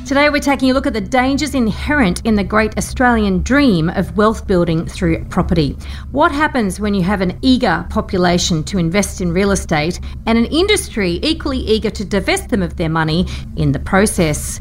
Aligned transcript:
Today, 0.05 0.29
we're 0.31 0.41
taking 0.41 0.69
a 0.69 0.75
look 0.75 0.89
at 0.89 0.95
the 0.95 1.01
dangers 1.01 1.55
inherent 1.55 2.27
in 2.27 2.35
the 2.35 2.43
great 2.43 2.77
Australian 2.77 3.41
dream 3.43 3.89
of 3.89 4.17
wealth 4.17 4.49
building 4.49 4.85
through 4.85 5.25
property. 5.27 5.77
What 6.11 6.33
happens 6.33 6.81
when 6.81 6.93
you 6.93 7.03
have 7.03 7.21
an 7.21 7.39
eager 7.41 7.87
population 7.89 8.65
to 8.65 8.79
invest 8.79 9.21
in 9.21 9.33
real 9.33 9.53
estate 9.53 10.01
and 10.27 10.37
an 10.37 10.47
industry 10.47 11.21
equally 11.23 11.59
eager 11.59 11.89
to 11.91 12.05
divest 12.05 12.49
them 12.49 12.63
of 12.63 12.77
their 12.77 12.89
money 12.89 13.27
in 13.57 13.71
the 13.71 13.79
process? 13.79 14.61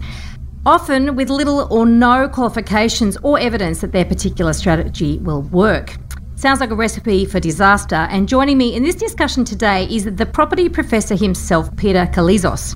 Often 0.68 1.16
with 1.16 1.32
little 1.32 1.68
or 1.74 1.88
no 1.88 2.30
qualifications 2.30 3.18
or 3.24 3.40
evidence 3.40 3.82
that 3.82 3.94
their 3.94 4.06
particular 4.06 4.54
strategy 4.54 5.18
will 5.18 5.42
work. 5.42 5.98
Sounds 6.36 6.60
like 6.60 6.72
a 6.72 6.76
recipe 6.76 7.26
for 7.26 7.40
disaster. 7.40 7.96
And 7.96 8.28
joining 8.28 8.58
me 8.58 8.76
in 8.76 8.82
this 8.82 8.96
discussion 8.96 9.44
today 9.44 9.86
is 9.86 10.06
the 10.06 10.26
property 10.26 10.70
professor 10.70 11.16
himself, 11.16 11.76
Peter 11.78 12.08
Koulizos. 12.08 12.76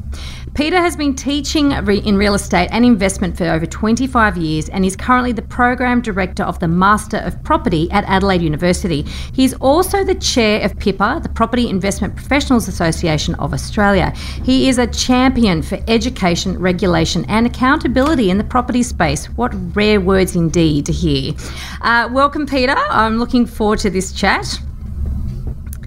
Peter 0.55 0.79
has 0.79 0.95
been 0.95 1.13
teaching 1.13 1.73
in 1.73 2.15
real 2.15 2.33
estate 2.33 2.69
and 2.71 2.85
investment 2.85 3.37
for 3.37 3.43
over 3.43 3.65
25 3.65 4.37
years 4.37 4.69
and 4.69 4.85
is 4.85 4.95
currently 4.95 5.33
the 5.33 5.41
program 5.41 6.01
director 6.01 6.43
of 6.43 6.57
the 6.59 6.67
Master 6.67 7.17
of 7.17 7.43
Property 7.43 7.91
at 7.91 8.05
Adelaide 8.05 8.41
University. 8.41 9.01
He's 9.33 9.53
also 9.55 10.05
the 10.05 10.15
chair 10.15 10.63
of 10.63 10.73
PIPA, 10.77 11.23
the 11.23 11.29
Property 11.29 11.67
Investment 11.67 12.15
Professionals 12.15 12.69
Association 12.69 13.35
of 13.35 13.53
Australia. 13.53 14.11
He 14.45 14.69
is 14.69 14.77
a 14.77 14.87
champion 14.87 15.61
for 15.61 15.77
education, 15.89 16.57
regulation, 16.57 17.25
and 17.27 17.45
accountability 17.45 18.29
in 18.29 18.37
the 18.37 18.45
property 18.45 18.81
space. 18.81 19.25
What 19.25 19.51
rare 19.75 19.99
words 19.99 20.37
indeed 20.37 20.85
to 20.85 20.93
hear. 20.93 21.33
Uh, 21.81 22.07
welcome, 22.13 22.45
Peter. 22.45 22.75
I'm 22.77 23.17
looking 23.17 23.45
forward 23.45 23.79
to 23.79 23.89
this 23.89 24.13
chat. 24.13 24.57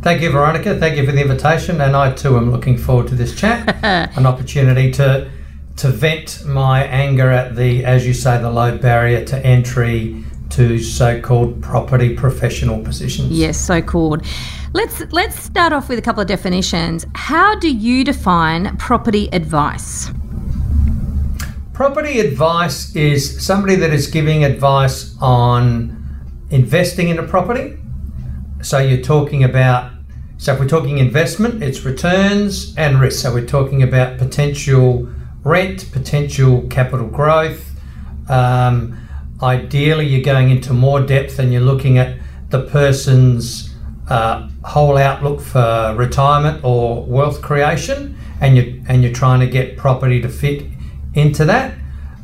Thank 0.00 0.22
you, 0.22 0.30
Veronica. 0.30 0.78
Thank 0.78 0.96
you 0.96 1.04
for 1.04 1.12
the 1.12 1.20
invitation, 1.20 1.80
and 1.80 1.96
I 1.96 2.12
too 2.12 2.36
am 2.36 2.52
looking 2.52 2.78
forward 2.78 3.08
to 3.08 3.14
this 3.16 3.34
chat. 3.34 3.84
An 4.16 4.26
opportunity 4.26 4.92
to 4.92 5.30
to 5.78 5.88
vent 5.88 6.44
my 6.44 6.82
anger 6.84 7.30
at 7.30 7.54
the, 7.54 7.84
as 7.84 8.04
you 8.04 8.12
say, 8.12 8.40
the 8.40 8.50
low 8.50 8.76
barrier 8.76 9.24
to 9.24 9.46
entry 9.46 10.24
to 10.50 10.78
so-called 10.78 11.62
property 11.62 12.16
professional 12.16 12.82
positions. 12.82 13.30
Yes, 13.30 13.56
so 13.56 13.80
called. 13.80 14.24
Let's 14.72 15.00
let's 15.12 15.40
start 15.40 15.72
off 15.72 15.88
with 15.88 15.98
a 15.98 16.02
couple 16.02 16.20
of 16.20 16.28
definitions. 16.28 17.06
How 17.14 17.54
do 17.56 17.72
you 17.72 18.04
define 18.04 18.76
property 18.76 19.28
advice? 19.32 20.10
Property 21.72 22.20
advice 22.20 22.94
is 22.96 23.44
somebody 23.44 23.76
that 23.76 23.92
is 23.92 24.08
giving 24.08 24.44
advice 24.44 25.16
on 25.20 25.96
investing 26.50 27.08
in 27.08 27.18
a 27.18 27.22
property 27.22 27.78
so 28.62 28.78
you're 28.78 29.02
talking 29.02 29.44
about, 29.44 29.92
so 30.36 30.52
if 30.52 30.60
we're 30.60 30.68
talking 30.68 30.98
investment, 30.98 31.62
it's 31.62 31.84
returns 31.84 32.74
and 32.76 33.00
risk. 33.00 33.22
So 33.22 33.32
we're 33.32 33.46
talking 33.46 33.82
about 33.82 34.18
potential 34.18 35.08
rent, 35.44 35.90
potential 35.92 36.66
capital 36.68 37.06
growth. 37.06 37.64
Um, 38.28 38.98
ideally, 39.42 40.06
you're 40.06 40.24
going 40.24 40.50
into 40.50 40.72
more 40.72 41.00
depth 41.00 41.38
and 41.38 41.52
you're 41.52 41.62
looking 41.62 41.98
at 41.98 42.18
the 42.50 42.62
person's 42.62 43.74
uh, 44.08 44.48
whole 44.64 44.96
outlook 44.96 45.40
for 45.40 45.94
retirement 45.96 46.64
or 46.64 47.04
wealth 47.04 47.42
creation, 47.42 48.16
and 48.40 48.56
you 48.56 48.82
and 48.88 49.02
you're 49.02 49.12
trying 49.12 49.40
to 49.40 49.46
get 49.46 49.76
property 49.76 50.20
to 50.22 50.28
fit 50.28 50.64
into 51.14 51.44
that. 51.44 51.74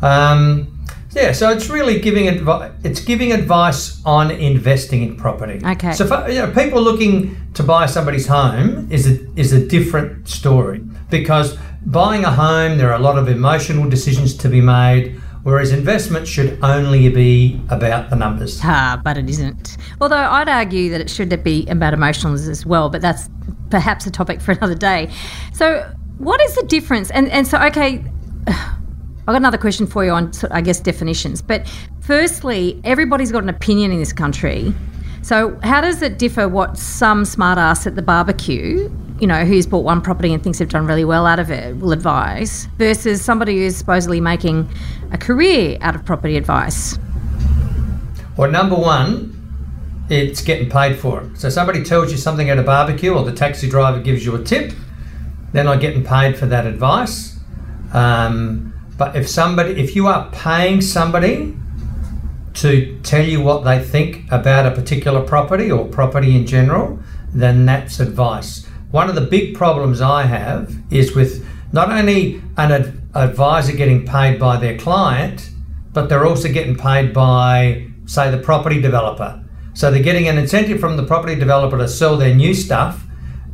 Um, 0.03 0.74
yeah, 1.15 1.33
so 1.33 1.51
it's 1.51 1.69
really 1.69 2.01
giving 2.01 2.29
advice. 2.29 2.73
It's 2.83 3.01
giving 3.01 3.33
advice 3.33 4.05
on 4.05 4.31
investing 4.31 5.03
in 5.03 5.17
property. 5.17 5.65
Okay. 5.65 5.93
So 5.93 6.07
for, 6.07 6.29
you 6.29 6.41
know, 6.41 6.53
people 6.53 6.83
looking 6.83 7.37
to 7.55 7.63
buy 7.63 7.87
somebody's 7.87 8.27
home 8.27 8.91
is 8.91 9.07
a, 9.07 9.39
is 9.39 9.53
a 9.53 9.65
different 9.67 10.29
story 10.29 10.81
because 11.11 11.57
buying 11.87 12.25
a 12.25 12.31
home 12.31 12.79
there 12.79 12.91
are 12.91 12.99
a 12.99 13.03
lot 13.03 13.19
of 13.19 13.29
emotional 13.29 13.89
decisions 13.89 14.37
to 14.39 14.49
be 14.49 14.61
made. 14.61 15.21
Whereas 15.45 15.73
investment 15.73 16.27
should 16.27 16.59
only 16.63 17.11
be 17.11 17.61
about 17.69 18.09
the 18.09 18.17
numbers. 18.17 18.61
Ah, 18.65 18.99
but 19.05 19.19
it 19.19 19.29
isn't. 19.29 19.77
Although 20.01 20.17
I'd 20.17 20.49
argue 20.49 20.89
that 20.89 21.03
it 21.03 21.11
should 21.11 21.45
be 21.45 21.67
about 21.67 21.93
emotions 21.93 22.49
as 22.49 22.65
well, 22.65 22.89
but 22.89 23.03
that's 23.03 23.29
perhaps 23.69 24.07
a 24.07 24.11
topic 24.11 24.41
for 24.41 24.53
another 24.53 24.75
day. 24.75 25.11
So, 25.53 25.87
what 26.17 26.41
is 26.41 26.55
the 26.55 26.63
difference? 26.63 27.11
And 27.11 27.29
and 27.29 27.47
so 27.47 27.59
okay. 27.59 28.03
I've 29.27 29.33
got 29.33 29.37
another 29.37 29.57
question 29.57 29.87
for 29.87 30.05
you 30.05 30.11
on, 30.11 30.33
I 30.51 30.61
guess, 30.61 30.81
definitions. 30.81 31.41
But 31.41 31.67
firstly, 32.01 32.79
everybody's 32.85 33.33
got 33.33 33.43
an 33.43 33.49
opinion 33.49 33.91
in 33.91 33.99
this 33.99 34.12
country. 34.12 34.75
So, 35.23 35.59
how 35.62 35.81
does 35.81 36.03
it 36.03 36.19
differ 36.19 36.47
what 36.47 36.77
some 36.77 37.25
smart 37.25 37.57
ass 37.57 37.87
at 37.87 37.97
the 37.97 38.03
barbecue, 38.03 38.91
you 39.19 39.27
know, 39.27 39.47
who's 39.47 39.67
bought 39.67 39.83
one 39.83 40.03
property 40.03 40.35
and 40.35 40.43
thinks 40.43 40.59
they've 40.59 40.69
done 40.69 40.85
really 40.85 41.07
well 41.07 41.25
out 41.25 41.39
of 41.39 41.51
it, 41.51 41.79
will 41.79 41.93
advise, 41.93 42.67
versus 42.77 43.25
somebody 43.25 43.57
who's 43.57 43.75
supposedly 43.75 44.21
making 44.21 44.69
a 45.11 45.17
career 45.17 45.79
out 45.81 45.95
of 45.95 46.05
property 46.05 46.37
advice? 46.37 46.99
Well, 48.37 48.51
number 48.51 48.77
one, 48.77 49.31
it's 50.11 50.43
getting 50.43 50.69
paid 50.69 50.99
for 50.99 51.23
it. 51.23 51.39
So, 51.39 51.49
somebody 51.49 51.83
tells 51.83 52.12
you 52.12 52.19
something 52.19 52.51
at 52.51 52.59
a 52.59 52.62
barbecue 52.62 53.15
or 53.15 53.25
the 53.25 53.33
taxi 53.33 53.71
driver 53.71 54.01
gives 54.01 54.27
you 54.27 54.35
a 54.35 54.45
tip, 54.45 54.75
they're 55.55 55.65
not 55.65 55.81
getting 55.81 56.05
paid 56.05 56.37
for 56.37 56.45
that 56.45 56.67
advice. 56.67 57.39
Um, 57.95 58.74
but 58.97 59.16
if 59.16 59.28
somebody, 59.28 59.81
if 59.81 59.97
you 59.97 60.06
are 60.06 60.31
paying 60.31 60.81
somebody 60.81 61.56
to 62.55 62.99
tell 63.03 63.25
you 63.25 63.41
what 63.41 63.65
they 63.65 63.82
think 63.82 64.31
about 64.31 64.66
a 64.66 64.71
particular 64.71 65.21
property 65.21 65.71
or 65.71 65.87
property 65.87 66.37
in 66.37 66.47
general, 66.47 67.00
then 67.32 67.66
that's 67.66 67.99
advice. 67.99 68.66
One 68.93 69.09
of 69.09 69.16
the 69.16 69.22
big 69.22 69.56
problems 69.56 70.00
I 70.00 70.22
have 70.22 70.72
is 70.91 71.16
with 71.16 71.44
not 71.72 71.91
only 71.91 72.41
an 72.56 72.71
ad- 72.71 73.00
advisor 73.15 73.72
getting 73.72 74.06
paid 74.06 74.38
by 74.38 74.56
their 74.56 74.78
client, 74.78 75.50
but 75.93 76.09
they're 76.09 76.26
also 76.26 76.49
getting 76.49 76.76
paid 76.76 77.12
by, 77.12 77.88
say, 78.06 78.31
the 78.31 78.38
property 78.38 78.81
developer. 78.81 79.44
So 79.75 79.91
they're 79.91 80.03
getting 80.03 80.28
an 80.28 80.38
incentive 80.38 80.78
from 80.78 80.97
the 80.97 81.03
property 81.03 81.34
developer 81.34 81.76
to 81.76 81.88
sell 81.88 82.16
their 82.16 82.34
new 82.34 82.55
stuff, 82.55 83.05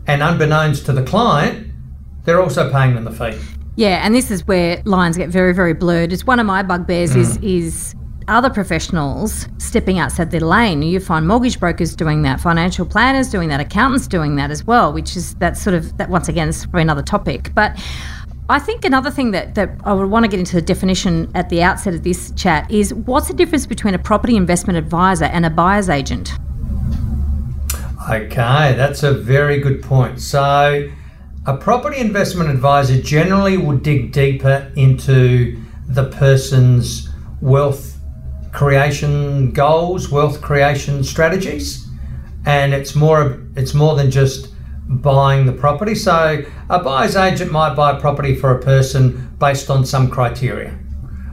and 0.06 0.22
unbeknownst 0.22 0.84
to 0.86 0.92
the 0.92 1.02
client, 1.02 1.72
they're 2.24 2.42
also 2.42 2.70
paying 2.70 2.94
them 2.94 3.04
the 3.04 3.10
fee. 3.10 3.38
Yeah, 3.80 4.04
and 4.04 4.14
this 4.14 4.30
is 4.30 4.46
where 4.46 4.82
lines 4.84 5.16
get 5.16 5.30
very, 5.30 5.54
very 5.54 5.72
blurred. 5.72 6.12
It's 6.12 6.26
one 6.26 6.38
of 6.38 6.44
my 6.44 6.62
bugbears 6.62 7.12
mm. 7.12 7.20
is 7.20 7.38
is 7.38 7.94
other 8.28 8.50
professionals 8.50 9.48
stepping 9.56 9.98
outside 9.98 10.32
their 10.32 10.42
lane. 10.42 10.82
You 10.82 11.00
find 11.00 11.26
mortgage 11.26 11.58
brokers 11.58 11.96
doing 11.96 12.20
that, 12.20 12.42
financial 12.42 12.84
planners 12.84 13.30
doing 13.30 13.48
that, 13.48 13.58
accountants 13.58 14.06
doing 14.06 14.36
that 14.36 14.50
as 14.50 14.66
well, 14.66 14.92
which 14.92 15.16
is 15.16 15.34
that 15.36 15.56
sort 15.56 15.72
of 15.72 15.96
that 15.96 16.10
once 16.10 16.28
again 16.28 16.50
is 16.50 16.66
probably 16.66 16.82
another 16.82 17.00
topic. 17.00 17.54
But 17.54 17.82
I 18.50 18.58
think 18.58 18.84
another 18.84 19.10
thing 19.10 19.30
that, 19.30 19.54
that 19.54 19.70
I 19.84 19.94
would 19.94 20.10
want 20.10 20.24
to 20.24 20.28
get 20.28 20.40
into 20.40 20.56
the 20.56 20.62
definition 20.62 21.32
at 21.34 21.48
the 21.48 21.62
outset 21.62 21.94
of 21.94 22.02
this 22.02 22.32
chat 22.32 22.70
is 22.70 22.92
what's 22.92 23.28
the 23.28 23.34
difference 23.34 23.64
between 23.66 23.94
a 23.94 23.98
property 23.98 24.36
investment 24.36 24.76
advisor 24.76 25.24
and 25.24 25.46
a 25.46 25.50
buyer's 25.50 25.88
agent? 25.88 26.34
Okay, 28.10 28.74
that's 28.76 29.02
a 29.02 29.14
very 29.14 29.58
good 29.58 29.82
point. 29.82 30.20
So 30.20 30.90
a 31.46 31.56
property 31.56 31.98
investment 31.98 32.50
advisor 32.50 33.00
generally 33.00 33.56
would 33.56 33.82
dig 33.82 34.12
deeper 34.12 34.70
into 34.76 35.62
the 35.88 36.04
person's 36.10 37.08
wealth 37.40 37.96
creation 38.52 39.50
goals, 39.52 40.10
wealth 40.10 40.42
creation 40.42 41.02
strategies, 41.02 41.88
and 42.44 42.74
it's 42.74 42.94
more 42.94 43.42
it's 43.56 43.72
more 43.72 43.96
than 43.96 44.10
just 44.10 44.52
buying 44.86 45.46
the 45.46 45.52
property. 45.52 45.94
So 45.94 46.44
a 46.68 46.78
buyer's 46.78 47.16
agent 47.16 47.50
might 47.50 47.74
buy 47.74 47.96
a 47.96 48.00
property 48.00 48.34
for 48.34 48.54
a 48.54 48.60
person 48.60 49.34
based 49.38 49.70
on 49.70 49.86
some 49.86 50.10
criteria. 50.10 50.72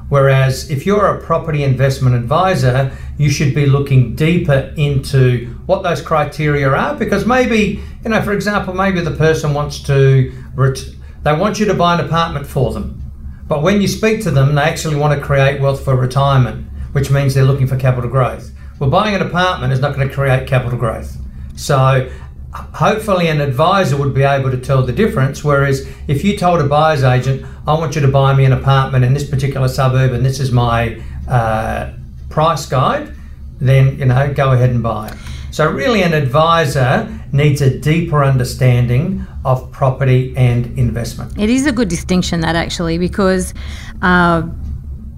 Whereas 0.09 0.69
if 0.71 0.85
you're 0.85 1.17
a 1.17 1.21
property 1.21 1.63
investment 1.63 2.15
advisor, 2.15 2.95
you 3.17 3.29
should 3.29 3.53
be 3.53 3.65
looking 3.65 4.15
deeper 4.15 4.73
into 4.77 5.56
what 5.67 5.83
those 5.83 6.01
criteria 6.01 6.69
are 6.69 6.95
because 6.95 7.25
maybe, 7.25 7.79
you 8.03 8.09
know, 8.09 8.21
for 8.21 8.33
example, 8.33 8.73
maybe 8.73 9.01
the 9.01 9.11
person 9.11 9.53
wants 9.53 9.83
to, 9.83 10.33
ret- 10.55 10.89
they 11.23 11.33
want 11.33 11.59
you 11.59 11.65
to 11.65 11.73
buy 11.73 11.99
an 11.99 12.05
apartment 12.05 12.47
for 12.47 12.73
them. 12.73 13.03
But 13.47 13.61
when 13.61 13.81
you 13.81 13.87
speak 13.87 14.23
to 14.23 14.31
them, 14.31 14.55
they 14.55 14.61
actually 14.61 14.95
want 14.95 15.19
to 15.19 15.25
create 15.25 15.61
wealth 15.61 15.83
for 15.83 15.95
retirement, 15.95 16.67
which 16.93 17.11
means 17.11 17.33
they're 17.33 17.43
looking 17.43 17.67
for 17.67 17.77
capital 17.77 18.09
growth. 18.09 18.51
Well, 18.79 18.89
buying 18.89 19.13
an 19.13 19.21
apartment 19.21 19.73
is 19.73 19.79
not 19.79 19.93
going 19.93 20.07
to 20.07 20.13
create 20.13 20.47
capital 20.47 20.79
growth. 20.79 21.17
So 21.55 22.09
hopefully 22.53 23.27
an 23.27 23.41
advisor 23.41 23.97
would 23.97 24.13
be 24.13 24.23
able 24.23 24.51
to 24.51 24.57
tell 24.57 24.83
the 24.83 24.93
difference. 24.93 25.43
Whereas 25.43 25.87
if 26.07 26.23
you 26.23 26.37
told 26.37 26.61
a 26.61 26.65
buyer's 26.65 27.03
agent, 27.03 27.45
I 27.67 27.73
want 27.73 27.95
you 27.95 28.01
to 28.01 28.07
buy 28.07 28.33
me 28.33 28.45
an 28.45 28.53
apartment 28.53 29.03
in 29.03 29.13
this 29.13 29.29
particular 29.29 29.67
suburb 29.67 30.13
and 30.13 30.25
this 30.25 30.39
is 30.39 30.51
my 30.51 31.01
uh, 31.27 31.91
price 32.29 32.65
guide, 32.65 33.13
then 33.59 33.97
you 33.99 34.05
know 34.05 34.33
go 34.33 34.51
ahead 34.51 34.69
and 34.69 34.81
buy 34.81 35.09
it. 35.09 35.17
So 35.57 35.67
really, 35.71 36.03
an 36.03 36.13
advisor 36.13 37.09
needs 37.31 37.61
a 37.61 37.79
deeper 37.79 38.23
understanding 38.23 39.25
of 39.43 39.71
property 39.71 40.31
and 40.37 40.67
investment. 40.77 41.35
It 41.35 41.49
is 41.49 41.65
a 41.65 41.71
good 41.71 41.89
distinction 41.89 42.41
that 42.41 42.55
actually 42.55 42.99
because. 42.99 43.55
Uh, 44.03 44.49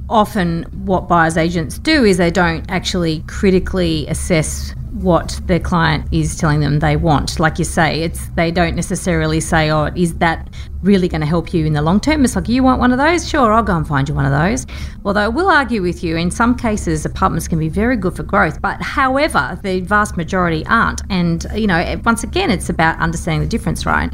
often, 0.10 0.64
what 0.86 1.08
buyers 1.08 1.38
agents 1.38 1.78
do 1.78 2.04
is 2.04 2.18
they 2.18 2.32
don't 2.32 2.70
actually 2.70 3.24
critically 3.28 4.08
assess 4.08 4.74
what 4.94 5.40
their 5.46 5.60
client 5.60 6.06
is 6.12 6.36
telling 6.36 6.60
them 6.60 6.80
they 6.80 6.96
want. 6.96 7.40
Like 7.40 7.60
you 7.60 7.66
say, 7.66 8.02
it's 8.02 8.28
they 8.30 8.52
don't 8.52 8.76
necessarily 8.76 9.40
say, 9.40 9.70
"Oh, 9.70 9.86
is 9.96 10.16
that 10.16 10.50
really 10.82 11.08
going 11.08 11.22
to 11.22 11.28
help 11.28 11.54
you 11.54 11.66
in 11.66 11.74
the 11.74 11.82
long 11.82 12.00
term?" 12.00 12.26
It's 12.26 12.36
like, 12.36 12.50
"You 12.50 12.64
want 12.64 12.80
one 12.80 12.92
of 12.92 12.98
those? 12.98 13.28
Sure, 13.28 13.54
I'll 13.54 13.64
go 13.64 13.78
and 13.78 13.88
find 13.88 14.10
you 14.10 14.16
one 14.16 14.26
of 14.26 14.32
those." 14.32 14.66
Although 15.06 15.22
I 15.22 15.28
will 15.28 15.50
argue 15.50 15.82
with 15.82 16.04
you, 16.04 16.18
in 16.18 16.32
some 16.32 16.56
cases, 16.56 17.06
apartments 17.06 17.48
can 17.48 17.60
be 17.60 17.70
very 17.70 17.96
good 17.96 18.16
for 18.16 18.24
growth, 18.24 18.62
but 18.62 18.82
however, 18.82 19.60
the 19.64 19.82
vast 19.82 20.18
majority 20.18 20.66
aren't. 20.66 21.02
And 21.10 21.46
you 21.56 21.68
know, 21.68 22.02
once 22.04 22.24
again, 22.24 22.50
it's 22.52 22.70
about 22.70 23.00
understanding 23.00 23.42
the 23.42 23.48
difference, 23.48 23.86
right? 23.86 24.12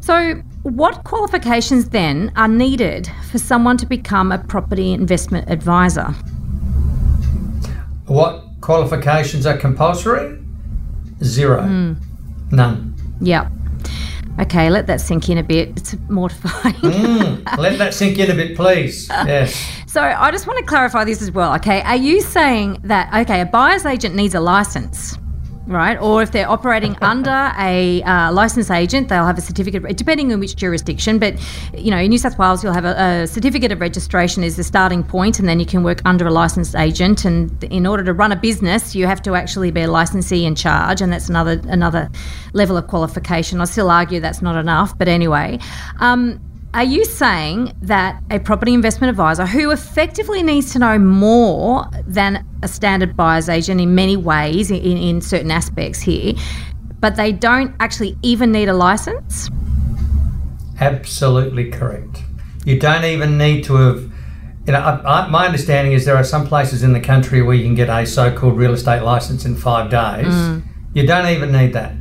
So, 0.00 0.42
what 0.64 1.04
qualifications 1.04 1.90
then 1.90 2.32
are 2.36 2.48
needed 2.48 3.08
for 3.30 3.38
someone 3.38 3.76
to 3.78 3.86
become 3.86 4.32
a 4.32 4.38
property 4.38 4.92
investment 4.92 5.48
advisor? 5.48 6.14
What 8.06 8.44
Qualifications 8.64 9.44
are 9.44 9.58
compulsory? 9.58 10.38
Zero. 11.22 11.60
Mm. 11.60 11.98
None. 12.50 12.94
Yep. 13.20 13.52
Okay, 14.40 14.70
let 14.70 14.86
that 14.86 15.02
sink 15.02 15.28
in 15.28 15.36
a 15.36 15.42
bit. 15.42 15.68
It's 15.76 15.94
mortifying. 16.08 16.72
mm, 16.76 17.58
let 17.58 17.76
that 17.76 17.92
sink 17.92 18.18
in 18.18 18.30
a 18.30 18.34
bit, 18.34 18.56
please. 18.56 19.06
Yes. 19.10 19.54
So 19.86 20.00
I 20.00 20.30
just 20.30 20.46
want 20.46 20.60
to 20.60 20.64
clarify 20.64 21.04
this 21.04 21.20
as 21.20 21.30
well. 21.30 21.54
Okay, 21.56 21.82
are 21.82 21.96
you 21.96 22.22
saying 22.22 22.80
that 22.84 23.12
okay, 23.14 23.42
a 23.42 23.44
buyer's 23.44 23.84
agent 23.84 24.14
needs 24.14 24.34
a 24.34 24.40
license? 24.40 25.18
Right? 25.66 25.98
Or 26.00 26.22
if 26.22 26.32
they're 26.32 26.48
operating 26.48 26.96
under 27.00 27.52
a 27.58 28.02
uh, 28.02 28.32
licensed 28.32 28.70
agent, 28.70 29.08
they'll 29.08 29.26
have 29.26 29.38
a 29.38 29.40
certificate, 29.40 29.96
depending 29.96 30.32
on 30.32 30.40
which 30.40 30.56
jurisdiction. 30.56 31.18
But 31.18 31.34
you 31.76 31.90
know, 31.90 31.98
in 31.98 32.10
New 32.10 32.18
South 32.18 32.38
Wales, 32.38 32.62
you'll 32.62 32.74
have 32.74 32.84
a, 32.84 33.22
a, 33.22 33.26
certificate 33.26 33.72
of 33.72 33.80
registration 33.80 34.44
is 34.44 34.56
the 34.56 34.64
starting 34.64 35.02
point, 35.02 35.38
and 35.38 35.48
then 35.48 35.60
you 35.60 35.66
can 35.66 35.82
work 35.82 36.00
under 36.04 36.26
a 36.26 36.30
licensed 36.30 36.74
agent. 36.74 37.24
And 37.24 37.62
in 37.64 37.86
order 37.86 38.04
to 38.04 38.12
run 38.12 38.32
a 38.32 38.36
business, 38.36 38.94
you 38.94 39.06
have 39.06 39.22
to 39.22 39.34
actually 39.34 39.70
be 39.70 39.82
a 39.82 39.90
licensee 39.90 40.44
in 40.44 40.54
charge, 40.54 41.00
and 41.00 41.12
that's 41.12 41.28
another 41.28 41.60
another 41.68 42.10
level 42.52 42.76
of 42.76 42.86
qualification. 42.86 43.60
I 43.60 43.64
still 43.64 43.90
argue 43.90 44.20
that's 44.20 44.42
not 44.42 44.56
enough, 44.56 44.96
but 44.98 45.08
anyway. 45.08 45.58
Um, 46.00 46.40
are 46.74 46.84
you 46.84 47.04
saying 47.04 47.72
that 47.82 48.20
a 48.30 48.40
property 48.40 48.74
investment 48.74 49.08
advisor 49.08 49.46
who 49.46 49.70
effectively 49.70 50.42
needs 50.42 50.72
to 50.72 50.80
know 50.80 50.98
more 50.98 51.86
than 52.04 52.44
a 52.64 52.68
standard 52.68 53.16
buyer's 53.16 53.48
agent 53.48 53.80
in 53.80 53.94
many 53.94 54.16
ways, 54.16 54.72
in, 54.72 54.82
in 54.82 55.20
certain 55.20 55.52
aspects 55.52 56.00
here, 56.00 56.34
but 56.98 57.14
they 57.14 57.30
don't 57.30 57.72
actually 57.78 58.18
even 58.22 58.50
need 58.50 58.68
a 58.68 58.72
license? 58.72 59.48
Absolutely 60.80 61.70
correct. 61.70 62.24
You 62.64 62.80
don't 62.80 63.04
even 63.04 63.38
need 63.38 63.62
to 63.64 63.74
have 63.76 64.12
you 64.66 64.72
know, 64.72 64.80
I, 64.80 65.26
I, 65.26 65.28
my 65.28 65.46
understanding 65.46 65.92
is 65.92 66.06
there 66.06 66.16
are 66.16 66.24
some 66.24 66.46
places 66.46 66.82
in 66.82 66.94
the 66.94 67.00
country 67.00 67.42
where 67.42 67.54
you 67.54 67.64
can 67.64 67.74
get 67.74 67.90
a 67.90 68.06
so-called 68.06 68.56
real 68.56 68.72
estate 68.72 69.02
license 69.02 69.44
in 69.44 69.56
five 69.56 69.90
days. 69.90 70.32
Mm. 70.32 70.62
You 70.94 71.06
don't 71.06 71.26
even 71.28 71.52
need 71.52 71.74
that. 71.74 71.92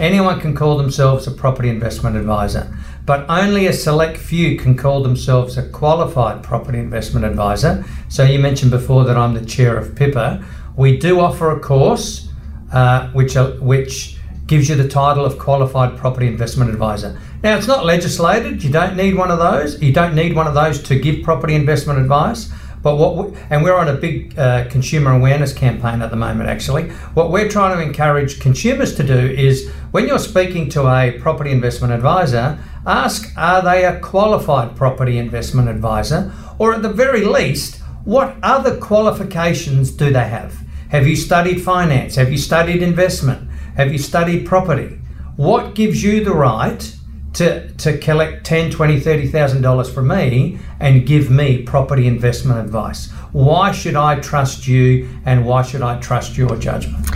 Anyone 0.00 0.40
can 0.40 0.54
call 0.54 0.78
themselves 0.78 1.26
a 1.26 1.30
property 1.30 1.68
investment 1.68 2.16
advisor 2.16 2.74
but 3.06 3.24
only 3.30 3.68
a 3.68 3.72
select 3.72 4.18
few 4.18 4.58
can 4.58 4.76
call 4.76 5.02
themselves 5.02 5.56
a 5.56 5.68
qualified 5.68 6.42
property 6.42 6.78
investment 6.78 7.24
advisor. 7.24 7.84
So 8.08 8.24
you 8.24 8.40
mentioned 8.40 8.72
before 8.72 9.04
that 9.04 9.16
I'm 9.16 9.32
the 9.32 9.46
chair 9.46 9.76
of 9.76 9.94
PIPA. 9.94 10.44
We 10.76 10.98
do 10.98 11.20
offer 11.20 11.52
a 11.52 11.60
course 11.60 12.28
uh, 12.72 13.08
which 13.10 13.36
uh, 13.36 13.52
which 13.52 14.18
gives 14.46 14.68
you 14.68 14.74
the 14.74 14.88
title 14.88 15.24
of 15.24 15.38
qualified 15.38 15.96
property 15.96 16.26
investment 16.26 16.70
advisor. 16.70 17.18
Now 17.42 17.56
it's 17.56 17.66
not 17.66 17.84
legislated. 17.84 18.62
You 18.62 18.70
don't 18.70 18.96
need 18.96 19.16
one 19.16 19.30
of 19.30 19.38
those. 19.38 19.80
You 19.80 19.92
don't 19.92 20.14
need 20.14 20.34
one 20.34 20.46
of 20.46 20.54
those 20.54 20.82
to 20.84 20.98
give 20.98 21.24
property 21.24 21.54
investment 21.54 22.00
advice. 22.00 22.52
But 22.82 22.96
what 22.96 23.16
we, 23.16 23.36
and 23.50 23.64
we're 23.64 23.74
on 23.74 23.88
a 23.88 23.94
big 23.94 24.38
uh, 24.38 24.68
consumer 24.68 25.10
awareness 25.10 25.52
campaign 25.52 26.02
at 26.02 26.10
the 26.10 26.16
moment. 26.16 26.48
Actually, 26.48 26.90
what 27.14 27.32
we're 27.32 27.48
trying 27.48 27.76
to 27.76 27.82
encourage 27.82 28.38
consumers 28.38 28.94
to 28.96 29.02
do 29.02 29.18
is 29.18 29.68
when 29.90 30.06
you're 30.06 30.20
speaking 30.20 30.68
to 30.70 30.86
a 30.86 31.18
property 31.18 31.50
investment 31.50 31.92
advisor, 31.92 32.58
ask 32.86 33.32
are 33.36 33.62
they 33.62 33.84
a 33.84 34.00
qualified 34.00 34.76
property 34.76 35.18
investment 35.18 35.68
advisor, 35.68 36.32
or 36.58 36.74
at 36.74 36.82
the 36.82 36.92
very 36.92 37.24
least, 37.24 37.80
what 38.04 38.36
other 38.42 38.76
qualifications 38.76 39.90
do 39.90 40.12
they 40.12 40.28
have? 40.28 40.54
Have 40.90 41.06
you 41.06 41.16
studied 41.16 41.60
finance? 41.60 42.14
Have 42.14 42.30
you 42.30 42.38
studied 42.38 42.82
investment? 42.82 43.50
Have 43.76 43.92
you 43.92 43.98
studied 43.98 44.46
property? 44.46 44.98
What 45.36 45.74
gives 45.74 46.02
you 46.02 46.24
the 46.24 46.32
right 46.32 46.96
to, 47.36 47.70
to 47.74 47.98
collect 47.98 48.46
ten, 48.46 48.70
twenty, 48.70 48.98
thirty 48.98 49.28
thousand 49.28 49.60
dollars 49.60 49.92
from 49.92 50.08
me 50.08 50.58
and 50.80 51.06
give 51.06 51.30
me 51.30 51.62
property 51.62 52.06
investment 52.06 52.60
advice. 52.60 53.10
Why 53.32 53.72
should 53.72 53.94
I 53.94 54.20
trust 54.20 54.66
you 54.66 55.08
and 55.26 55.44
why 55.44 55.62
should 55.62 55.82
I 55.82 56.00
trust 56.00 56.38
your 56.38 56.56
judgment? 56.56 57.10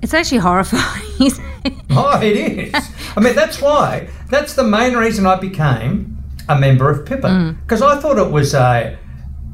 It's 0.00 0.14
actually 0.14 0.38
horrifying. 0.38 1.32
oh, 1.90 2.20
it 2.20 2.36
is. 2.36 2.74
I 3.16 3.20
mean, 3.20 3.34
that's 3.34 3.60
why. 3.60 4.08
That's 4.28 4.54
the 4.54 4.64
main 4.64 4.94
reason 4.94 5.26
I 5.26 5.36
became 5.36 6.18
a 6.48 6.58
member 6.58 6.90
of 6.90 7.06
PIPA 7.06 7.60
because 7.62 7.80
mm. 7.80 7.86
I 7.86 8.00
thought 8.00 8.18
it 8.18 8.30
was 8.30 8.54
a 8.54 8.98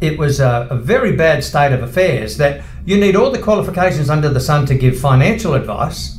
it 0.00 0.18
was 0.18 0.40
a, 0.40 0.66
a, 0.70 0.76
very 0.76 1.14
bad 1.14 1.44
state 1.44 1.72
of 1.72 1.82
affairs 1.82 2.38
that 2.38 2.64
you 2.86 2.96
need 2.96 3.14
all 3.14 3.30
the 3.30 3.38
qualifications 3.38 4.08
under 4.08 4.30
the 4.30 4.40
sun 4.40 4.64
to 4.64 4.74
give 4.74 4.98
financial 4.98 5.52
advice, 5.52 6.18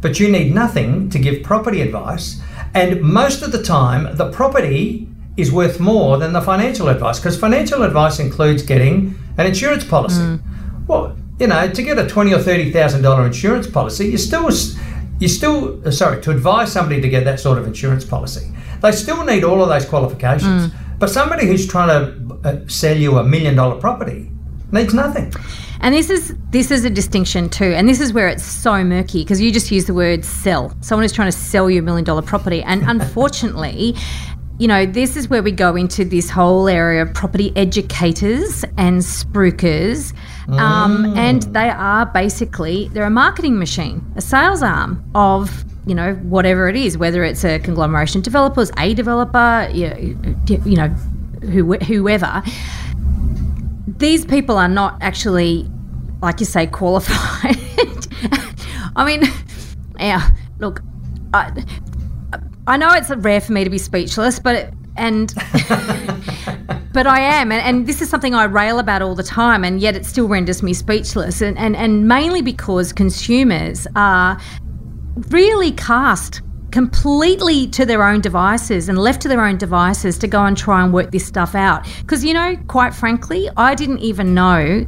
but 0.00 0.18
you 0.18 0.28
need 0.28 0.52
nothing 0.52 1.08
to 1.10 1.18
give 1.18 1.44
property 1.44 1.80
advice. 1.80 2.40
And 2.74 3.00
most 3.00 3.42
of 3.42 3.52
the 3.52 3.62
time, 3.62 4.16
the 4.16 4.30
property 4.32 5.08
is 5.36 5.52
worth 5.52 5.78
more 5.78 6.18
than 6.18 6.32
the 6.32 6.42
financial 6.42 6.88
advice 6.88 7.20
because 7.20 7.38
financial 7.38 7.84
advice 7.84 8.18
includes 8.18 8.62
getting 8.62 9.16
an 9.38 9.46
insurance 9.46 9.84
policy. 9.84 10.20
Mm. 10.20 10.42
Well, 10.88 11.16
you 11.38 11.46
know, 11.46 11.70
to 11.70 11.82
get 11.82 11.98
a 11.98 12.06
twenty 12.06 12.34
or 12.34 12.40
thirty 12.40 12.70
thousand 12.70 13.02
dollar 13.02 13.26
insurance 13.26 13.66
policy, 13.66 14.08
you 14.08 14.18
still 14.18 14.50
you 15.20 15.28
still 15.28 15.86
uh, 15.86 15.90
sorry 15.90 16.20
to 16.22 16.30
advise 16.30 16.72
somebody 16.72 17.00
to 17.00 17.08
get 17.08 17.24
that 17.24 17.38
sort 17.38 17.58
of 17.58 17.66
insurance 17.66 18.04
policy. 18.04 18.50
They 18.82 18.92
still 18.92 19.24
need 19.24 19.44
all 19.44 19.62
of 19.62 19.68
those 19.68 19.84
qualifications. 19.84 20.68
Mm. 20.68 20.72
But 20.98 21.10
somebody 21.10 21.46
who's 21.46 21.66
trying 21.66 21.88
to 21.88 22.48
uh, 22.48 22.68
sell 22.68 22.96
you 22.96 23.18
a 23.18 23.24
million 23.24 23.54
dollar 23.54 23.80
property 23.80 24.30
needs 24.72 24.92
nothing. 24.94 25.32
And 25.80 25.94
this 25.94 26.10
is 26.10 26.34
this 26.50 26.70
is 26.70 26.84
a 26.84 26.90
distinction 26.90 27.48
too, 27.48 27.72
and 27.72 27.88
this 27.88 28.00
is 28.00 28.12
where 28.12 28.28
it's 28.28 28.44
so 28.44 28.84
murky 28.84 29.22
because 29.22 29.40
you 29.40 29.50
just 29.50 29.70
use 29.70 29.86
the 29.86 29.94
word 29.94 30.24
sell. 30.24 30.74
Someone 30.80 31.04
is 31.04 31.12
trying 31.12 31.30
to 31.30 31.36
sell 31.36 31.70
you 31.70 31.78
a 31.78 31.82
million 31.82 32.04
dollar 32.04 32.22
property, 32.22 32.62
and 32.62 32.82
unfortunately. 32.88 33.94
you 34.58 34.68
know, 34.68 34.84
this 34.84 35.16
is 35.16 35.30
where 35.30 35.42
we 35.42 35.50
go 35.50 35.74
into 35.74 36.04
this 36.04 36.28
whole 36.28 36.68
area 36.68 37.00
of 37.00 37.14
property 37.14 37.50
educators 37.56 38.62
and 38.76 39.02
Um, 40.58 41.04
mm. 41.04 41.16
And 41.16 41.42
they 41.54 41.68
are 41.68 42.06
basically, 42.06 42.88
they're 42.88 43.04
a 43.04 43.10
marketing 43.10 43.58
machine, 43.58 44.04
a 44.16 44.20
sales 44.20 44.62
arm 44.62 45.04
of 45.14 45.64
you 45.86 45.94
know, 45.94 46.14
whatever 46.16 46.68
it 46.68 46.76
is, 46.76 46.98
whether 46.98 47.24
it's 47.24 47.42
a 47.42 47.58
conglomeration 47.58 48.20
developers, 48.20 48.70
a 48.78 48.92
developer, 48.92 49.68
you, 49.72 50.16
you 50.46 50.76
know, 50.76 50.88
whoever 51.42 52.42
these 54.00 54.24
people 54.24 54.56
are 54.56 54.68
not 54.68 54.98
actually, 55.00 55.70
like 56.22 56.40
you 56.40 56.46
say, 56.46 56.66
qualified. 56.80 57.56
I 58.96 59.04
mean, 59.04 59.22
yeah, 59.98 60.30
look, 60.58 60.82
I, 61.32 61.64
I 62.66 62.76
know 62.76 62.92
it's 62.92 63.10
rare 63.10 63.40
for 63.40 63.52
me 63.52 63.62
to 63.64 63.70
be 63.70 63.78
speechless, 63.78 64.40
but 64.40 64.54
it, 64.56 64.74
and 64.96 65.30
but 66.92 67.06
I 67.06 67.20
am, 67.20 67.52
and, 67.52 67.62
and, 67.62 67.86
this 67.86 68.02
is 68.02 68.08
something 68.08 68.34
I 68.34 68.44
rail 68.44 68.78
about 68.78 69.00
all 69.02 69.14
the 69.14 69.22
time, 69.22 69.64
and 69.64 69.80
yet 69.80 69.94
it 69.94 70.04
still 70.04 70.26
renders 70.26 70.62
me 70.62 70.74
speechless, 70.74 71.40
and, 71.40 71.56
and, 71.56 71.76
and 71.76 72.08
mainly 72.08 72.42
because 72.42 72.92
consumers 72.92 73.86
are 73.94 74.40
really 75.28 75.72
cast 75.72 76.42
completely 76.72 77.66
to 77.68 77.84
their 77.84 78.04
own 78.04 78.20
devices 78.20 78.88
and 78.88 78.98
left 78.98 79.20
to 79.22 79.28
their 79.28 79.44
own 79.44 79.58
devices 79.58 80.18
to 80.18 80.28
go 80.28 80.44
and 80.44 80.56
try 80.56 80.82
and 80.82 80.92
work 80.92 81.10
this 81.10 81.26
stuff 81.26 81.54
out. 81.54 81.86
Because, 82.00 82.24
you 82.24 82.34
know, 82.34 82.56
quite 82.68 82.94
frankly, 82.94 83.48
I 83.56 83.74
didn't 83.74 83.98
even 83.98 84.34
know 84.34 84.86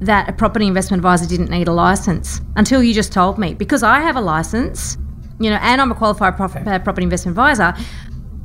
that 0.00 0.28
a 0.28 0.32
property 0.32 0.66
investment 0.66 1.00
advisor 1.00 1.26
didn't 1.26 1.50
need 1.50 1.68
a 1.68 1.72
license 1.72 2.40
until 2.56 2.82
you 2.82 2.92
just 2.92 3.12
told 3.12 3.38
me. 3.38 3.54
Because 3.54 3.82
I 3.82 4.00
have 4.00 4.16
a 4.16 4.20
license, 4.20 4.98
you 5.40 5.50
know, 5.50 5.58
and 5.62 5.80
I'm 5.80 5.90
a 5.90 5.94
qualified 5.94 6.38
uh, 6.38 6.78
property 6.80 7.04
investment 7.04 7.32
advisor, 7.32 7.74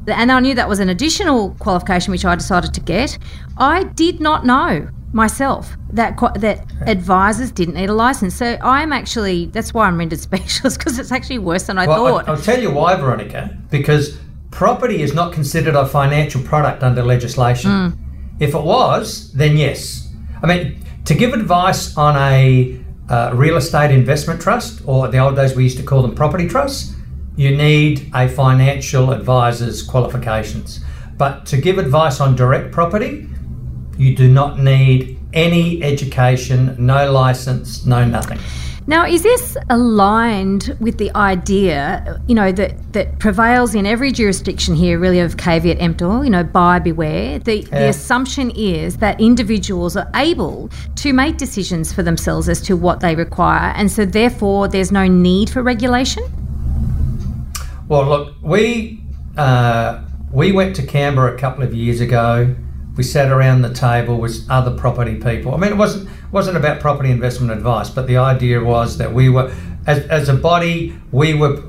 and 0.08 0.32
I 0.32 0.40
knew 0.40 0.56
that 0.56 0.68
was 0.68 0.80
an 0.80 0.90
additional 0.90 1.52
qualification 1.60 2.12
which 2.12 2.26
I 2.26 2.36
decided 2.36 2.74
to 2.74 2.82
get. 2.82 3.18
I 3.58 3.84
did 3.84 4.20
not 4.20 4.46
know 4.46 4.90
myself 5.14 5.76
that 5.92 6.18
that 6.40 6.66
advisors 6.88 7.52
didn't 7.52 7.76
need 7.76 7.90
a 7.90 7.94
license. 7.94 8.36
So 8.36 8.58
I'm 8.62 8.94
actually 8.94 9.48
that's 9.48 9.74
why 9.74 9.88
I'm 9.88 9.98
rendered 9.98 10.20
speechless 10.30 10.78
because 10.78 11.00
it's 11.00 11.12
actually 11.12 11.40
worse 11.40 11.64
than 11.64 11.78
I 11.78 11.88
well, 11.88 12.06
thought. 12.06 12.30
I'll, 12.30 12.36
I'll 12.36 12.42
tell 12.42 12.62
you 12.62 12.72
why, 12.72 12.96
Veronica. 12.96 13.58
Because 13.70 14.18
property 14.52 15.02
is 15.02 15.14
not 15.14 15.34
considered 15.34 15.76
a 15.76 15.86
financial 15.86 16.42
product 16.44 16.84
under 16.84 17.04
legislation. 17.04 17.72
Mm. 17.72 17.98
If 18.40 18.56
it 18.56 18.64
was, 18.64 19.32
then 19.34 19.58
yes. 19.58 20.10
I 20.42 20.48
mean, 20.48 20.84
to 21.06 21.14
give 21.14 21.34
advice 21.34 21.96
on 21.96 22.16
a 22.18 22.80
uh, 23.10 23.32
real 23.34 23.58
estate 23.58 23.92
investment 23.92 24.42
trust, 24.42 24.82
or 24.86 25.08
the 25.08 25.20
old 25.20 25.36
days 25.36 25.56
we 25.56 25.64
used 25.64 25.78
to 25.78 25.84
call 25.84 26.02
them 26.02 26.16
property 26.16 26.48
trusts, 26.48 26.96
you 27.36 27.56
need 27.56 28.12
a 28.14 28.28
financial 28.28 29.12
advisor's 29.12 29.82
qualifications. 29.82 30.82
But 31.18 31.46
to 31.48 31.58
give 31.58 31.78
advice 31.78 32.20
on 32.20 32.36
direct 32.36 32.72
property, 32.72 33.28
you 33.98 34.16
do 34.16 34.28
not 34.32 34.60
need 34.60 35.20
any 35.34 35.82
education, 35.84 36.76
no 36.80 37.12
license, 37.12 37.86
no 37.86 38.04
nothing. 38.06 38.40
Now, 38.88 39.06
is 39.06 39.22
this 39.22 39.56
aligned 39.70 40.76
with 40.80 40.98
the 40.98 41.16
idea, 41.16 42.20
you 42.28 42.34
know, 42.34 42.52
that, 42.52 42.94
that 42.94 43.20
prevails 43.20 43.76
in 43.76 43.86
every 43.86 44.12
jurisdiction 44.12 44.74
here, 44.74 44.98
really, 44.98 45.20
of 45.20 45.38
caveat 45.38 45.80
emptor, 45.80 46.24
you 46.24 46.32
know, 46.32 46.44
buy 46.44 46.80
beware? 46.80 47.38
The, 47.38 47.58
yeah. 47.58 47.80
the 47.80 47.90
assumption 47.90 48.50
is 48.52 48.98
that 48.98 49.22
individuals 49.22 49.96
are 49.96 50.10
able 50.16 50.70
to 50.96 51.14
make 51.14 51.38
decisions 51.38 51.94
for 51.94 52.02
themselves 52.02 52.50
as 52.50 52.60
to 52.62 52.76
what 52.76 53.00
they 53.00 53.14
require, 53.14 53.72
and 53.76 53.92
so 53.92 54.04
therefore 54.04 54.68
there's 54.68 54.92
no 54.92 55.08
need 55.08 55.52
for 55.52 55.62
regulation? 55.62 56.24
Well, 57.92 58.06
look, 58.06 58.36
we 58.42 59.04
uh, 59.36 60.02
we 60.32 60.54
went 60.54 60.78
to 60.78 60.84
Canberra 60.84 61.36
a 61.36 61.38
couple 61.38 61.62
of 61.62 61.74
years 61.74 62.00
ago. 62.00 62.56
We 62.96 63.04
sat 63.04 63.30
around 63.30 63.64
the 63.64 63.74
table 63.74 64.18
with 64.18 64.50
other 64.50 64.72
property 64.72 65.16
people. 65.16 65.54
I 65.54 65.58
mean, 65.58 65.74
it 65.74 65.76
wasn't 65.76 66.10
wasn't 66.32 66.56
about 66.56 66.80
property 66.80 67.12
investment 67.12 67.52
advice, 67.52 67.90
but 67.90 68.08
the 68.08 68.16
idea 68.16 68.64
was 68.64 68.98
that 68.98 69.14
we 69.14 69.28
were, 69.28 69.54
as, 69.88 70.06
as 70.06 70.30
a 70.30 70.34
body, 70.34 70.96
we 71.12 71.34
were 71.34 71.62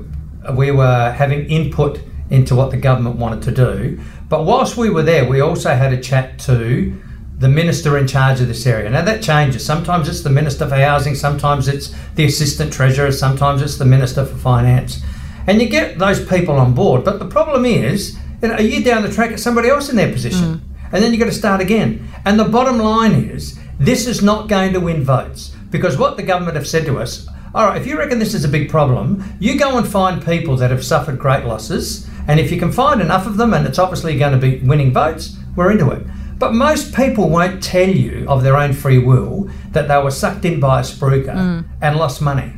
we 0.55 0.71
were 0.71 1.11
having 1.11 1.45
input 1.47 1.99
into 2.29 2.55
what 2.55 2.71
the 2.71 2.77
government 2.77 3.17
wanted 3.17 3.41
to 3.41 3.51
do. 3.51 3.99
But 4.29 4.45
whilst 4.45 4.77
we 4.77 4.89
were 4.89 5.03
there, 5.03 5.27
we 5.27 5.41
also 5.41 5.75
had 5.75 5.91
a 5.91 6.01
chat 6.01 6.39
to 6.47 6.97
the 7.37 7.49
minister 7.49 7.97
in 7.97 8.07
charge 8.07 8.39
of 8.39 8.47
this 8.47 8.65
area. 8.65 8.89
Now 8.89 9.03
that 9.03 9.21
changes. 9.21 9.65
Sometimes 9.65 10.07
it's 10.07 10.21
the 10.21 10.29
minister 10.29 10.69
for 10.69 10.75
housing, 10.75 11.15
sometimes 11.15 11.67
it's 11.67 11.93
the 12.15 12.23
assistant 12.23 12.71
treasurer, 12.71 13.11
sometimes 13.11 13.61
it's 13.61 13.75
the 13.75 13.83
minister 13.83 14.23
for 14.25 14.37
finance 14.37 15.03
and 15.47 15.61
you 15.61 15.67
get 15.67 15.99
those 15.99 16.25
people 16.25 16.55
on 16.55 16.73
board. 16.73 17.03
But 17.03 17.19
the 17.19 17.25
problem 17.25 17.65
is, 17.65 18.17
you 18.41 18.49
know, 18.49 18.55
a 18.57 18.61
year 18.61 18.83
down 18.83 19.03
the 19.03 19.11
track, 19.11 19.31
it's 19.31 19.43
somebody 19.43 19.69
else 19.69 19.89
in 19.89 19.95
their 19.95 20.11
position, 20.11 20.55
mm. 20.55 20.61
and 20.91 21.03
then 21.03 21.11
you've 21.11 21.19
got 21.19 21.27
to 21.27 21.31
start 21.31 21.61
again. 21.61 22.07
And 22.25 22.39
the 22.39 22.45
bottom 22.45 22.77
line 22.77 23.13
is, 23.13 23.59
this 23.79 24.07
is 24.07 24.21
not 24.21 24.47
going 24.47 24.73
to 24.73 24.79
win 24.79 25.03
votes 25.03 25.55
because 25.69 25.97
what 25.97 26.17
the 26.17 26.23
government 26.23 26.55
have 26.55 26.67
said 26.67 26.85
to 26.85 26.99
us. 26.99 27.27
All 27.55 27.67
right, 27.67 27.79
if 27.79 27.85
you 27.85 27.97
reckon 27.97 28.19
this 28.19 28.33
is 28.33 28.45
a 28.45 28.49
big 28.49 28.69
problem, 28.69 29.23
you 29.39 29.59
go 29.59 29.77
and 29.77 29.87
find 29.87 30.25
people 30.25 30.55
that 30.57 30.71
have 30.71 30.83
suffered 30.83 31.19
great 31.19 31.45
losses, 31.45 32.07
and 32.27 32.39
if 32.39 32.51
you 32.51 32.57
can 32.57 32.71
find 32.71 33.01
enough 33.01 33.27
of 33.27 33.37
them, 33.37 33.53
and 33.53 33.67
it's 33.67 33.79
obviously 33.79 34.17
going 34.17 34.39
to 34.39 34.39
be 34.39 34.65
winning 34.65 34.91
votes, 34.91 35.37
we're 35.55 35.71
into 35.71 35.91
it. 35.91 36.05
But 36.39 36.53
most 36.53 36.93
people 36.93 37.29
won't 37.29 37.63
tell 37.63 37.87
you 37.87 38.25
of 38.27 38.43
their 38.43 38.57
own 38.57 38.73
free 38.73 38.97
will 38.97 39.49
that 39.71 39.87
they 39.87 40.01
were 40.01 40.11
sucked 40.11 40.45
in 40.45 40.59
by 40.59 40.79
a 40.79 40.83
spruiker 40.83 41.33
mm. 41.33 41.65
and 41.81 41.95
lost 41.95 42.21
money. 42.21 42.53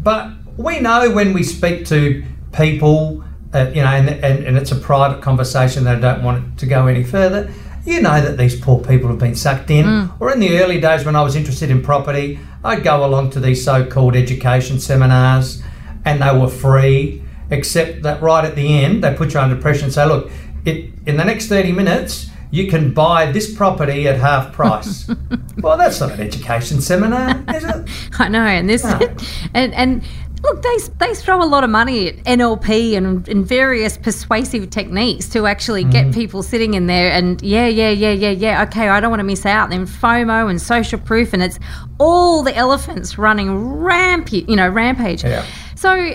But 0.00 0.30
we 0.56 0.80
know 0.80 1.10
when 1.10 1.32
we 1.32 1.42
speak 1.42 1.86
to 1.86 2.24
people, 2.52 3.24
uh, 3.54 3.70
you 3.74 3.82
know, 3.82 3.88
and, 3.88 4.08
and, 4.08 4.44
and, 4.44 4.56
it's 4.56 4.72
a 4.72 4.76
private 4.76 5.22
conversation, 5.22 5.84
they 5.84 5.98
don't 5.98 6.22
want 6.22 6.44
it 6.44 6.58
to 6.58 6.66
go 6.66 6.86
any 6.86 7.04
further. 7.04 7.50
You 7.84 8.00
know 8.00 8.20
that 8.20 8.38
these 8.38 8.58
poor 8.60 8.78
people 8.82 9.08
have 9.08 9.18
been 9.18 9.34
sucked 9.34 9.70
in. 9.70 9.84
Mm. 9.84 10.20
Or 10.20 10.32
in 10.32 10.40
the 10.40 10.60
early 10.60 10.80
days 10.80 11.04
when 11.04 11.16
I 11.16 11.22
was 11.22 11.34
interested 11.34 11.70
in 11.70 11.82
property, 11.82 12.38
I'd 12.64 12.84
go 12.84 13.04
along 13.04 13.30
to 13.30 13.40
these 13.40 13.64
so 13.64 13.84
called 13.84 14.14
education 14.14 14.78
seminars 14.78 15.62
and 16.04 16.22
they 16.22 16.36
were 16.36 16.48
free, 16.48 17.22
except 17.50 18.02
that 18.02 18.22
right 18.22 18.44
at 18.44 18.54
the 18.54 18.82
end, 18.82 19.02
they 19.02 19.14
put 19.14 19.34
you 19.34 19.40
under 19.40 19.56
pressure 19.56 19.84
and 19.84 19.92
say, 19.92 20.06
look, 20.06 20.30
it, 20.64 20.92
in 21.06 21.16
the 21.16 21.24
next 21.24 21.48
30 21.48 21.72
minutes, 21.72 22.30
you 22.52 22.68
can 22.68 22.92
buy 22.92 23.32
this 23.32 23.52
property 23.52 24.06
at 24.06 24.18
half 24.18 24.52
price. 24.52 25.10
well, 25.58 25.76
that's 25.76 26.00
not 26.00 26.12
an 26.12 26.20
education 26.20 26.80
seminar, 26.80 27.42
is 27.54 27.64
it? 27.64 27.88
I 28.18 28.28
know, 28.28 28.44
and 28.44 28.68
this, 28.68 28.84
no. 28.84 29.00
and 29.54 29.74
and 29.74 30.04
Look, 30.42 30.62
they, 30.62 30.76
they 30.98 31.14
throw 31.14 31.42
a 31.42 31.46
lot 31.46 31.62
of 31.62 31.70
money 31.70 32.08
at 32.08 32.16
NLP 32.24 32.96
and, 32.96 33.28
and 33.28 33.46
various 33.46 33.96
persuasive 33.96 34.70
techniques 34.70 35.28
to 35.30 35.46
actually 35.46 35.84
mm. 35.84 35.92
get 35.92 36.12
people 36.12 36.42
sitting 36.42 36.74
in 36.74 36.88
there 36.88 37.12
and, 37.12 37.40
yeah, 37.42 37.68
yeah, 37.68 37.90
yeah, 37.90 38.10
yeah, 38.10 38.30
yeah, 38.30 38.62
okay, 38.64 38.88
I 38.88 38.98
don't 38.98 39.10
want 39.10 39.20
to 39.20 39.24
miss 39.24 39.46
out. 39.46 39.70
Then 39.70 39.86
FOMO 39.86 40.50
and 40.50 40.60
social 40.60 40.98
proof, 40.98 41.32
and 41.32 41.42
it's 41.42 41.60
all 41.98 42.42
the 42.42 42.56
elephants 42.56 43.18
running 43.18 43.56
rampage, 43.56 44.48
you 44.48 44.56
know, 44.56 44.68
rampage. 44.68 45.22
Yeah. 45.22 45.46
So 45.76 46.12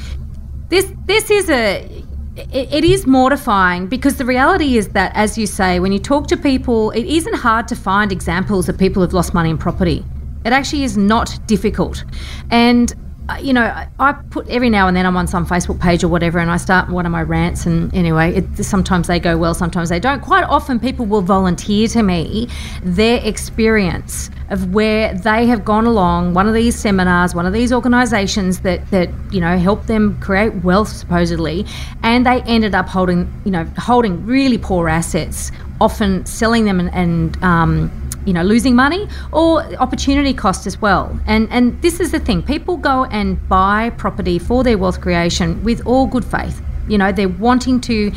this 0.68 0.92
this 1.06 1.30
is 1.30 1.50
a 1.50 2.04
it, 2.36 2.72
it 2.72 2.84
is 2.84 3.06
mortifying 3.06 3.86
because 3.86 4.16
the 4.16 4.24
reality 4.24 4.76
is 4.76 4.88
that, 4.90 5.12
as 5.14 5.38
you 5.38 5.46
say, 5.46 5.80
when 5.80 5.92
you 5.92 5.98
talk 5.98 6.26
to 6.28 6.36
people, 6.36 6.90
it 6.90 7.04
isn't 7.04 7.34
hard 7.34 7.66
to 7.68 7.76
find 7.76 8.12
examples 8.12 8.68
of 8.68 8.78
people 8.78 9.02
who've 9.02 9.14
lost 9.14 9.34
money 9.34 9.50
in 9.50 9.58
property. 9.58 10.04
It 10.44 10.52
actually 10.52 10.84
is 10.84 10.96
not 10.96 11.38
difficult. 11.46 12.04
And 12.50 12.94
you 13.40 13.52
know, 13.52 13.86
I 13.98 14.12
put 14.30 14.48
every 14.48 14.70
now 14.70 14.86
and 14.88 14.96
then 14.96 15.04
I'm 15.04 15.16
on 15.16 15.26
some 15.26 15.46
Facebook 15.46 15.80
page 15.80 16.04
or 16.04 16.08
whatever, 16.08 16.38
and 16.38 16.50
I 16.50 16.56
start 16.56 16.88
one 16.88 17.06
of 17.06 17.12
my 17.12 17.22
rants. 17.22 17.66
And 17.66 17.92
anyway, 17.94 18.34
it, 18.36 18.64
sometimes 18.64 19.08
they 19.08 19.18
go 19.18 19.36
well, 19.36 19.54
sometimes 19.54 19.88
they 19.88 19.98
don't. 19.98 20.22
Quite 20.22 20.44
often, 20.44 20.78
people 20.78 21.06
will 21.06 21.22
volunteer 21.22 21.88
to 21.88 22.02
me 22.02 22.48
their 22.82 23.20
experience 23.24 24.30
of 24.50 24.72
where 24.72 25.12
they 25.12 25.46
have 25.46 25.64
gone 25.64 25.86
along 25.86 26.34
one 26.34 26.46
of 26.46 26.54
these 26.54 26.76
seminars, 26.76 27.34
one 27.34 27.46
of 27.46 27.52
these 27.52 27.72
organisations 27.72 28.60
that 28.60 28.88
that 28.90 29.10
you 29.32 29.40
know 29.40 29.58
help 29.58 29.86
them 29.86 30.18
create 30.20 30.54
wealth 30.62 30.88
supposedly, 30.88 31.66
and 32.02 32.24
they 32.24 32.42
ended 32.42 32.74
up 32.74 32.88
holding 32.88 33.32
you 33.44 33.50
know 33.50 33.64
holding 33.76 34.24
really 34.24 34.58
poor 34.58 34.88
assets, 34.88 35.50
often 35.80 36.24
selling 36.26 36.64
them 36.64 36.80
and. 36.80 36.94
and 36.94 37.42
um, 37.42 38.02
you 38.26 38.32
know 38.32 38.42
losing 38.42 38.74
money 38.74 39.08
or 39.32 39.62
opportunity 39.76 40.34
cost 40.34 40.66
as 40.66 40.80
well. 40.80 41.18
And 41.26 41.48
and 41.50 41.80
this 41.82 42.00
is 42.00 42.12
the 42.12 42.18
thing. 42.18 42.42
People 42.42 42.76
go 42.76 43.04
and 43.06 43.48
buy 43.48 43.90
property 43.90 44.38
for 44.38 44.62
their 44.64 44.76
wealth 44.76 45.00
creation 45.00 45.62
with 45.64 45.86
all 45.86 46.06
good 46.06 46.24
faith. 46.24 46.60
You 46.88 46.98
know 46.98 47.12
they're 47.12 47.28
wanting 47.28 47.80
to 47.82 48.12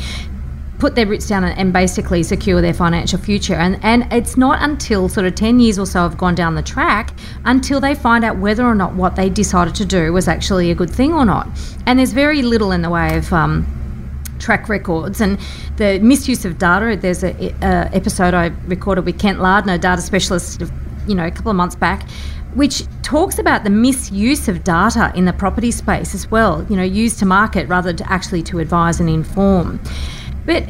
put 0.78 0.94
their 0.94 1.06
roots 1.06 1.28
down 1.28 1.44
and, 1.44 1.56
and, 1.58 1.74
basically 1.74 2.22
secure 2.22 2.62
their 2.62 2.72
financial 2.72 3.18
future. 3.18 3.54
And 3.54 3.78
and 3.82 4.10
it's 4.12 4.36
not 4.36 4.62
until 4.62 5.08
sort 5.08 5.26
of 5.26 5.34
10 5.34 5.60
years 5.60 5.78
or 5.78 5.86
so 5.86 6.00
have 6.00 6.16
gone 6.16 6.34
down 6.34 6.54
the 6.54 6.62
track 6.62 7.12
until 7.44 7.80
they 7.80 7.94
find 7.94 8.24
out 8.24 8.38
whether 8.38 8.64
or 8.64 8.74
not 8.74 8.94
what 8.94 9.14
they 9.14 9.28
decided 9.28 9.74
to 9.76 9.84
do 9.84 10.12
was 10.12 10.26
actually 10.26 10.70
a 10.70 10.74
good 10.74 10.90
thing 10.90 11.12
or 11.12 11.24
not. 11.24 11.46
And 11.86 11.98
there's 11.98 12.12
very 12.12 12.42
little 12.42 12.72
in 12.72 12.82
the 12.82 12.90
way 12.90 13.16
of 13.16 13.32
um, 13.32 13.66
track 14.40 14.68
records 14.68 15.20
and 15.20 15.38
the 15.76 16.00
misuse 16.00 16.44
of 16.44 16.58
data. 16.58 16.96
There's 17.00 17.22
a, 17.22 17.34
episode 17.94 18.34
I 18.34 18.46
recorded 18.66 19.04
with 19.04 19.18
Kent 19.18 19.40
Lardner, 19.40 19.78
data 19.78 20.02
specialist, 20.02 20.62
you 21.06 21.14
know, 21.14 21.26
a 21.26 21.30
couple 21.30 21.50
of 21.50 21.56
months 21.56 21.76
back, 21.76 22.08
which 22.54 22.82
talks 23.02 23.38
about 23.38 23.64
the 23.64 23.70
misuse 23.70 24.48
of 24.48 24.64
data 24.64 25.12
in 25.14 25.24
the 25.24 25.32
property 25.32 25.70
space 25.70 26.14
as 26.14 26.30
well. 26.30 26.66
You 26.68 26.76
know, 26.76 26.82
used 26.82 27.18
to 27.20 27.26
market 27.26 27.68
rather 27.68 27.92
to 27.92 28.12
actually 28.12 28.42
to 28.44 28.58
advise 28.58 28.98
and 28.98 29.08
inform. 29.08 29.80
But 30.46 30.64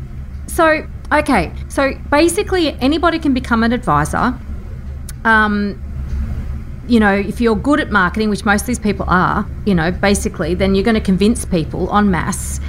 so 0.46 0.86
okay, 1.12 1.52
so 1.68 1.94
basically 2.10 2.72
anybody 2.80 3.18
can 3.18 3.34
become 3.34 3.62
an 3.62 3.72
advisor. 3.72 4.38
Um, 5.24 5.80
you 6.88 6.98
know, 6.98 7.14
if 7.14 7.40
you're 7.40 7.56
good 7.56 7.78
at 7.78 7.90
marketing, 7.90 8.30
which 8.30 8.44
most 8.44 8.62
of 8.62 8.66
these 8.66 8.78
people 8.78 9.06
are, 9.08 9.46
you 9.64 9.74
know, 9.74 9.92
basically, 9.92 10.54
then 10.54 10.74
you're 10.74 10.84
going 10.84 10.96
to 10.96 11.00
convince 11.00 11.44
people 11.44 11.94
en 11.96 12.10
masse 12.10 12.60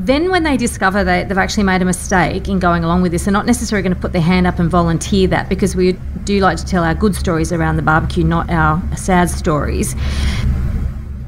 then, 0.00 0.30
when 0.30 0.44
they 0.44 0.56
discover 0.56 1.02
that 1.02 1.28
they've 1.28 1.36
actually 1.36 1.64
made 1.64 1.82
a 1.82 1.84
mistake 1.84 2.46
in 2.48 2.60
going 2.60 2.84
along 2.84 3.02
with 3.02 3.10
this, 3.10 3.24
they're 3.24 3.32
not 3.32 3.46
necessarily 3.46 3.82
going 3.82 3.96
to 3.96 4.00
put 4.00 4.12
their 4.12 4.22
hand 4.22 4.46
up 4.46 4.60
and 4.60 4.70
volunteer 4.70 5.26
that 5.26 5.48
because 5.48 5.74
we 5.74 5.92
do 6.22 6.38
like 6.38 6.56
to 6.58 6.64
tell 6.64 6.84
our 6.84 6.94
good 6.94 7.16
stories 7.16 7.52
around 7.52 7.76
the 7.76 7.82
barbecue, 7.82 8.22
not 8.22 8.48
our 8.48 8.80
sad 8.96 9.28
stories. 9.28 9.96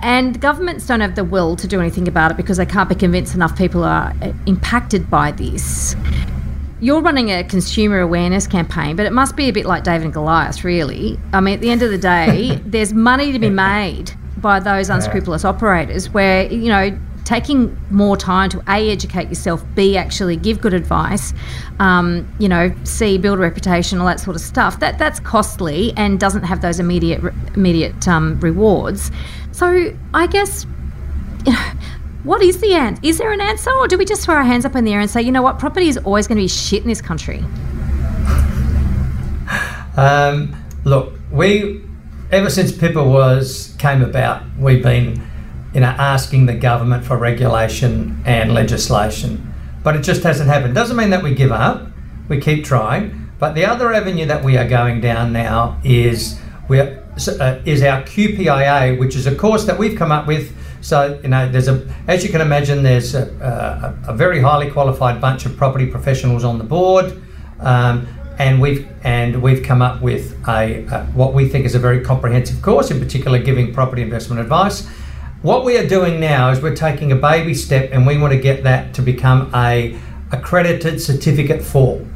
And 0.02 0.40
governments 0.40 0.86
don't 0.86 1.00
have 1.00 1.16
the 1.16 1.24
will 1.24 1.56
to 1.56 1.66
do 1.66 1.80
anything 1.80 2.06
about 2.06 2.30
it 2.30 2.36
because 2.36 2.58
they 2.58 2.66
can't 2.66 2.88
be 2.88 2.94
convinced 2.94 3.34
enough 3.34 3.58
people 3.58 3.82
are 3.82 4.14
uh, 4.22 4.32
impacted 4.46 5.10
by 5.10 5.32
this. 5.32 5.96
You're 6.78 7.02
running 7.02 7.32
a 7.32 7.42
consumer 7.42 7.98
awareness 7.98 8.46
campaign, 8.46 8.94
but 8.94 9.04
it 9.04 9.12
must 9.12 9.34
be 9.34 9.48
a 9.48 9.52
bit 9.52 9.66
like 9.66 9.82
David 9.82 10.04
and 10.04 10.14
Goliath, 10.14 10.62
really. 10.62 11.18
I 11.32 11.40
mean, 11.40 11.54
at 11.54 11.60
the 11.60 11.70
end 11.70 11.82
of 11.82 11.90
the 11.90 11.98
day, 11.98 12.60
there's 12.64 12.94
money 12.94 13.32
to 13.32 13.40
be 13.40 13.50
made 13.50 14.12
by 14.36 14.60
those 14.60 14.90
unscrupulous 14.90 15.44
operators 15.44 16.08
where, 16.10 16.46
you 16.50 16.68
know, 16.68 16.96
taking 17.30 17.76
more 17.90 18.16
time 18.16 18.50
to 18.50 18.58
a 18.68 18.90
educate 18.90 19.28
yourself, 19.28 19.64
b 19.76 19.96
actually 19.96 20.36
give 20.36 20.60
good 20.60 20.74
advice, 20.74 21.32
um, 21.78 22.06
you 22.40 22.48
know, 22.48 22.74
c 22.82 23.18
build 23.18 23.38
a 23.38 23.42
reputation, 23.42 24.00
all 24.00 24.06
that 24.06 24.18
sort 24.18 24.34
of 24.34 24.42
stuff. 24.42 24.80
That 24.80 24.98
that's 24.98 25.20
costly 25.20 25.92
and 25.96 26.18
doesn't 26.18 26.42
have 26.42 26.60
those 26.60 26.80
immediate 26.80 27.20
immediate 27.54 28.08
um, 28.08 28.40
rewards. 28.40 29.10
So 29.52 29.66
I 30.12 30.26
guess. 30.26 30.66
You 31.46 31.52
know, 31.52 31.72
what 32.24 32.42
is 32.42 32.60
the 32.60 32.74
answer? 32.74 33.00
Is 33.02 33.16
there 33.16 33.32
an 33.32 33.40
answer, 33.40 33.70
or 33.70 33.88
do 33.88 33.96
we 33.96 34.04
just 34.04 34.22
throw 34.24 34.34
our 34.34 34.42
hands 34.42 34.64
up 34.66 34.76
in 34.76 34.84
the 34.84 34.92
air 34.92 35.00
and 35.00 35.08
say, 35.08 35.22
you 35.22 35.32
know 35.32 35.40
what, 35.40 35.58
property 35.58 35.88
is 35.88 35.96
always 35.98 36.26
going 36.26 36.36
to 36.36 36.42
be 36.42 36.48
shit 36.48 36.82
in 36.82 36.88
this 36.88 37.00
country? 37.00 37.42
Um, 39.96 40.54
look, 40.84 41.14
we 41.30 41.80
ever 42.30 42.50
since 42.50 42.72
PIPA 42.72 43.02
was 43.06 43.74
came 43.78 44.02
about, 44.02 44.42
we've 44.58 44.82
been, 44.82 45.22
you 45.72 45.80
know, 45.80 45.86
asking 45.86 46.46
the 46.46 46.54
government 46.54 47.04
for 47.04 47.16
regulation 47.16 48.22
and 48.24 48.52
legislation, 48.52 49.52
but 49.82 49.96
it 49.96 50.02
just 50.02 50.22
hasn't 50.22 50.48
happened. 50.48 50.74
Doesn't 50.74 50.96
mean 50.96 51.10
that 51.10 51.22
we 51.22 51.34
give 51.34 51.52
up. 51.52 51.88
We 52.28 52.40
keep 52.40 52.64
trying. 52.64 53.30
But 53.38 53.54
the 53.54 53.64
other 53.64 53.92
avenue 53.92 54.26
that 54.26 54.44
we 54.44 54.56
are 54.56 54.68
going 54.68 55.00
down 55.00 55.32
now 55.32 55.80
is 55.82 56.38
we 56.68 56.80
uh, 56.80 57.60
is 57.64 57.82
our 57.82 58.02
QPIA, 58.02 58.98
which 58.98 59.16
is 59.16 59.26
a 59.26 59.34
course 59.34 59.64
that 59.64 59.78
we've 59.78 59.98
come 59.98 60.12
up 60.12 60.26
with. 60.26 60.54
So 60.82 61.18
you 61.22 61.28
know, 61.28 61.50
there's 61.50 61.68
a 61.68 61.86
as 62.06 62.22
you 62.24 62.30
can 62.30 62.40
imagine, 62.40 62.82
there's 62.82 63.14
a, 63.14 63.96
a, 64.06 64.12
a 64.12 64.14
very 64.14 64.40
highly 64.40 64.70
qualified 64.70 65.20
bunch 65.20 65.46
of 65.46 65.56
property 65.56 65.86
professionals 65.86 66.44
on 66.44 66.58
the 66.58 66.64
board. 66.64 67.20
Um, 67.60 68.06
and 68.38 68.58
we've 68.60 68.88
and 69.04 69.42
we've 69.42 69.62
come 69.62 69.82
up 69.82 70.00
with 70.00 70.34
a, 70.48 70.84
a, 70.86 71.04
what 71.12 71.34
we 71.34 71.46
think 71.46 71.66
is 71.66 71.74
a 71.74 71.78
very 71.78 72.02
comprehensive 72.02 72.62
course, 72.62 72.90
in 72.90 72.98
particular 72.98 73.38
giving 73.38 73.72
property 73.72 74.02
investment 74.02 74.40
advice. 74.40 74.88
What 75.42 75.64
we 75.64 75.78
are 75.78 75.86
doing 75.86 76.20
now 76.20 76.50
is 76.50 76.60
we're 76.60 76.76
taking 76.76 77.12
a 77.12 77.16
baby 77.16 77.54
step, 77.54 77.88
and 77.92 78.06
we 78.06 78.18
want 78.18 78.34
to 78.34 78.38
get 78.38 78.62
that 78.64 78.92
to 78.94 79.00
become 79.00 79.50
a 79.54 79.98
accredited 80.32 81.00
certificate 81.00 81.62
four. 81.62 82.06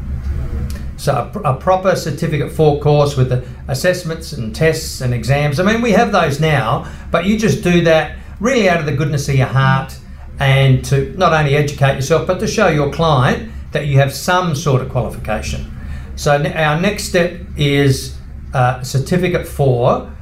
So 0.98 1.30
a, 1.34 1.52
a 1.52 1.56
proper 1.56 1.96
certificate 1.96 2.52
four 2.52 2.80
course 2.80 3.16
with 3.16 3.30
the 3.30 3.42
assessments 3.66 4.34
and 4.34 4.54
tests 4.54 5.00
and 5.00 5.14
exams. 5.14 5.58
I 5.58 5.62
mean, 5.62 5.80
we 5.80 5.92
have 5.92 6.12
those 6.12 6.38
now, 6.38 6.86
but 7.10 7.24
you 7.24 7.38
just 7.38 7.64
do 7.64 7.80
that 7.84 8.18
really 8.40 8.68
out 8.68 8.78
of 8.78 8.84
the 8.84 8.92
goodness 8.92 9.26
of 9.30 9.36
your 9.36 9.46
heart 9.46 9.98
and 10.38 10.84
to 10.84 11.16
not 11.16 11.32
only 11.32 11.56
educate 11.56 11.94
yourself, 11.94 12.26
but 12.26 12.40
to 12.40 12.46
show 12.46 12.68
your 12.68 12.92
client 12.92 13.50
that 13.72 13.86
you 13.86 13.96
have 13.96 14.12
some 14.12 14.54
sort 14.54 14.82
of 14.82 14.90
qualification. 14.90 15.74
So 16.16 16.44
our 16.44 16.78
next 16.78 17.04
step 17.04 17.40
is 17.56 18.18
uh, 18.52 18.82
certificate 18.82 19.48
four. 19.48 20.13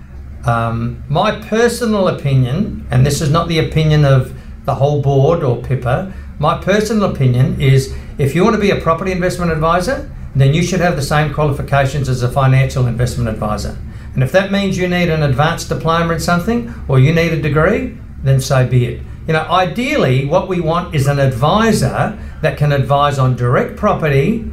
Um, 0.45 1.05
my 1.09 1.41
personal 1.41 2.09
opinion, 2.09 2.87
and 2.91 3.07
this 3.07 3.21
is 3.21 3.31
not 3.31 3.49
the 3.49 3.59
opinion 3.59 4.05
of 4.05 4.35
the 4.65 4.75
whole 4.75 5.01
board 5.01 5.43
or 5.43 5.63
PIPA, 5.63 6.13
my 6.39 6.61
personal 6.61 7.11
opinion 7.11 7.61
is 7.61 7.95
if 8.19 8.35
you 8.35 8.43
want 8.43 8.57
to 8.57 8.61
be 8.61 8.71
a 8.71 8.81
property 8.81 9.13
investment 9.13 9.53
advisor, 9.53 10.11
then 10.35 10.55
you 10.55 10.63
should 10.63 10.81
have 10.81 10.97
the 10.97 11.03
same 11.03 11.33
qualifications 11.33 12.09
as 12.09 12.23
a 12.23 12.29
financial 12.29 12.87
investment 12.87 13.29
advisor. 13.29 13.79
And 14.15 14.23
if 14.23 14.33
that 14.33 14.51
means 14.51 14.77
you 14.77 14.89
need 14.89 15.09
an 15.09 15.23
advanced 15.23 15.69
diploma 15.69 16.15
in 16.15 16.21
something 16.21 16.75
or 16.89 16.99
you 16.99 17.15
need 17.15 17.33
a 17.33 17.41
degree, 17.41 17.97
then 18.23 18.41
so 18.41 18.67
be 18.67 18.87
it. 18.87 19.03
You 19.27 19.35
know, 19.35 19.43
ideally, 19.43 20.25
what 20.27 20.49
we 20.49 20.61
want 20.61 20.95
is 20.95 21.07
an 21.07 21.21
advisor 21.21 22.19
that 22.41 22.59
can 22.59 22.73
advise 22.73 23.19
on 23.19 23.37
direct 23.37 23.77
property 23.77 24.51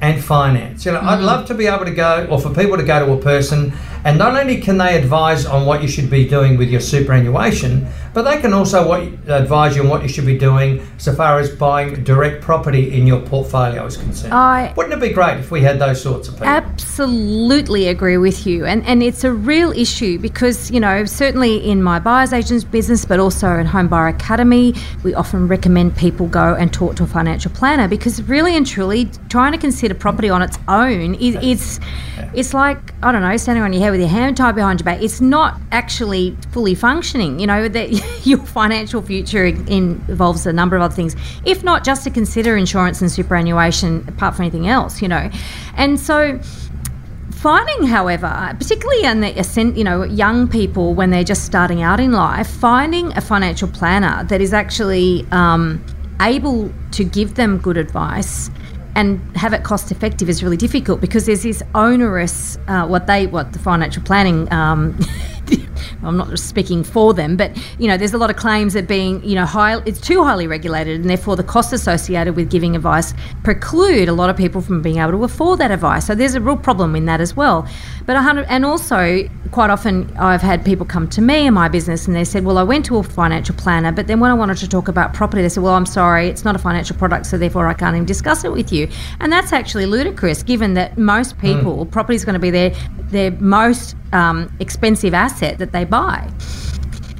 and 0.00 0.22
finance. 0.22 0.84
You 0.84 0.92
know, 0.92 0.98
mm-hmm. 0.98 1.08
I'd 1.08 1.20
love 1.20 1.46
to 1.46 1.54
be 1.54 1.66
able 1.66 1.84
to 1.84 1.94
go, 1.94 2.26
or 2.30 2.40
for 2.40 2.52
people 2.52 2.76
to 2.76 2.82
go 2.82 3.06
to 3.06 3.12
a 3.12 3.16
person, 3.18 3.72
and 4.08 4.16
not 4.16 4.34
only 4.34 4.58
can 4.58 4.78
they 4.78 4.96
advise 4.96 5.44
on 5.44 5.66
what 5.66 5.82
you 5.82 5.88
should 5.88 6.08
be 6.08 6.26
doing 6.26 6.56
with 6.56 6.70
your 6.70 6.80
superannuation, 6.80 7.86
but 8.14 8.22
they 8.22 8.40
can 8.40 8.54
also 8.54 8.88
what, 8.88 9.02
advise 9.28 9.76
you 9.76 9.82
on 9.82 9.88
what 9.90 10.02
you 10.02 10.08
should 10.08 10.24
be 10.24 10.38
doing 10.38 10.82
so 10.96 11.14
far 11.14 11.38
as 11.38 11.54
buying 11.54 12.02
direct 12.04 12.42
property 12.42 12.98
in 12.98 13.06
your 13.06 13.20
portfolio 13.20 13.84
is 13.84 13.98
concerned. 13.98 14.32
I 14.32 14.72
Wouldn't 14.78 14.94
it 14.94 15.00
be 15.00 15.12
great 15.12 15.36
if 15.36 15.50
we 15.50 15.60
had 15.60 15.78
those 15.78 16.00
sorts 16.00 16.28
of 16.28 16.34
people? 16.36 16.46
Absolutely 16.46 17.88
agree 17.88 18.16
with 18.16 18.46
you. 18.46 18.64
And, 18.64 18.82
and 18.86 19.02
it's 19.02 19.24
a 19.24 19.32
real 19.32 19.72
issue 19.72 20.18
because, 20.18 20.70
you 20.70 20.80
know, 20.80 21.04
certainly 21.04 21.58
in 21.70 21.82
my 21.82 21.98
buyer's 21.98 22.32
agent's 22.32 22.64
business, 22.64 23.04
but 23.04 23.20
also 23.20 23.58
in 23.58 23.66
Home 23.66 23.88
Buyer 23.88 24.08
Academy, 24.08 24.74
we 25.04 25.12
often 25.14 25.48
recommend 25.48 25.98
people 25.98 26.28
go 26.28 26.54
and 26.54 26.72
talk 26.72 26.96
to 26.96 27.04
a 27.04 27.06
financial 27.06 27.50
planner 27.50 27.86
because 27.86 28.22
really 28.22 28.56
and 28.56 28.66
truly 28.66 29.10
trying 29.28 29.52
to 29.52 29.58
consider 29.58 29.94
property 29.94 30.30
on 30.30 30.40
its 30.40 30.58
own 30.66 31.14
is 31.16 31.34
it's, 31.42 31.78
it's 32.34 32.54
like, 32.54 32.94
I 33.02 33.12
don't 33.12 33.20
know, 33.20 33.36
standing 33.36 33.62
on 33.62 33.74
your 33.74 33.82
head 33.82 33.90
with 33.90 33.97
your 33.98 34.08
hand 34.08 34.36
tied 34.36 34.54
behind 34.54 34.80
your 34.80 34.84
back. 34.84 35.02
It's 35.02 35.20
not 35.20 35.60
actually 35.72 36.36
fully 36.52 36.74
functioning. 36.74 37.38
You 37.38 37.46
know, 37.46 37.68
that 37.68 37.90
your 38.26 38.38
financial 38.38 39.02
future 39.02 39.44
in, 39.46 40.02
involves 40.08 40.46
a 40.46 40.52
number 40.52 40.76
of 40.76 40.82
other 40.82 40.94
things, 40.94 41.16
if 41.44 41.62
not 41.64 41.84
just 41.84 42.04
to 42.04 42.10
consider 42.10 42.56
insurance 42.56 43.00
and 43.00 43.10
superannuation 43.10 44.04
apart 44.08 44.36
from 44.36 44.44
anything 44.44 44.68
else, 44.68 45.02
you 45.02 45.08
know. 45.08 45.30
And 45.76 45.98
so 45.98 46.40
finding 47.30 47.86
however 47.86 48.52
particularly 48.58 49.04
in 49.04 49.20
the 49.20 49.72
you 49.76 49.84
know 49.84 50.02
young 50.02 50.48
people 50.48 50.94
when 50.94 51.10
they're 51.10 51.22
just 51.22 51.44
starting 51.44 51.82
out 51.82 52.00
in 52.00 52.10
life 52.10 52.48
finding 52.48 53.16
a 53.16 53.20
financial 53.20 53.68
planner 53.68 54.24
that 54.24 54.40
is 54.40 54.52
actually 54.52 55.24
um, 55.30 55.80
able 56.20 56.68
to 56.90 57.04
give 57.04 57.36
them 57.36 57.58
good 57.58 57.76
advice 57.76 58.50
and 58.98 59.20
have 59.36 59.52
it 59.52 59.62
cost 59.62 59.92
effective 59.92 60.28
is 60.28 60.42
really 60.42 60.56
difficult 60.56 61.00
because 61.00 61.24
there's 61.26 61.44
this 61.44 61.62
onerous 61.76 62.58
uh, 62.66 62.84
what 62.84 63.06
they 63.06 63.28
what 63.28 63.52
the 63.52 63.58
financial 63.60 64.02
planning 64.02 64.52
um, 64.52 64.98
I'm 66.02 66.16
not 66.16 66.38
speaking 66.38 66.84
for 66.84 67.12
them, 67.14 67.36
but 67.36 67.56
you 67.78 67.88
know, 67.88 67.96
there's 67.96 68.14
a 68.14 68.18
lot 68.18 68.30
of 68.30 68.36
claims 68.36 68.74
that 68.74 68.86
being, 68.86 69.22
you 69.24 69.34
know, 69.34 69.44
high, 69.44 69.80
it's 69.84 70.00
too 70.00 70.22
highly 70.24 70.46
regulated, 70.46 71.00
and 71.00 71.10
therefore 71.10 71.36
the 71.36 71.44
costs 71.44 71.72
associated 71.72 72.36
with 72.36 72.50
giving 72.50 72.76
advice 72.76 73.14
preclude 73.42 74.08
a 74.08 74.12
lot 74.12 74.30
of 74.30 74.36
people 74.36 74.60
from 74.60 74.82
being 74.82 74.98
able 74.98 75.12
to 75.12 75.24
afford 75.24 75.58
that 75.60 75.70
advice. 75.70 76.06
So 76.06 76.14
there's 76.14 76.34
a 76.34 76.40
real 76.40 76.56
problem 76.56 76.94
in 76.94 77.06
that 77.06 77.20
as 77.20 77.36
well. 77.36 77.68
But 78.06 78.14
100, 78.14 78.46
and 78.48 78.64
also 78.64 79.28
quite 79.50 79.70
often 79.70 80.14
I've 80.16 80.42
had 80.42 80.64
people 80.64 80.86
come 80.86 81.08
to 81.10 81.20
me 81.20 81.46
in 81.46 81.54
my 81.54 81.68
business 81.68 82.06
and 82.06 82.14
they 82.14 82.24
said, 82.24 82.44
well, 82.44 82.58
I 82.58 82.62
went 82.62 82.84
to 82.86 82.96
a 82.98 83.02
financial 83.02 83.54
planner, 83.54 83.92
but 83.92 84.06
then 84.06 84.20
when 84.20 84.30
I 84.30 84.34
wanted 84.34 84.58
to 84.58 84.68
talk 84.68 84.88
about 84.88 85.14
property, 85.14 85.42
they 85.42 85.48
said, 85.48 85.62
well, 85.62 85.74
I'm 85.74 85.86
sorry, 85.86 86.28
it's 86.28 86.44
not 86.44 86.54
a 86.54 86.58
financial 86.58 86.96
product, 86.96 87.26
so 87.26 87.38
therefore 87.38 87.66
I 87.66 87.74
can't 87.74 87.96
even 87.96 88.06
discuss 88.06 88.44
it 88.44 88.52
with 88.52 88.72
you. 88.72 88.88
And 89.20 89.32
that's 89.32 89.52
actually 89.52 89.86
ludicrous, 89.86 90.42
given 90.42 90.74
that 90.74 90.98
most 90.98 91.32
hmm. 91.32 91.40
people, 91.40 91.86
mm. 91.86 91.90
property 91.90 92.16
is 92.16 92.24
going 92.24 92.34
to 92.34 92.38
be 92.40 92.50
their 92.50 92.74
their 93.10 93.30
most 93.32 93.96
um, 94.12 94.54
expensive 94.60 95.14
asset 95.14 95.58
that 95.58 95.72
they 95.72 95.84
buy. 95.84 96.30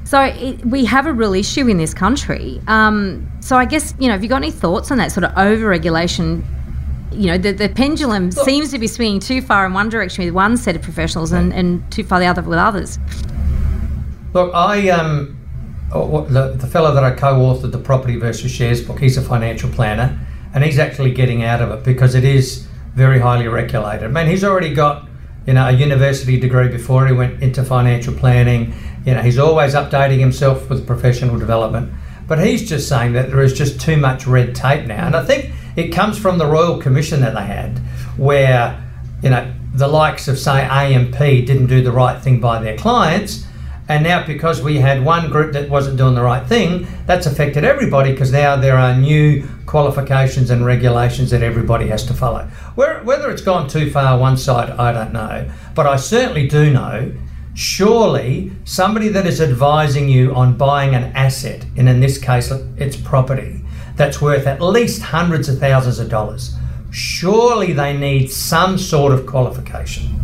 So 0.05 0.23
it, 0.23 0.65
we 0.65 0.87
have 0.87 1.07
a 1.07 1.13
real 1.13 1.35
issue 1.35 1.69
in 1.69 1.77
this 1.77 1.93
country. 1.93 2.61
Um, 2.67 3.31
so 3.41 3.57
I 3.57 3.67
guess 3.67 3.95
you 3.99 4.07
know, 4.07 4.15
have 4.15 4.23
you 4.23 4.29
got 4.29 4.37
any 4.37 4.51
thoughts 4.51 4.91
on 4.91 4.99
that 4.99 5.13
sort 5.13 5.25
of 5.25 5.37
over-regulation? 5.37 6.45
You 7.13 7.27
know, 7.27 7.39
the, 7.39 7.53
the 7.53 7.69
pendulum 7.69 8.31
Look, 8.31 8.45
seems 8.45 8.71
to 8.71 8.79
be 8.79 8.87
swinging 8.87 9.21
too 9.21 9.43
far 9.43 9.67
in 9.67 9.75
one 9.75 9.89
direction 9.89 10.25
with 10.25 10.35
one 10.35 10.57
set 10.57 10.77
of 10.77 10.83
professionals 10.83 11.33
and, 11.33 11.53
and 11.53 11.91
too 11.93 12.05
far 12.05 12.21
the 12.21 12.27
other 12.27 12.43
with 12.43 12.59
others. 12.59 12.99
Look, 14.35 14.55
I 14.55 14.89
um, 14.91 15.39
oh, 15.93 16.25
the, 16.27 16.53
the 16.53 16.67
fellow 16.67 16.95
that 16.95 17.05
I 17.05 17.11
co-authored 17.11 17.73
the 17.73 17.79
Property 17.79 18.17
versus 18.17 18.51
Shares 18.51 18.83
book, 18.83 18.99
he's 19.01 19.17
a 19.17 19.23
financial 19.23 19.71
planner, 19.71 20.19
and 20.55 20.65
he's 20.65 20.79
actually 20.79 21.13
getting 21.13 21.45
out 21.45 21.61
of 21.61 21.71
it 21.71 21.85
because 21.85 22.15
it 22.15 22.25
is 22.25 22.67
very 22.95 23.21
highly 23.21 23.49
regulated. 23.49 24.05
I 24.05 24.09
mean, 24.09 24.27
he's 24.27 24.45
already 24.45 24.75
got 24.75 25.08
you 25.49 25.55
know, 25.55 25.67
a 25.67 25.73
university 25.73 26.39
degree 26.39 26.69
before 26.69 27.07
he 27.07 27.15
went 27.15 27.43
into 27.43 27.65
financial 27.65 28.13
planning. 28.13 28.75
You 29.07 29.15
know, 29.15 29.23
he's 29.23 29.39
always 29.39 29.73
updating 29.73 30.19
himself 30.19 30.69
with 30.69 30.87
professional 30.87 31.39
development. 31.39 31.91
But 32.27 32.39
he's 32.39 32.69
just 32.69 32.87
saying 32.87 33.15
that 33.15 33.31
there 33.31 33.41
is 33.41 33.55
just 33.55 33.81
too 33.81 33.97
much 33.97 34.27
red 34.27 34.55
tape 34.55 34.85
now. 34.87 35.07
And 35.07 35.17
I 35.17 35.25
think 35.25 35.51
it 35.75 35.89
comes 35.89 36.19
from 36.19 36.37
the 36.37 36.45
Royal 36.45 36.79
Commission 36.79 37.21
that 37.23 37.33
they 37.35 37.47
had, 37.47 37.79
where, 38.19 38.79
you 39.23 39.31
know, 39.31 39.51
the 39.73 39.89
likes 39.89 40.29
of, 40.29 40.39
say, 40.39 40.61
AMP 40.61 41.17
didn't 41.17 41.69
do 41.69 41.83
the 41.83 41.93
right 41.93 42.23
thing 42.23 42.41
by 42.41 42.61
their 42.61 42.77
clients 42.77 43.47
and 43.89 44.05
now, 44.05 44.27
because 44.27 44.61
we 44.63 44.77
had 44.77 45.03
one 45.03 45.31
group 45.31 45.55
that 45.55 45.71
wasn't 45.71 45.97
doing 45.97 46.15
the 46.15 46.23
right 46.23 46.47
thing, 46.47 46.87
that's 47.07 47.27
affected 47.27 47.65
everybody 47.65 48.13
because 48.13 48.31
now 48.31 48.55
there 48.55 48.77
are 48.77 48.95
new 48.95 49.49
qualifications 49.65 50.51
and 50.51 50.65
regulations 50.65 51.31
that 51.31 51.43
everybody 51.43 51.89
has 51.89 52.05
to 52.07 52.15
follow. 52.15 52.47
Whether 52.75 53.31
it's 53.31 53.43
gone 53.43 53.67
too 53.69 53.91
far 53.91 54.19
one 54.19 54.37
side, 54.37 54.71
I 54.71 54.93
don't 54.93 55.13
know. 55.15 55.51
But 55.75 55.87
I 55.87 55.97
certainly 55.97 56.47
do 56.47 56.71
know 56.71 57.13
surely 57.55 58.53
somebody 58.65 59.09
that 59.09 59.27
is 59.27 59.41
advising 59.41 60.09
you 60.09 60.35
on 60.35 60.57
buying 60.57 60.95
an 60.95 61.05
asset, 61.15 61.65
and 61.77 61.89
in 61.89 62.01
this 62.01 62.19
case, 62.19 62.53
it's 62.77 62.97
property, 62.97 63.65
that's 63.97 64.21
worth 64.21 64.47
at 64.47 64.61
least 64.61 65.03
hundreds 65.03 65.49
of 65.49 65.59
thousands 65.59 65.99
of 65.99 66.09
dollars, 66.09 66.55
surely 66.91 67.73
they 67.73 67.97
need 67.97 68.31
some 68.31 68.79
sort 68.79 69.13
of 69.13 69.27
qualification. 69.27 70.15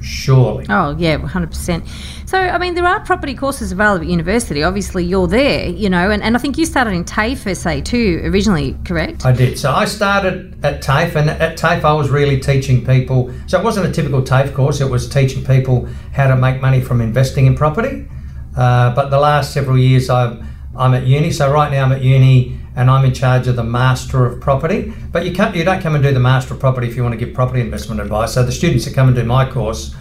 Surely. 0.00 0.66
Oh, 0.68 0.94
yeah, 0.98 1.16
100%. 1.16 2.23
So, 2.34 2.40
I 2.40 2.58
mean, 2.58 2.74
there 2.74 2.84
are 2.84 2.98
property 2.98 3.36
courses 3.36 3.70
available 3.70 4.04
at 4.04 4.10
university. 4.10 4.64
Obviously, 4.64 5.04
you're 5.04 5.28
there, 5.28 5.68
you 5.68 5.88
know, 5.88 6.10
and, 6.10 6.20
and 6.20 6.34
I 6.34 6.40
think 6.40 6.58
you 6.58 6.66
started 6.66 6.90
in 6.90 7.04
TAFE 7.04 7.56
SA 7.56 7.82
too 7.82 8.22
originally, 8.24 8.76
correct? 8.84 9.24
I 9.24 9.30
did. 9.30 9.56
So 9.56 9.70
I 9.70 9.84
started 9.84 10.58
at 10.64 10.82
TAFE, 10.82 11.14
and 11.14 11.30
at 11.30 11.56
TAFE 11.56 11.84
I 11.84 11.92
was 11.92 12.10
really 12.10 12.40
teaching 12.40 12.84
people. 12.84 13.32
So 13.46 13.60
it 13.60 13.62
wasn't 13.62 13.86
a 13.86 13.92
typical 13.92 14.20
TAFE 14.20 14.52
course, 14.52 14.80
it 14.80 14.90
was 14.90 15.08
teaching 15.08 15.44
people 15.44 15.86
how 16.12 16.26
to 16.26 16.34
make 16.34 16.60
money 16.60 16.80
from 16.80 17.00
investing 17.00 17.46
in 17.46 17.54
property. 17.54 18.08
Uh, 18.56 18.92
but 18.96 19.10
the 19.10 19.20
last 19.20 19.54
several 19.54 19.78
years, 19.78 20.10
I've 20.10 20.44
I'm 20.74 20.92
at 20.94 21.06
uni. 21.06 21.30
So 21.30 21.52
right 21.52 21.70
now 21.70 21.84
I'm 21.84 21.92
at 21.92 22.02
uni 22.02 22.58
and 22.74 22.90
I'm 22.90 23.04
in 23.04 23.14
charge 23.14 23.46
of 23.46 23.54
the 23.54 23.62
master 23.62 24.26
of 24.26 24.40
property. 24.40 24.92
But 25.12 25.24
you 25.24 25.32
can't, 25.32 25.54
you 25.54 25.62
don't 25.62 25.80
come 25.80 25.94
and 25.94 26.02
do 26.02 26.12
the 26.12 26.18
master 26.18 26.54
of 26.54 26.58
property 26.58 26.88
if 26.88 26.96
you 26.96 27.04
want 27.04 27.12
to 27.12 27.24
give 27.24 27.32
property 27.32 27.60
investment 27.60 28.00
advice. 28.00 28.34
So 28.34 28.42
the 28.42 28.50
students 28.50 28.86
that 28.86 28.94
come 28.94 29.06
and 29.06 29.14
do 29.14 29.22
my 29.22 29.48
course, 29.48 29.94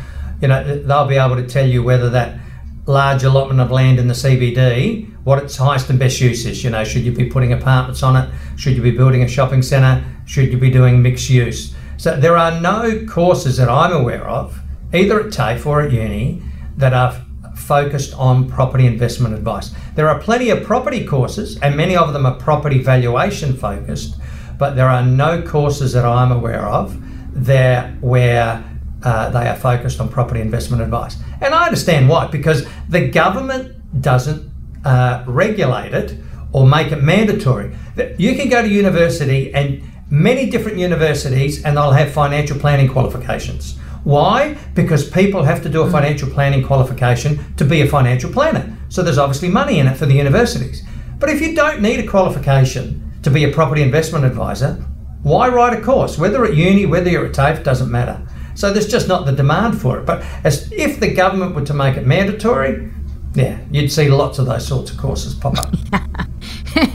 you 0.43 0.49
know, 0.49 0.61
they'll 0.83 1.07
be 1.07 1.15
able 1.15 1.37
to 1.37 1.47
tell 1.47 1.65
you 1.65 1.81
whether 1.81 2.09
that 2.09 2.37
large 2.85 3.23
allotment 3.23 3.61
of 3.61 3.71
land 3.71 3.97
in 3.97 4.09
the 4.09 4.13
CBD, 4.13 5.09
what 5.23 5.41
its 5.41 5.55
highest 5.55 5.89
and 5.89 5.97
best 5.97 6.19
use 6.19 6.45
is. 6.45 6.65
You 6.65 6.69
know, 6.69 6.83
should 6.83 7.03
you 7.03 7.13
be 7.13 7.29
putting 7.29 7.53
apartments 7.53 8.03
on 8.03 8.17
it? 8.17 8.29
Should 8.57 8.75
you 8.75 8.81
be 8.81 8.91
building 8.91 9.23
a 9.23 9.27
shopping 9.27 9.61
centre? 9.61 10.03
Should 10.25 10.51
you 10.51 10.57
be 10.57 10.69
doing 10.69 11.01
mixed 11.01 11.29
use? 11.29 11.73
So 11.95 12.17
there 12.17 12.35
are 12.35 12.59
no 12.59 13.05
courses 13.05 13.55
that 13.55 13.69
I'm 13.69 13.93
aware 13.93 14.27
of, 14.27 14.59
either 14.93 15.21
at 15.21 15.31
TAFE 15.31 15.65
or 15.65 15.81
at 15.81 15.93
uni, 15.93 16.41
that 16.75 16.93
are 16.93 17.15
focused 17.55 18.13
on 18.15 18.49
property 18.49 18.85
investment 18.85 19.33
advice. 19.33 19.71
There 19.95 20.09
are 20.09 20.19
plenty 20.19 20.49
of 20.49 20.65
property 20.65 21.05
courses, 21.05 21.57
and 21.61 21.77
many 21.77 21.95
of 21.95 22.11
them 22.11 22.25
are 22.25 22.35
property 22.35 22.79
valuation 22.79 23.55
focused, 23.55 24.19
but 24.59 24.75
there 24.75 24.89
are 24.89 25.05
no 25.05 25.41
courses 25.41 25.93
that 25.93 26.03
I'm 26.03 26.33
aware 26.33 26.65
of 26.65 26.99
there 27.33 27.97
where 28.01 28.63
uh, 29.03 29.29
they 29.29 29.47
are 29.47 29.55
focused 29.55 29.99
on 29.99 30.09
property 30.09 30.41
investment 30.41 30.81
advice. 30.81 31.17
And 31.41 31.53
I 31.53 31.65
understand 31.65 32.09
why, 32.09 32.27
because 32.27 32.65
the 32.89 33.09
government 33.09 34.01
doesn't 34.01 34.49
uh, 34.85 35.23
regulate 35.27 35.93
it 35.93 36.17
or 36.51 36.67
make 36.67 36.91
it 36.91 37.03
mandatory. 37.03 37.75
You 38.17 38.35
can 38.35 38.49
go 38.49 38.61
to 38.61 38.67
university 38.67 39.53
and 39.53 39.83
many 40.09 40.49
different 40.49 40.77
universities 40.77 41.63
and 41.63 41.75
they'll 41.75 41.91
have 41.91 42.11
financial 42.11 42.57
planning 42.59 42.87
qualifications. 42.87 43.77
Why? 44.03 44.55
Because 44.73 45.09
people 45.09 45.43
have 45.43 45.63
to 45.63 45.69
do 45.69 45.81
a 45.81 45.89
financial 45.89 46.29
planning 46.29 46.63
qualification 46.63 47.55
to 47.55 47.65
be 47.65 47.81
a 47.81 47.87
financial 47.87 48.31
planner. 48.31 48.77
So 48.89 49.01
there's 49.01 49.17
obviously 49.17 49.49
money 49.49 49.79
in 49.79 49.87
it 49.87 49.97
for 49.97 50.05
the 50.05 50.13
universities. 50.13 50.83
But 51.19 51.29
if 51.29 51.41
you 51.41 51.55
don't 51.55 51.81
need 51.81 51.99
a 51.99 52.07
qualification 52.07 53.11
to 53.23 53.29
be 53.31 53.45
a 53.45 53.51
property 53.51 53.81
investment 53.81 54.25
advisor, 54.25 54.73
why 55.23 55.47
write 55.47 55.77
a 55.77 55.81
course? 55.81 56.17
Whether 56.17 56.43
at 56.43 56.55
uni, 56.55 56.85
whether 56.85 57.09
you're 57.09 57.25
at 57.25 57.33
TAFE, 57.33 57.63
doesn't 57.63 57.89
matter. 57.89 58.27
So 58.55 58.71
there's 58.71 58.87
just 58.87 59.07
not 59.07 59.25
the 59.25 59.31
demand 59.31 59.79
for 59.79 59.99
it. 59.99 60.05
But 60.05 60.23
as 60.43 60.71
if 60.71 60.99
the 60.99 61.13
government 61.13 61.55
were 61.55 61.65
to 61.65 61.73
make 61.73 61.97
it 61.97 62.05
mandatory, 62.05 62.91
yeah, 63.33 63.59
you'd 63.71 63.91
see 63.91 64.09
lots 64.09 64.39
of 64.39 64.45
those 64.45 64.65
sorts 64.67 64.91
of 64.91 64.97
courses 64.97 65.33
pop 65.33 65.57
up. 65.57 65.73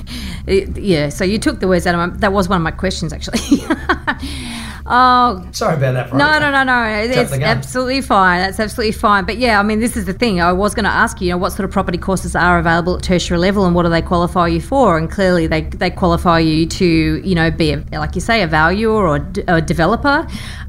yeah, 0.47 1.09
so 1.09 1.25
you 1.25 1.39
took 1.39 1.61
the 1.61 1.69
words 1.69 1.87
out 1.87 1.95
of 1.95 2.13
my. 2.13 2.19
That 2.19 2.33
was 2.33 2.49
one 2.49 2.57
of 2.57 2.63
my 2.63 2.71
questions, 2.71 3.13
actually. 3.13 3.41
Oh, 4.91 5.47
sorry 5.53 5.77
about 5.77 5.93
that. 5.93 6.15
No, 6.15 6.39
no, 6.39 6.51
no, 6.51 6.65
no. 6.65 6.85
It's 6.85 7.33
absolutely 7.33 8.01
fine. 8.01 8.41
That's 8.41 8.59
absolutely 8.59 8.93
fine. 8.93 9.27
But 9.27 9.37
yeah, 9.37 9.61
I 9.61 9.63
mean, 9.63 9.81
this 9.81 9.99
is 9.99 10.07
the 10.07 10.15
thing. 10.15 10.41
I 10.41 10.51
was 10.51 10.75
going 10.75 10.85
to 10.85 10.91
ask 10.91 11.21
you, 11.21 11.27
you 11.27 11.33
know, 11.35 11.37
what 11.37 11.51
sort 11.51 11.67
of 11.67 11.71
property 11.71 11.99
courses 11.99 12.35
are 12.35 12.59
available 12.59 12.97
at 12.97 13.03
tertiary 13.03 13.39
level, 13.39 13.67
and 13.67 13.75
what 13.75 13.83
do 13.83 13.91
they 13.91 14.01
qualify 14.01 14.47
you 14.47 14.63
for? 14.63 14.97
And 14.97 15.11
clearly, 15.11 15.47
they 15.47 15.63
they 15.63 15.91
qualify 15.91 16.39
you 16.39 16.65
to, 16.67 16.87
you 16.87 17.35
know, 17.35 17.51
be 17.51 17.73
a, 17.73 17.85
like 17.93 18.15
you 18.15 18.23
say, 18.23 18.41
a 18.41 18.47
valuer 18.47 19.07
or 19.07 19.17
a 19.47 19.61
developer, 19.61 20.27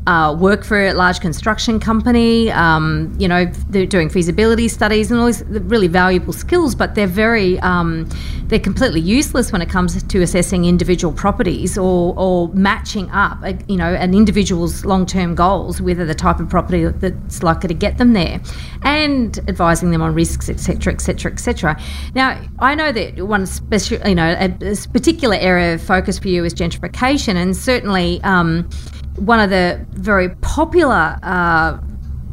uh, 0.10 0.34
work 0.34 0.64
for 0.64 0.88
a 0.88 0.94
large 0.94 1.20
construction 1.20 1.80
company. 1.80 2.52
Um, 2.52 3.16
you 3.20 3.28
know, 3.28 3.46
they're 3.70 3.86
doing 3.86 4.10
feasibility 4.10 4.68
studies 4.68 5.12
and 5.12 5.20
all 5.20 5.28
these 5.28 5.44
really 5.44 5.88
valuable 5.88 6.34
skills, 6.34 6.74
but 6.74 6.96
they're 6.96 7.06
very 7.06 7.60
um, 7.60 8.10
they're 8.48 8.60
completely 8.60 9.02
useless 9.02 9.52
when 9.52 9.62
it 9.62 9.70
comes 9.70 10.02
to 10.02 10.22
assessing 10.24 10.66
individual 10.66 11.14
properties 11.14 11.78
or 11.78 12.16
or 12.18 12.48
matching 12.56 13.08
up, 13.12 13.38
you 13.68 13.78
know, 13.78 13.94
an 13.94 14.16
individual's 14.16 14.84
long 14.84 15.06
term 15.06 15.36
goals 15.36 15.80
with 15.80 16.00
the 16.00 16.16
type 16.16 16.40
of 16.40 16.50
property 16.50 16.86
that's 16.86 17.44
likely 17.44 17.68
to 17.68 17.76
get 17.76 18.00
them 18.00 18.14
there, 18.14 18.42
and 18.82 19.38
advising 19.48 19.92
them 19.92 20.02
on 20.02 20.16
risks, 20.16 20.50
etc., 20.50 20.92
etc., 20.92 21.32
etc. 21.32 21.80
Now, 22.16 22.42
I 22.58 22.74
know 22.74 22.92
that 22.92 23.28
one 23.28 23.46
special, 23.46 24.00
you 24.08 24.16
know, 24.16 24.36
a, 24.40 24.46
a, 24.72 24.76
particular 24.92 25.36
area 25.36 25.76
of 25.76 25.84
focus 25.84 26.18
for 26.18 26.30
you 26.30 26.44
is 26.46 26.56
gentrification, 26.56 27.36
and 27.36 27.56
certainly 27.56 28.20
um, 28.24 28.68
one 29.16 29.40
of 29.40 29.50
the 29.50 29.86
very 29.92 30.30
popular. 30.30 31.18
Uh, 31.24 31.80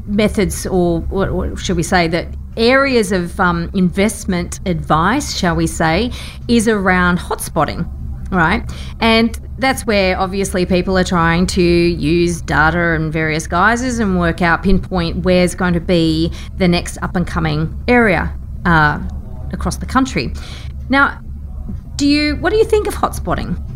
methods, 0.09 0.67
or 0.67 1.01
what 1.01 1.59
should 1.59 1.77
we 1.77 1.83
say, 1.83 2.09
that 2.09 2.29
areas 2.57 3.13
of 3.13 3.39
um, 3.39 3.71
investment 3.75 4.61
advice, 4.67 5.37
shall 5.37 5.57
we 5.57 5.67
say, 5.67 6.11
is 6.49 6.69
around 6.69 7.19
hotspotting 7.19 7.91
right? 8.33 8.69
And 8.99 9.39
that's 9.59 9.87
where 9.87 10.19
obviously 10.19 10.67
people 10.67 10.99
are 10.99 11.05
trying 11.05 11.47
to 11.47 11.63
use 11.63 12.41
data 12.41 12.95
and 12.95 13.13
various 13.13 13.47
guises 13.47 14.01
and 14.01 14.19
work 14.19 14.43
out, 14.43 14.65
pinpoint 14.65 15.25
where's 15.25 15.55
going 15.55 15.75
to 15.75 15.81
be 15.81 16.33
the 16.57 16.67
next 16.67 16.99
up 17.03 17.15
and 17.15 17.25
coming 17.25 17.81
area 17.87 18.37
uh, 18.65 19.01
across 19.53 19.77
the 19.77 19.87
country. 19.87 20.33
Now, 20.89 21.21
do 21.95 22.07
you 22.07 22.35
what 22.37 22.51
do 22.51 22.57
you 22.57 22.65
think 22.65 22.89
of 22.89 22.95
hotspotting? 22.95 23.76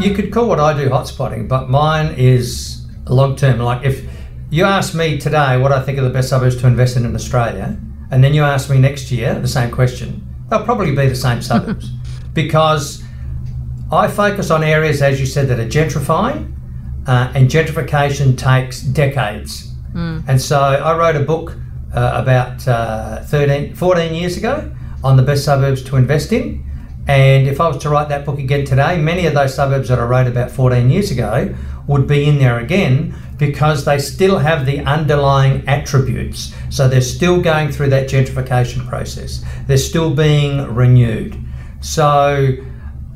You 0.00 0.14
could 0.14 0.32
call 0.32 0.48
what 0.48 0.58
I 0.58 0.72
do 0.72 0.88
hotspotting, 0.88 1.48
but 1.48 1.68
mine 1.68 2.14
is 2.16 2.86
long 3.06 3.36
term. 3.36 3.58
Like 3.58 3.84
if 3.84 4.04
you 4.50 4.64
ask 4.64 4.94
me 4.94 5.18
today 5.18 5.58
what 5.58 5.72
I 5.72 5.82
think 5.82 5.98
are 5.98 6.02
the 6.02 6.10
best 6.10 6.30
suburbs 6.30 6.56
to 6.60 6.66
invest 6.66 6.96
in 6.96 7.04
in 7.04 7.14
Australia, 7.14 7.78
and 8.10 8.24
then 8.24 8.34
you 8.34 8.42
ask 8.42 8.70
me 8.70 8.78
next 8.78 9.10
year 9.10 9.38
the 9.38 9.48
same 9.48 9.70
question, 9.70 10.26
they'll 10.48 10.64
probably 10.64 10.94
be 10.94 11.08
the 11.08 11.14
same 11.14 11.42
suburbs 11.42 11.90
because 12.34 13.02
I 13.92 14.08
focus 14.08 14.50
on 14.50 14.62
areas, 14.62 15.02
as 15.02 15.20
you 15.20 15.26
said, 15.26 15.48
that 15.48 15.58
are 15.58 15.68
gentrifying, 15.68 16.56
uh, 17.06 17.32
and 17.34 17.48
gentrification 17.48 18.38
takes 18.38 18.82
decades. 18.82 19.72
Mm. 19.92 20.24
And 20.28 20.40
so 20.40 20.60
I 20.60 20.96
wrote 20.96 21.16
a 21.16 21.24
book 21.24 21.56
uh, 21.94 22.12
about 22.14 22.66
uh, 22.68 23.22
13, 23.24 23.74
14 23.74 24.14
years 24.14 24.36
ago 24.36 24.72
on 25.02 25.16
the 25.16 25.22
best 25.22 25.44
suburbs 25.44 25.82
to 25.84 25.96
invest 25.96 26.32
in. 26.32 26.64
And 27.10 27.48
if 27.48 27.60
I 27.60 27.66
was 27.66 27.78
to 27.78 27.88
write 27.88 28.08
that 28.10 28.24
book 28.24 28.38
again 28.38 28.64
today, 28.64 28.96
many 28.96 29.26
of 29.26 29.34
those 29.34 29.52
suburbs 29.52 29.88
that 29.88 29.98
I 29.98 30.04
wrote 30.04 30.28
about 30.28 30.48
14 30.48 30.88
years 30.88 31.10
ago 31.10 31.52
would 31.88 32.06
be 32.06 32.28
in 32.28 32.38
there 32.38 32.60
again 32.60 33.16
because 33.36 33.84
they 33.84 33.98
still 33.98 34.38
have 34.38 34.64
the 34.64 34.78
underlying 34.82 35.66
attributes. 35.66 36.54
So 36.68 36.86
they're 36.86 37.00
still 37.00 37.42
going 37.42 37.72
through 37.72 37.88
that 37.88 38.08
gentrification 38.08 38.88
process, 38.88 39.44
they're 39.66 39.76
still 39.76 40.14
being 40.14 40.72
renewed. 40.72 41.36
So, 41.80 42.54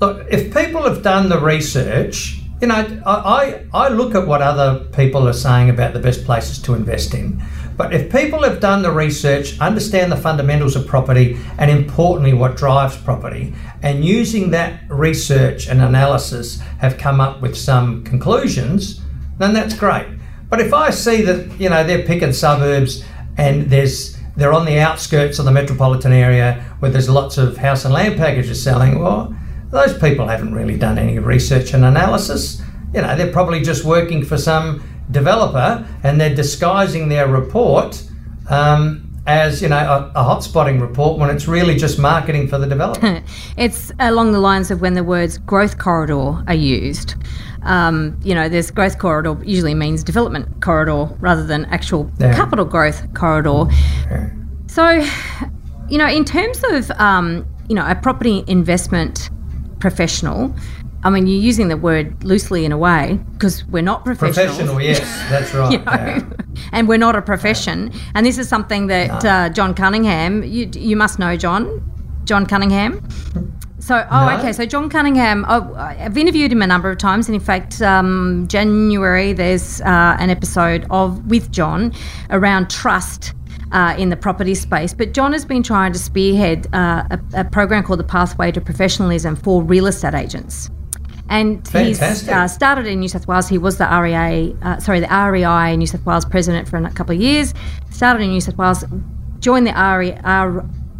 look, 0.01 0.27
if 0.29 0.53
people 0.53 0.83
have 0.83 1.05
done 1.05 1.29
the 1.29 1.39
research, 1.39 2.41
you 2.61 2.67
know, 2.67 3.01
I, 3.07 3.65
I, 3.73 3.87
I 3.87 3.89
look 3.91 4.17
at 4.17 4.27
what 4.27 4.43
other 4.43 4.87
people 4.87 5.29
are 5.29 5.33
saying 5.33 5.71
about 5.71 5.93
the 5.93 6.01
best 6.01 6.25
places 6.25 6.59
to 6.63 6.75
invest 6.75 7.15
in. 7.15 7.41
But 7.77 7.93
if 7.93 8.13
people 8.13 8.43
have 8.45 8.61
done 8.61 8.83
the 8.83 8.93
research, 8.93 9.59
understand 9.59 10.13
the 10.13 10.17
fundamentals 10.17 10.77
of 10.77 10.87
property, 10.87 11.39
and 11.59 11.71
importantly, 11.71 12.33
what 12.33 12.57
drives 12.57 12.97
property, 12.97 13.55
and 13.83 14.05
using 14.05 14.51
that 14.51 14.83
research 14.89 15.69
and 15.69 15.81
analysis 15.81 16.61
have 16.79 16.99
come 16.99 17.21
up 17.21 17.41
with 17.41 17.57
some 17.57 18.05
conclusions, 18.05 19.01
then 19.39 19.53
that's 19.53 19.75
great. 19.75 20.07
But 20.49 20.61
if 20.61 20.73
I 20.73 20.91
see 20.91 21.23
that 21.23 21.61
you 21.61 21.69
know 21.69 21.83
they're 21.83 22.07
picking 22.07 22.33
suburbs 22.33 23.05
and 23.37 23.69
there's 23.69 24.17
they're 24.37 24.53
on 24.53 24.67
the 24.67 24.79
outskirts 24.79 25.39
of 25.39 25.45
the 25.45 25.53
metropolitan 25.53 26.13
area 26.13 26.65
where 26.79 26.91
there's 26.91 27.09
lots 27.09 27.39
of 27.39 27.57
house 27.57 27.85
and 27.85 27.95
land 27.95 28.17
packages 28.17 28.63
selling, 28.63 28.99
well, 28.99 29.35
those 29.71 29.97
people 29.99 30.29
haven't 30.29 30.55
really 30.55 30.77
done 30.77 30.99
any 30.99 31.19
research 31.19 31.73
and 31.73 31.85
analysis. 31.85 32.63
You 32.93 33.03
know, 33.03 33.17
they're 33.17 33.33
probably 33.33 33.61
just 33.61 33.85
working 33.85 34.25
for 34.25 34.39
some 34.39 34.83
developer 35.11 35.87
and 36.03 36.21
they're 36.21 36.35
disguising 36.35 37.09
their 37.09 37.29
report 37.29 38.03
um, 38.49 39.11
as 39.27 39.63
you 39.63 39.69
know 39.69 39.77
a, 39.77 40.21
a 40.21 40.25
hotspotting 40.25 40.81
report 40.81 41.19
when 41.19 41.31
it's 41.31 41.49
really 41.49 41.77
just 41.77 41.99
marketing 41.99 42.49
for 42.49 42.59
the 42.59 42.67
developer. 42.67 43.23
it's 43.57 43.91
along 43.99 44.33
the 44.33 44.41
lines 44.41 44.71
of 44.71 44.81
when 44.81 44.95
the 44.95 45.05
words 45.05 45.39
growth 45.39 45.79
corridor 45.79 46.43
are 46.47 46.55
used. 46.55 47.15
Um, 47.63 48.19
you 48.23 48.35
know, 48.35 48.49
this 48.49 48.71
growth 48.71 48.99
corridor 48.99 49.39
usually 49.43 49.75
means 49.75 50.05
development 50.05 50.63
corridor 50.63 51.07
rather 51.21 51.45
than 51.47 51.65
actual 51.67 52.11
yeah. 52.19 52.35
capital 52.35 52.67
growth 52.67 53.13
corridor. 53.15 53.65
Yeah. 54.11 54.31
So, 54.67 55.07
you 55.89 55.97
know, 55.97 56.09
in 56.09 56.27
terms 56.27 56.63
of 56.65 56.91
um, 57.01 57.47
you 57.69 57.75
know 57.75 57.87
a 57.87 57.95
property 57.95 58.45
investment 58.47 59.31
professional, 59.81 60.55
I 61.05 61.11
mean, 61.11 61.27
you're 61.27 61.41
using 61.41 61.69
the 61.69 61.77
word 61.77 62.25
loosely 62.25 62.65
in 62.65 62.73
a 62.73 62.79
way 62.79 63.19
because 63.33 63.65
we're 63.67 63.83
not 63.83 64.05
professionals. 64.05 64.57
Professional, 64.57 64.81
yes, 64.81 65.01
that's 65.31 65.53
right. 65.55 65.73
you 65.73 65.79
know, 65.79 65.85
yeah. 65.93 66.23
and 66.73 66.89
we're 66.89 66.99
not 66.99 67.15
a 67.15 67.23
profession. 67.23 67.93
And 68.15 68.25
this 68.25 68.39
is 68.39 68.49
something 68.49 68.87
that 68.89 69.23
No. 69.23 69.31
uh, 69.31 69.49
John 69.51 69.75
Cunningham, 69.75 70.43
you, 70.43 70.71
you 70.75 70.97
must 70.97 71.19
know 71.19 71.37
John, 71.37 71.83
John 72.25 72.47
Cunningham. 72.47 73.07
So, 73.81 74.07
oh, 74.11 74.27
No. 74.31 74.39
okay. 74.39 74.53
So 74.55 74.65
John 74.65 74.89
Cunningham, 74.89 75.45
oh, 75.47 75.75
I've 75.77 76.17
interviewed 76.17 76.51
him 76.51 76.63
a 76.63 76.67
number 76.67 76.91
of 76.91 76.97
times, 76.97 77.29
and 77.29 77.35
in 77.35 77.41
fact, 77.43 77.83
um, 77.83 78.47
January 78.49 79.35
there's 79.35 79.83
uh, 79.83 80.17
an 80.19 80.31
episode 80.31 80.87
of 80.91 81.27
with 81.27 81.51
John 81.53 81.93
around 82.31 82.71
trust. 82.71 83.35
Uh, 83.73 83.93
in 83.99 84.09
the 84.09 84.17
property 84.17 84.55
space, 84.55 84.95
but 84.95 85.13
John 85.13 85.33
has 85.33 85.45
been 85.45 85.63
trying 85.65 85.93
to 85.95 85.99
spearhead 85.99 86.69
uh, 86.73 87.03
a, 87.11 87.19
a 87.41 87.45
program 87.45 87.83
called 87.83 87.99
the 87.99 88.05
Pathway 88.05 88.53
to 88.53 88.61
Professionalism 88.61 89.35
for 89.35 89.65
real 89.65 89.87
estate 89.87 90.15
agents, 90.15 90.71
and 91.29 91.67
he's 91.69 92.01
uh, 92.29 92.47
started 92.47 92.87
in 92.87 93.01
New 93.01 93.09
South 93.09 93.27
Wales. 93.27 93.49
He 93.49 93.59
was 93.59 93.79
the 93.79 93.87
REA, 93.87 94.55
uh, 94.63 94.79
sorry, 94.79 95.01
the 95.01 95.09
REI 95.09 95.77
New 95.77 95.87
South 95.87 96.05
Wales 96.05 96.25
president 96.25 96.69
for 96.69 96.77
a 96.77 96.91
couple 96.91 97.15
of 97.15 97.21
years. 97.21 97.55
Started 97.91 98.23
in 98.23 98.31
New 98.31 98.41
South 98.41 98.59
Wales, 98.59 98.85
joined 99.39 99.67
the 99.67 99.73
RE, 99.73 100.13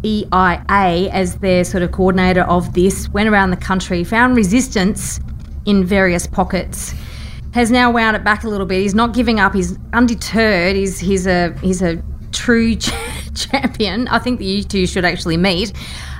REIA 0.03 1.09
as 1.11 1.37
their 1.37 1.63
sort 1.63 1.83
of 1.83 1.91
coordinator 1.91 2.41
of 2.43 2.73
this. 2.73 3.07
Went 3.09 3.29
around 3.29 3.51
the 3.51 3.57
country, 3.57 4.03
found 4.03 4.35
resistance 4.35 5.19
in 5.65 5.85
various 5.85 6.27
pockets. 6.27 6.93
Has 7.53 7.71
now 7.71 7.91
wound 7.91 8.15
it 8.15 8.23
back 8.23 8.43
a 8.43 8.49
little 8.49 8.65
bit. 8.65 8.81
He's 8.81 8.95
not 8.95 9.13
giving 9.13 9.39
up. 9.39 9.53
He's 9.53 9.77
undeterred. 9.93 10.75
He's 10.75 10.99
he's 10.99 11.25
a 11.27 11.57
he's 11.59 11.81
a 11.81 12.03
true 12.31 12.75
champion. 13.35 14.07
I 14.09 14.19
think 14.19 14.39
that 14.39 14.45
you 14.45 14.63
two 14.63 14.87
should 14.87 15.05
actually 15.05 15.37
meet. 15.37 15.71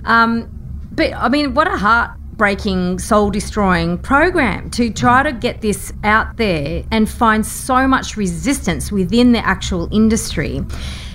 Um, 0.05 0.49
but 0.91 1.13
I 1.13 1.27
mean, 1.27 1.53
what 1.53 1.67
a 1.67 1.75
heartbreaking, 2.35 2.99
soul 2.99 3.31
destroying 3.31 3.97
program 3.97 4.69
to 4.69 4.89
try 4.89 5.23
to 5.23 5.31
get 5.31 5.61
this 5.61 5.93
out 6.03 6.35
there 6.35 6.83
and 6.91 7.09
find 7.09 7.45
so 7.45 7.87
much 7.87 8.17
resistance 8.17 8.91
within 8.91 9.31
the 9.31 9.39
actual 9.39 9.87
industry. 9.89 10.61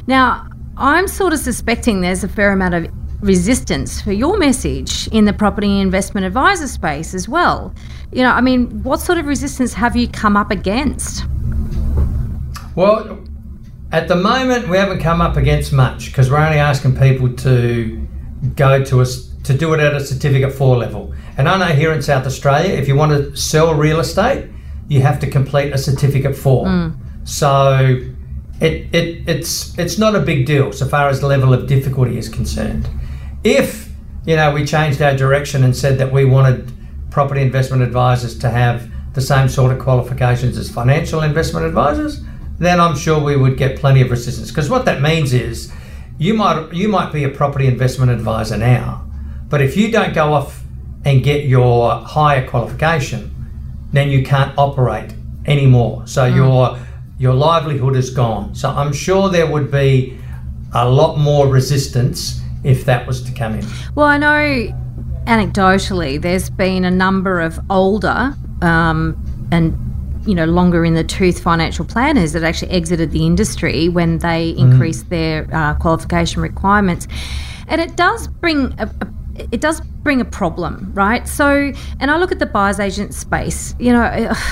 Now, 0.06 0.48
I'm 0.78 1.06
sort 1.06 1.34
of 1.34 1.40
suspecting 1.40 2.00
there's 2.00 2.24
a 2.24 2.28
fair 2.28 2.52
amount 2.52 2.72
of 2.72 2.90
resistance 3.20 4.00
for 4.00 4.12
your 4.12 4.38
message 4.38 5.08
in 5.08 5.26
the 5.26 5.34
property 5.34 5.78
investment 5.78 6.24
advisor 6.24 6.66
space 6.66 7.12
as 7.12 7.28
well. 7.28 7.74
You 8.12 8.22
know, 8.22 8.30
I 8.30 8.40
mean, 8.40 8.82
what 8.82 9.00
sort 9.00 9.18
of 9.18 9.26
resistance 9.26 9.74
have 9.74 9.94
you 9.94 10.08
come 10.08 10.38
up 10.38 10.50
against? 10.50 11.26
Well, 12.74 13.22
at 13.92 14.08
the 14.08 14.16
moment, 14.16 14.68
we 14.70 14.78
haven't 14.78 15.00
come 15.00 15.20
up 15.20 15.36
against 15.36 15.70
much 15.70 16.06
because 16.06 16.30
we're 16.30 16.38
only 16.38 16.58
asking 16.58 16.96
people 16.96 17.30
to 17.36 18.08
go 18.56 18.82
to 18.84 19.02
us 19.02 19.29
to 19.44 19.54
do 19.54 19.72
it 19.74 19.80
at 19.80 19.94
a 19.94 20.04
certificate 20.04 20.52
four 20.52 20.76
level. 20.76 21.14
And 21.36 21.48
I 21.48 21.56
know 21.58 21.74
here 21.74 21.92
in 21.92 22.02
South 22.02 22.26
Australia, 22.26 22.74
if 22.74 22.88
you 22.88 22.94
want 22.94 23.12
to 23.12 23.36
sell 23.36 23.74
real 23.74 24.00
estate, 24.00 24.50
you 24.88 25.00
have 25.02 25.20
to 25.20 25.30
complete 25.30 25.72
a 25.72 25.78
certificate 25.78 26.36
four. 26.36 26.66
Hmm. 26.66 26.90
So 27.24 28.00
it, 28.60 28.94
it 28.94 29.28
it's 29.28 29.78
it's 29.78 29.98
not 29.98 30.14
a 30.14 30.20
big 30.20 30.46
deal 30.46 30.72
so 30.72 30.86
far 30.86 31.08
as 31.08 31.20
the 31.20 31.26
level 31.26 31.54
of 31.54 31.66
difficulty 31.66 32.18
is 32.18 32.28
concerned. 32.28 32.88
If 33.42 33.88
you 34.26 34.36
know 34.36 34.52
we 34.52 34.64
changed 34.66 35.00
our 35.00 35.16
direction 35.16 35.64
and 35.64 35.74
said 35.74 35.98
that 35.98 36.12
we 36.12 36.24
wanted 36.24 36.72
property 37.10 37.40
investment 37.40 37.82
advisors 37.82 38.38
to 38.38 38.50
have 38.50 38.90
the 39.14 39.20
same 39.20 39.48
sort 39.48 39.72
of 39.72 39.78
qualifications 39.78 40.56
as 40.56 40.70
financial 40.70 41.22
investment 41.22 41.66
advisors, 41.66 42.22
then 42.58 42.78
I'm 42.80 42.96
sure 42.96 43.18
we 43.18 43.36
would 43.36 43.56
get 43.56 43.78
plenty 43.78 44.02
of 44.02 44.10
resistance. 44.10 44.50
Because 44.50 44.70
what 44.70 44.84
that 44.84 45.00
means 45.00 45.32
is 45.32 45.72
you 46.18 46.34
might 46.34 46.72
you 46.72 46.88
might 46.88 47.12
be 47.12 47.24
a 47.24 47.28
property 47.28 47.66
investment 47.66 48.12
advisor 48.12 48.58
now, 48.58 48.99
but 49.50 49.60
if 49.60 49.76
you 49.76 49.90
don't 49.90 50.14
go 50.14 50.32
off 50.32 50.62
and 51.04 51.22
get 51.22 51.44
your 51.44 51.92
higher 51.96 52.48
qualification, 52.48 53.34
then 53.92 54.08
you 54.08 54.22
can't 54.22 54.56
operate 54.56 55.12
anymore. 55.46 56.06
So 56.06 56.24
your 56.24 56.78
your 57.18 57.34
livelihood 57.34 57.96
is 57.96 58.08
gone. 58.08 58.54
So 58.54 58.70
I'm 58.70 58.94
sure 58.94 59.28
there 59.28 59.46
would 59.46 59.70
be 59.70 60.18
a 60.72 60.88
lot 60.88 61.18
more 61.18 61.48
resistance 61.48 62.40
if 62.64 62.84
that 62.86 63.06
was 63.06 63.22
to 63.24 63.32
come 63.32 63.56
in. 63.56 63.66
Well, 63.94 64.06
I 64.06 64.16
know 64.16 64.76
anecdotally 65.26 66.20
there's 66.20 66.48
been 66.48 66.84
a 66.84 66.90
number 66.90 67.40
of 67.40 67.60
older 67.68 68.34
um, 68.62 69.48
and 69.52 69.76
you 70.26 70.34
know 70.34 70.44
longer 70.44 70.84
in 70.84 70.94
the 70.94 71.04
tooth 71.04 71.42
financial 71.42 71.84
planners 71.84 72.32
that 72.32 72.42
actually 72.42 72.70
exited 72.70 73.10
the 73.10 73.26
industry 73.26 73.88
when 73.88 74.18
they 74.18 74.50
increased 74.50 75.08
their 75.10 75.48
uh, 75.52 75.74
qualification 75.74 76.40
requirements, 76.40 77.08
and 77.68 77.80
it 77.80 77.96
does 77.96 78.28
bring 78.28 78.74
a, 78.78 78.84
a 79.00 79.19
it 79.36 79.60
does 79.60 79.80
bring 79.80 80.20
a 80.20 80.24
problem, 80.24 80.90
right? 80.94 81.26
So, 81.26 81.72
and 82.00 82.10
I 82.10 82.16
look 82.18 82.32
at 82.32 82.38
the 82.38 82.46
buyer's 82.46 82.80
agent 82.80 83.14
space, 83.14 83.74
you 83.78 83.92
know. 83.92 84.32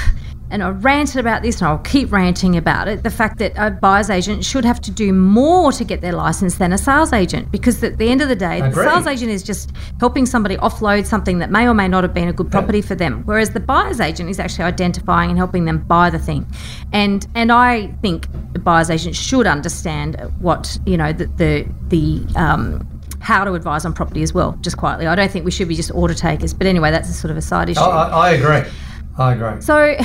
and 0.51 0.62
I 0.62 0.71
ranted 0.71 1.19
about 1.19 1.43
this 1.43 1.61
and 1.61 1.69
I'll 1.69 1.79
keep 1.79 2.11
ranting 2.11 2.57
about 2.57 2.88
it 2.88 3.03
the 3.03 3.11
fact 3.11 3.38
that 3.38 3.53
a 3.57 3.71
buyer's 3.71 4.09
agent 4.09 4.45
should 4.45 4.64
have 4.64 4.81
to 4.83 4.91
do 4.91 5.12
more 5.12 5.73
to 5.73 5.85
get 5.85 6.01
their 6.01 6.12
license 6.12 6.57
than 6.57 6.73
a 6.73 6.79
sales 6.79 7.12
agent 7.12 7.51
because 7.53 7.83
at 7.85 7.99
the 7.99 8.09
end 8.09 8.23
of 8.23 8.29
the 8.29 8.37
day, 8.37 8.61
the 8.61 8.73
sales 8.73 9.07
agent 9.07 9.31
is 9.31 9.43
just 9.43 9.73
helping 10.01 10.27
somebody 10.27 10.57
offload 10.57 11.07
something 11.07 11.38
that 11.38 11.51
may 11.51 11.67
or 11.67 11.75
may 11.75 11.88
not 11.88 12.03
have 12.03 12.14
been 12.14 12.29
a 12.29 12.33
good 12.33 12.51
property 12.51 12.81
for 12.81 12.95
them, 12.95 13.23
whereas 13.25 13.51
the 13.51 13.61
buyer's 13.61 14.01
agent 14.01 14.31
is 14.31 14.38
actually 14.38 14.64
identifying 14.64 15.31
and 15.31 15.38
helping 15.38 15.64
them 15.64 15.79
buy 15.79 16.09
the 16.09 16.19
thing. 16.19 16.47
And 16.93 17.27
and 17.35 17.53
I 17.53 17.88
think 18.03 18.27
the 18.53 18.59
buyer's 18.59 18.91
agent 18.91 19.17
should 19.17 19.47
understand 19.47 20.17
what 20.38 20.79
you 20.87 20.97
know 20.97 21.12
the 21.12 21.27
the, 21.27 21.67
the 21.88 22.41
um, 22.41 22.97
how 23.20 23.44
to 23.44 23.54
advise 23.54 23.85
on 23.85 23.92
property 23.92 24.22
as 24.22 24.33
well, 24.33 24.57
just 24.61 24.76
quietly. 24.76 25.07
I 25.07 25.14
don't 25.14 25.31
think 25.31 25.44
we 25.44 25.50
should 25.50 25.68
be 25.68 25.74
just 25.74 25.90
order 25.92 26.14
takers. 26.14 26.54
But 26.54 26.66
anyway, 26.66 26.90
that's 26.90 27.09
a 27.09 27.12
sort 27.12 27.31
of 27.31 27.37
a 27.37 27.42
side 27.42 27.68
issue. 27.68 27.81
I, 27.81 28.09
I, 28.09 28.28
I 28.28 28.31
agree. 28.33 28.70
I 29.18 29.33
agree. 29.33 29.61
So 29.61 29.96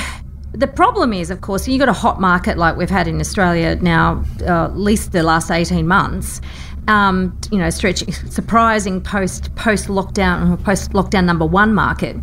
the 0.52 0.66
problem 0.66 1.12
is, 1.12 1.30
of 1.30 1.40
course, 1.40 1.66
you've 1.66 1.80
got 1.80 1.88
a 1.88 1.92
hot 1.92 2.20
market 2.20 2.56
like 2.56 2.76
we've 2.76 2.90
had 2.90 3.08
in 3.08 3.20
Australia 3.20 3.76
now, 3.76 4.24
uh, 4.42 4.66
at 4.66 4.76
least 4.76 5.12
the 5.12 5.22
last 5.22 5.50
18 5.50 5.86
months. 5.86 6.40
Um, 6.86 7.38
you 7.50 7.58
know, 7.58 7.70
stretching 7.70 8.12
surprising 8.12 9.00
post 9.00 9.54
post 9.54 9.88
lockdown 9.88 10.62
post 10.62 10.90
lockdown 10.92 11.24
number 11.24 11.46
one 11.46 11.72
market. 11.72 12.16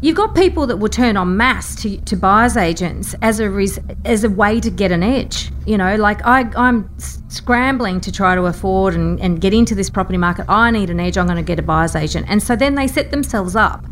You've 0.00 0.16
got 0.16 0.36
people 0.36 0.68
that 0.68 0.76
will 0.76 0.88
turn 0.88 1.16
en 1.16 1.36
masse 1.36 1.74
to, 1.82 1.96
to 2.02 2.16
buyers 2.16 2.56
agents 2.56 3.16
as 3.20 3.40
a 3.40 3.50
res, 3.50 3.80
as 4.04 4.22
a 4.22 4.30
way 4.30 4.60
to 4.60 4.70
get 4.70 4.92
an 4.92 5.02
edge. 5.02 5.50
You 5.66 5.76
know, 5.76 5.96
like 5.96 6.24
I, 6.24 6.48
I'm 6.56 6.88
scrambling 6.98 8.00
to 8.02 8.12
try 8.12 8.36
to 8.36 8.42
afford 8.42 8.94
and, 8.94 9.18
and 9.20 9.40
get 9.40 9.52
into 9.52 9.74
this 9.74 9.90
property 9.90 10.16
market. 10.16 10.46
I 10.48 10.70
need 10.70 10.90
an 10.90 11.00
edge. 11.00 11.18
I'm 11.18 11.26
going 11.26 11.36
to 11.36 11.42
get 11.42 11.58
a 11.58 11.62
buyer's 11.62 11.96
agent, 11.96 12.26
and 12.28 12.40
so 12.40 12.54
then 12.54 12.76
they 12.76 12.86
set 12.86 13.10
themselves 13.10 13.56
up 13.56 13.84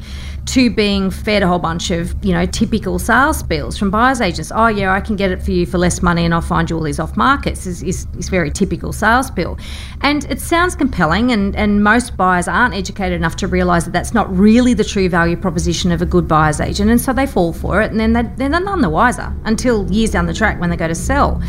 to 0.47 0.71
being 0.71 1.11
fed 1.11 1.43
a 1.43 1.49
whole 1.49 1.59
bunch 1.59 1.91
of 1.91 2.15
you 2.25 2.33
know 2.33 2.47
typical 2.47 2.99
sales 2.99 3.43
bills 3.43 3.77
from 3.77 3.91
buyers 3.91 4.21
agents. 4.21 4.53
Oh 4.55 4.69
yeah, 4.69 4.93
I 4.93 5.01
can 5.01 5.17
get 5.17 5.31
it 5.31 5.43
for 5.43 5.51
you 5.51 5.67
for 5.67 5.79
less 5.79 6.03
money, 6.03 6.25
and 6.25 6.33
I'll 6.33 6.41
find 6.41 6.71
you 6.71 6.77
all 6.77 6.83
these 6.83 7.01
off 7.01 7.17
markets. 7.17 7.67
Is 7.67 7.83
is, 7.83 8.07
is 8.19 8.29
very 8.29 8.51
typical 8.51 8.93
sales 8.93 9.31
bill. 9.31 9.59
and 10.03 10.25
it 10.27 10.41
sounds 10.41 10.77
compelling, 10.77 11.33
and 11.33 11.55
and 11.57 11.83
most 11.83 12.17
buyers 12.17 12.49
aren't 12.49 12.75
educated 12.75 13.17
enough 13.17 13.37
to 13.37 13.49
realise 13.49 13.85
that 13.85 13.93
that's 13.93 14.15
not 14.15 14.35
really 14.35 14.75
the 14.75 14.85
true 14.85 15.09
value 15.09 15.37
proposition 15.37 15.91
of 15.93 16.01
a 16.01 16.07
good 16.07 16.29
buyer's 16.29 16.61
agent, 16.61 16.91
and 16.91 17.01
so 17.01 17.13
they 17.13 17.27
fall 17.27 17.53
for 17.53 17.83
it, 17.83 17.91
and 17.91 17.99
then 18.01 18.13
they, 18.13 18.23
then 18.37 18.53
they're 18.53 18.61
none 18.61 18.81
the 18.81 18.91
wiser 18.91 19.35
until 19.45 19.91
years 19.91 20.11
down 20.11 20.27
the 20.27 20.35
track 20.35 20.61
when 20.61 20.71
they 20.71 20.77
go 20.77 20.89
to 20.89 20.95
sell. 20.95 21.43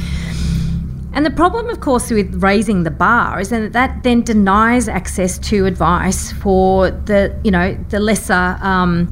And 1.17 1.25
the 1.25 1.31
problem, 1.31 1.67
of 1.69 1.79
course, 1.79 2.11
with 2.11 2.43
raising 2.43 2.83
the 2.83 2.91
bar 2.91 3.39
is 3.39 3.49
that 3.49 3.73
that 3.73 4.03
then 4.03 4.21
denies 4.21 4.87
access 4.87 5.39
to 5.49 5.65
advice 5.65 6.31
for 6.31 6.91
the, 6.91 7.35
you 7.43 7.49
know, 7.49 7.73
the 7.89 7.99
lesser, 7.99 8.55
um, 8.61 9.11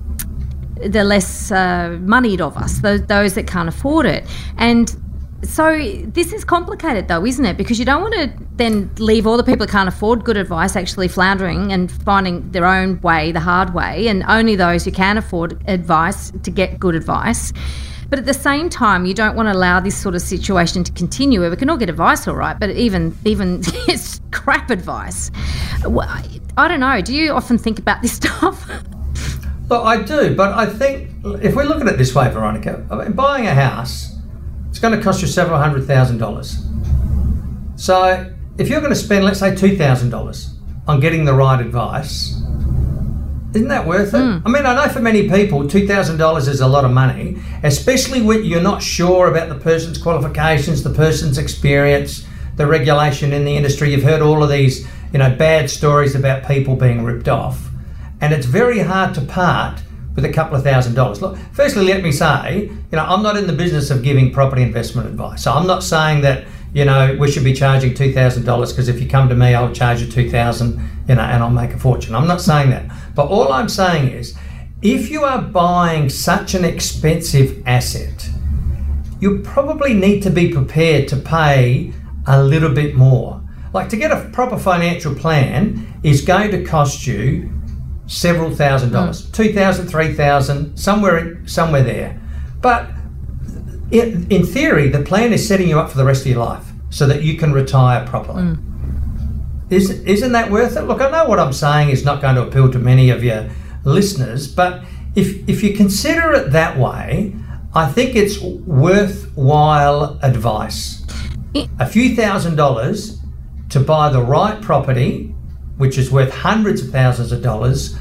the 0.85 1.03
less 1.03 1.51
uh, 1.51 1.97
moneyed 2.01 2.41
of 2.41 2.57
us, 2.57 2.77
those, 2.77 3.01
those 3.07 3.33
that 3.33 3.47
can't 3.47 3.67
afford 3.67 4.05
it. 4.05 4.23
And 4.59 4.95
so 5.41 5.79
this 6.05 6.31
is 6.31 6.45
complicated, 6.45 7.07
though, 7.07 7.25
isn't 7.25 7.43
it? 7.43 7.57
Because 7.57 7.79
you 7.79 7.85
don't 7.85 8.03
want 8.03 8.13
to 8.13 8.31
then 8.57 8.91
leave 8.99 9.25
all 9.25 9.35
the 9.35 9.43
people 9.43 9.65
that 9.65 9.71
can't 9.71 9.89
afford 9.89 10.23
good 10.23 10.37
advice 10.37 10.75
actually 10.75 11.07
floundering 11.07 11.71
and 11.71 11.91
finding 11.91 12.51
their 12.51 12.67
own 12.67 13.01
way, 13.01 13.31
the 13.31 13.39
hard 13.39 13.73
way, 13.73 14.07
and 14.09 14.23
only 14.27 14.55
those 14.55 14.85
who 14.85 14.91
can 14.91 15.17
afford 15.17 15.59
advice 15.67 16.31
to 16.43 16.51
get 16.51 16.79
good 16.79 16.93
advice. 16.93 17.51
But 18.09 18.19
at 18.19 18.25
the 18.25 18.33
same 18.33 18.69
time, 18.69 19.05
you 19.05 19.13
don't 19.13 19.35
want 19.35 19.47
to 19.47 19.53
allow 19.53 19.79
this 19.79 19.97
sort 19.97 20.15
of 20.15 20.21
situation 20.21 20.83
to 20.83 20.91
continue 20.91 21.49
we 21.49 21.55
can 21.55 21.69
all 21.69 21.77
get 21.77 21.89
advice, 21.89 22.27
all 22.27 22.35
right, 22.35 22.59
but 22.59 22.69
even 22.71 23.17
even 23.25 23.61
it's 23.87 24.21
crap 24.31 24.69
advice. 24.69 25.31
I- 25.83 26.67
don't 26.67 26.79
know. 26.79 27.01
Do 27.01 27.13
you 27.13 27.31
often 27.33 27.57
think 27.57 27.79
about 27.79 28.01
this 28.01 28.13
stuff? 28.21 28.67
Look, 29.69 29.83
I 29.83 30.03
do, 30.03 30.35
but 30.35 30.53
I 30.53 30.67
think 30.67 31.09
if 31.41 31.55
we 31.55 31.63
look 31.63 31.81
at 31.81 31.87
it 31.87 31.97
this 31.97 32.13
way, 32.13 32.29
Veronica, 32.29 32.85
I 32.91 32.95
mean, 32.95 33.13
buying 33.13 33.47
a 33.47 33.53
house, 33.53 34.15
it's 34.69 34.79
going 34.79 34.95
to 34.95 35.03
cost 35.03 35.21
you 35.21 35.27
several 35.27 35.57
hundred 35.59 35.85
thousand 35.85 36.19
dollars. 36.19 36.59
So 37.75 38.31
if 38.57 38.69
you're 38.69 38.79
going 38.79 38.93
to 38.93 38.99
spend, 38.99 39.25
let's 39.25 39.39
say, 39.39 39.55
two 39.55 39.75
thousand 39.77 40.09
dollars 40.11 40.53
on 40.87 40.99
getting 40.99 41.25
the 41.25 41.33
right 41.33 41.59
advice, 41.59 42.39
isn't 43.55 43.67
that 43.69 43.87
worth 43.87 44.13
it? 44.13 44.19
Hmm. 44.19 44.45
I 44.45 44.49
mean, 44.49 44.65
I 44.65 44.75
know 44.75 44.91
for 44.91 44.99
many 44.99 45.29
people, 45.29 45.67
two 45.67 45.87
thousand 45.87 46.17
dollars 46.17 46.47
is 46.47 46.61
a 46.61 46.67
lot 46.67 46.85
of 46.85 46.91
money, 46.91 47.37
especially 47.63 48.21
when 48.21 48.43
you're 48.43 48.61
not 48.61 48.81
sure 48.81 49.27
about 49.29 49.49
the 49.49 49.55
person's 49.55 49.97
qualifications, 49.97 50.83
the 50.83 50.93
person's 50.93 51.37
experience, 51.37 52.25
the 52.55 52.67
regulation 52.67 53.33
in 53.33 53.45
the 53.45 53.55
industry. 53.55 53.91
You've 53.91 54.03
heard 54.03 54.21
all 54.21 54.43
of 54.43 54.49
these, 54.49 54.87
you 55.13 55.19
know, 55.19 55.33
bad 55.35 55.69
stories 55.69 56.15
about 56.15 56.47
people 56.47 56.75
being 56.75 57.03
ripped 57.03 57.29
off, 57.29 57.69
and 58.21 58.33
it's 58.33 58.45
very 58.45 58.79
hard 58.79 59.15
to 59.15 59.21
part 59.21 59.81
with 60.15 60.25
a 60.25 60.31
couple 60.31 60.55
of 60.55 60.63
thousand 60.63 60.95
dollars. 60.95 61.21
Look, 61.21 61.37
firstly, 61.53 61.85
let 61.85 62.03
me 62.03 62.11
say, 62.11 62.69
you 62.91 62.97
know, 62.97 63.05
I'm 63.05 63.23
not 63.23 63.37
in 63.37 63.47
the 63.47 63.53
business 63.53 63.89
of 63.89 64.03
giving 64.03 64.31
property 64.31 64.61
investment 64.61 65.07
advice. 65.07 65.43
So 65.43 65.51
I'm 65.51 65.67
not 65.67 65.83
saying 65.83 66.21
that 66.21 66.45
you 66.75 66.83
know, 66.83 67.15
we 67.17 67.31
should 67.31 67.45
be 67.45 67.53
charging 67.53 67.93
two 67.93 68.11
thousand 68.11 68.43
dollars 68.43 68.73
because 68.73 68.89
if 68.89 69.01
you 69.01 69.07
come 69.07 69.29
to 69.29 69.35
me, 69.35 69.55
I'll 69.55 69.71
charge 69.71 70.01
you 70.01 70.11
two 70.11 70.29
thousand, 70.29 70.77
you 71.07 71.15
know, 71.15 71.21
and 71.21 71.43
I'll 71.43 71.49
make 71.49 71.71
a 71.71 71.79
fortune. 71.79 72.15
I'm 72.15 72.27
not 72.27 72.41
saying 72.41 72.69
that, 72.71 72.91
but 73.15 73.27
all 73.27 73.51
I'm 73.53 73.69
saying 73.69 74.09
is, 74.09 74.35
if 74.81 75.09
you 75.09 75.23
are 75.23 75.41
buying 75.41 76.09
such 76.09 76.53
an 76.53 76.65
expensive 76.65 77.63
asset, 77.65 78.29
you 79.19 79.39
probably 79.39 79.93
need 79.93 80.21
to 80.23 80.29
be 80.29 80.51
prepared 80.51 81.07
to 81.09 81.15
pay 81.15 81.93
a 82.27 82.43
little 82.43 82.73
bit 82.73 82.95
more. 82.95 83.41
Like 83.73 83.89
to 83.89 83.97
get 83.97 84.11
a 84.11 84.29
proper 84.31 84.57
financial 84.57 85.13
plan 85.15 85.99
is 86.03 86.21
going 86.21 86.51
to 86.51 86.63
cost 86.63 87.05
you 87.07 87.51
several 88.07 88.51
thousand 88.51 88.91
dollars, 88.91 89.25
mm. 89.25 89.33
two 89.33 89.53
thousand, 89.53 89.87
three 89.87 90.13
thousand, 90.13 90.77
somewhere 90.77 91.45
somewhere 91.47 91.83
there. 91.83 92.21
But 92.61 92.89
in, 93.91 94.27
in 94.29 94.45
theory, 94.45 94.89
the 94.89 95.01
plan 95.03 95.33
is 95.33 95.47
setting 95.47 95.69
you 95.69 95.79
up 95.79 95.89
for 95.89 95.97
the 95.97 96.05
rest 96.05 96.21
of 96.21 96.27
your 96.27 96.43
life 96.43 96.65
so 96.89 97.07
that 97.07 97.23
you 97.23 97.37
can 97.37 97.53
retire 97.53 98.05
properly. 98.07 98.43
Mm. 98.43 98.74
Is, 99.69 99.89
isn't 99.89 100.31
that 100.33 100.51
worth 100.51 100.77
it? 100.77 100.83
Look, 100.83 101.01
I 101.01 101.09
know 101.09 101.25
what 101.25 101.39
I'm 101.39 101.53
saying 101.53 101.89
is 101.89 102.05
not 102.05 102.21
going 102.21 102.35
to 102.35 102.43
appeal 102.47 102.71
to 102.71 102.79
many 102.79 103.09
of 103.09 103.23
your 103.23 103.49
listeners, 103.83 104.47
but 104.47 104.83
if, 105.15 105.47
if 105.49 105.63
you 105.63 105.75
consider 105.75 106.33
it 106.33 106.51
that 106.51 106.77
way, 106.77 107.35
I 107.73 107.91
think 107.91 108.15
it's 108.15 108.39
worthwhile 108.39 110.19
advice. 110.21 111.05
A 111.79 111.85
few 111.85 112.15
thousand 112.15 112.57
dollars 112.57 113.19
to 113.69 113.79
buy 113.79 114.09
the 114.09 114.21
right 114.21 114.61
property, 114.61 115.33
which 115.77 115.97
is 115.97 116.11
worth 116.11 116.33
hundreds 116.33 116.81
of 116.81 116.91
thousands 116.91 117.31
of 117.31 117.41
dollars, 117.41 117.97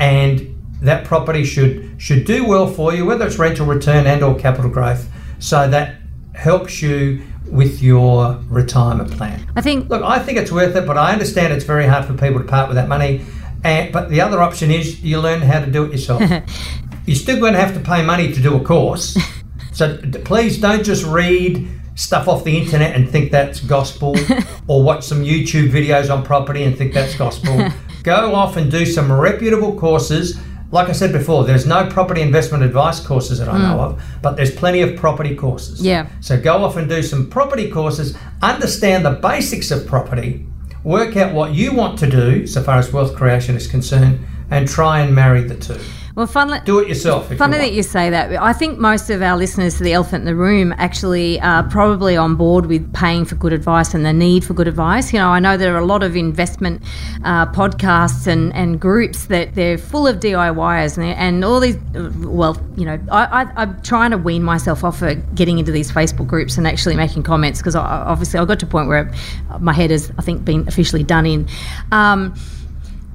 and 0.00 0.52
that 0.82 1.04
property 1.04 1.44
should 1.44 1.94
should 1.98 2.24
do 2.24 2.44
well 2.46 2.66
for 2.66 2.94
you, 2.94 3.06
whether 3.06 3.26
it's 3.26 3.38
rental 3.38 3.66
return 3.66 4.06
and 4.06 4.22
or 4.22 4.34
capital 4.34 4.70
growth. 4.70 5.08
So 5.38 5.68
that 5.68 5.96
helps 6.34 6.82
you 6.82 7.22
with 7.50 7.82
your 7.82 8.40
retirement 8.48 9.10
plan. 9.12 9.46
I 9.56 9.60
think. 9.60 9.88
Look, 9.88 10.02
I 10.02 10.18
think 10.18 10.38
it's 10.38 10.52
worth 10.52 10.74
it, 10.76 10.86
but 10.86 10.98
I 10.98 11.12
understand 11.12 11.52
it's 11.52 11.64
very 11.64 11.86
hard 11.86 12.04
for 12.04 12.14
people 12.14 12.40
to 12.40 12.46
part 12.46 12.68
with 12.68 12.76
that 12.76 12.88
money. 12.88 13.24
And, 13.64 13.92
but 13.92 14.10
the 14.10 14.20
other 14.20 14.42
option 14.42 14.70
is 14.70 15.02
you 15.02 15.20
learn 15.20 15.42
how 15.42 15.60
to 15.60 15.70
do 15.70 15.84
it 15.84 15.92
yourself. 15.92 16.22
You're 17.06 17.16
still 17.16 17.38
going 17.38 17.52
to 17.52 17.60
have 17.60 17.74
to 17.74 17.80
pay 17.80 18.04
money 18.04 18.32
to 18.32 18.40
do 18.40 18.56
a 18.56 18.60
course. 18.60 19.16
so 19.72 19.98
please 20.24 20.60
don't 20.60 20.84
just 20.84 21.04
read 21.04 21.68
stuff 21.94 22.28
off 22.28 22.44
the 22.44 22.56
internet 22.56 22.94
and 22.94 23.08
think 23.08 23.30
that's 23.30 23.60
gospel 23.60 24.14
or 24.66 24.82
watch 24.82 25.04
some 25.04 25.22
YouTube 25.22 25.70
videos 25.70 26.12
on 26.12 26.24
property 26.24 26.64
and 26.64 26.76
think 26.76 26.92
that's 26.92 27.16
gospel. 27.16 27.68
Go 28.02 28.34
off 28.34 28.56
and 28.56 28.70
do 28.70 28.84
some 28.84 29.10
reputable 29.10 29.76
courses 29.78 30.38
like 30.70 30.88
I 30.88 30.92
said 30.92 31.12
before, 31.12 31.44
there's 31.44 31.66
no 31.66 31.88
property 31.88 32.20
investment 32.20 32.64
advice 32.64 33.04
courses 33.04 33.38
that 33.38 33.48
I 33.48 33.56
mm. 33.56 33.62
know 33.62 33.80
of, 33.80 34.02
but 34.22 34.36
there's 34.36 34.54
plenty 34.54 34.82
of 34.82 34.96
property 34.96 35.34
courses. 35.34 35.80
Yeah. 35.80 36.08
So 36.20 36.40
go 36.40 36.64
off 36.64 36.76
and 36.76 36.88
do 36.88 37.02
some 37.02 37.30
property 37.30 37.70
courses, 37.70 38.16
understand 38.42 39.04
the 39.04 39.12
basics 39.12 39.70
of 39.70 39.86
property, 39.86 40.46
work 40.82 41.16
out 41.16 41.32
what 41.32 41.54
you 41.54 41.72
want 41.72 41.98
to 42.00 42.10
do 42.10 42.46
so 42.46 42.62
far 42.62 42.78
as 42.78 42.92
wealth 42.92 43.14
creation 43.14 43.56
is 43.56 43.66
concerned, 43.66 44.26
and 44.50 44.68
try 44.68 45.00
and 45.00 45.14
marry 45.14 45.42
the 45.42 45.56
two. 45.56 45.80
Well, 46.16 46.26
fun. 46.26 46.62
Do 46.64 46.78
it 46.78 46.88
yourself. 46.88 47.30
funny 47.36 47.56
you 47.56 47.62
that 47.62 47.72
you 47.74 47.82
say 47.82 48.08
that. 48.08 48.40
I 48.40 48.54
think 48.54 48.78
most 48.78 49.10
of 49.10 49.20
our 49.20 49.36
listeners 49.36 49.76
to 49.76 49.84
the 49.84 49.92
Elephant 49.92 50.22
in 50.22 50.24
the 50.24 50.34
Room 50.34 50.72
actually 50.78 51.38
are 51.42 51.62
probably 51.64 52.16
on 52.16 52.36
board 52.36 52.64
with 52.64 52.90
paying 52.94 53.26
for 53.26 53.34
good 53.34 53.52
advice 53.52 53.92
and 53.92 54.02
the 54.02 54.14
need 54.14 54.42
for 54.42 54.54
good 54.54 54.66
advice. 54.66 55.12
You 55.12 55.18
know, 55.18 55.28
I 55.28 55.40
know 55.40 55.58
there 55.58 55.74
are 55.74 55.78
a 55.78 55.84
lot 55.84 56.02
of 56.02 56.16
investment 56.16 56.82
uh, 57.22 57.44
podcasts 57.52 58.26
and, 58.26 58.50
and 58.54 58.80
groups 58.80 59.26
that 59.26 59.54
they're 59.54 59.76
full 59.76 60.06
of 60.06 60.16
DIYers 60.16 60.96
and, 60.96 61.04
and 61.04 61.44
all 61.44 61.60
these. 61.60 61.76
Well, 61.92 62.58
you 62.78 62.86
know, 62.86 62.98
I, 63.12 63.42
I, 63.42 63.52
I'm 63.54 63.82
trying 63.82 64.12
to 64.12 64.16
wean 64.16 64.42
myself 64.42 64.84
off 64.84 65.02
of 65.02 65.34
getting 65.34 65.58
into 65.58 65.70
these 65.70 65.92
Facebook 65.92 66.28
groups 66.28 66.56
and 66.56 66.66
actually 66.66 66.96
making 66.96 67.24
comments 67.24 67.60
because 67.60 67.76
obviously 67.76 68.40
I 68.40 68.44
got 68.46 68.58
to 68.60 68.66
a 68.66 68.68
point 68.70 68.88
where 68.88 69.12
my 69.60 69.74
head 69.74 69.90
has, 69.90 70.10
I 70.16 70.22
think, 70.22 70.46
been 70.46 70.66
officially 70.66 71.04
done 71.04 71.26
in. 71.26 71.46
Um, 71.92 72.34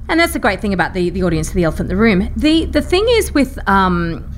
and 0.08 0.20
that's 0.20 0.32
the 0.32 0.38
great 0.38 0.60
thing 0.60 0.72
about 0.72 0.94
the, 0.94 1.10
the 1.10 1.22
audience 1.22 1.48
of 1.48 1.54
the 1.54 1.64
elephant 1.64 1.90
in 1.90 1.96
the 1.96 2.00
room. 2.02 2.32
The 2.36 2.66
the 2.66 2.82
thing 2.82 3.04
is 3.08 3.32
with 3.32 3.58
um, 3.68 4.30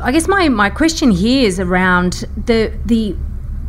I 0.00 0.12
guess 0.12 0.28
my, 0.28 0.48
my 0.48 0.70
question 0.70 1.10
here 1.10 1.46
is 1.46 1.58
around 1.58 2.24
the 2.36 2.72
the 2.84 3.16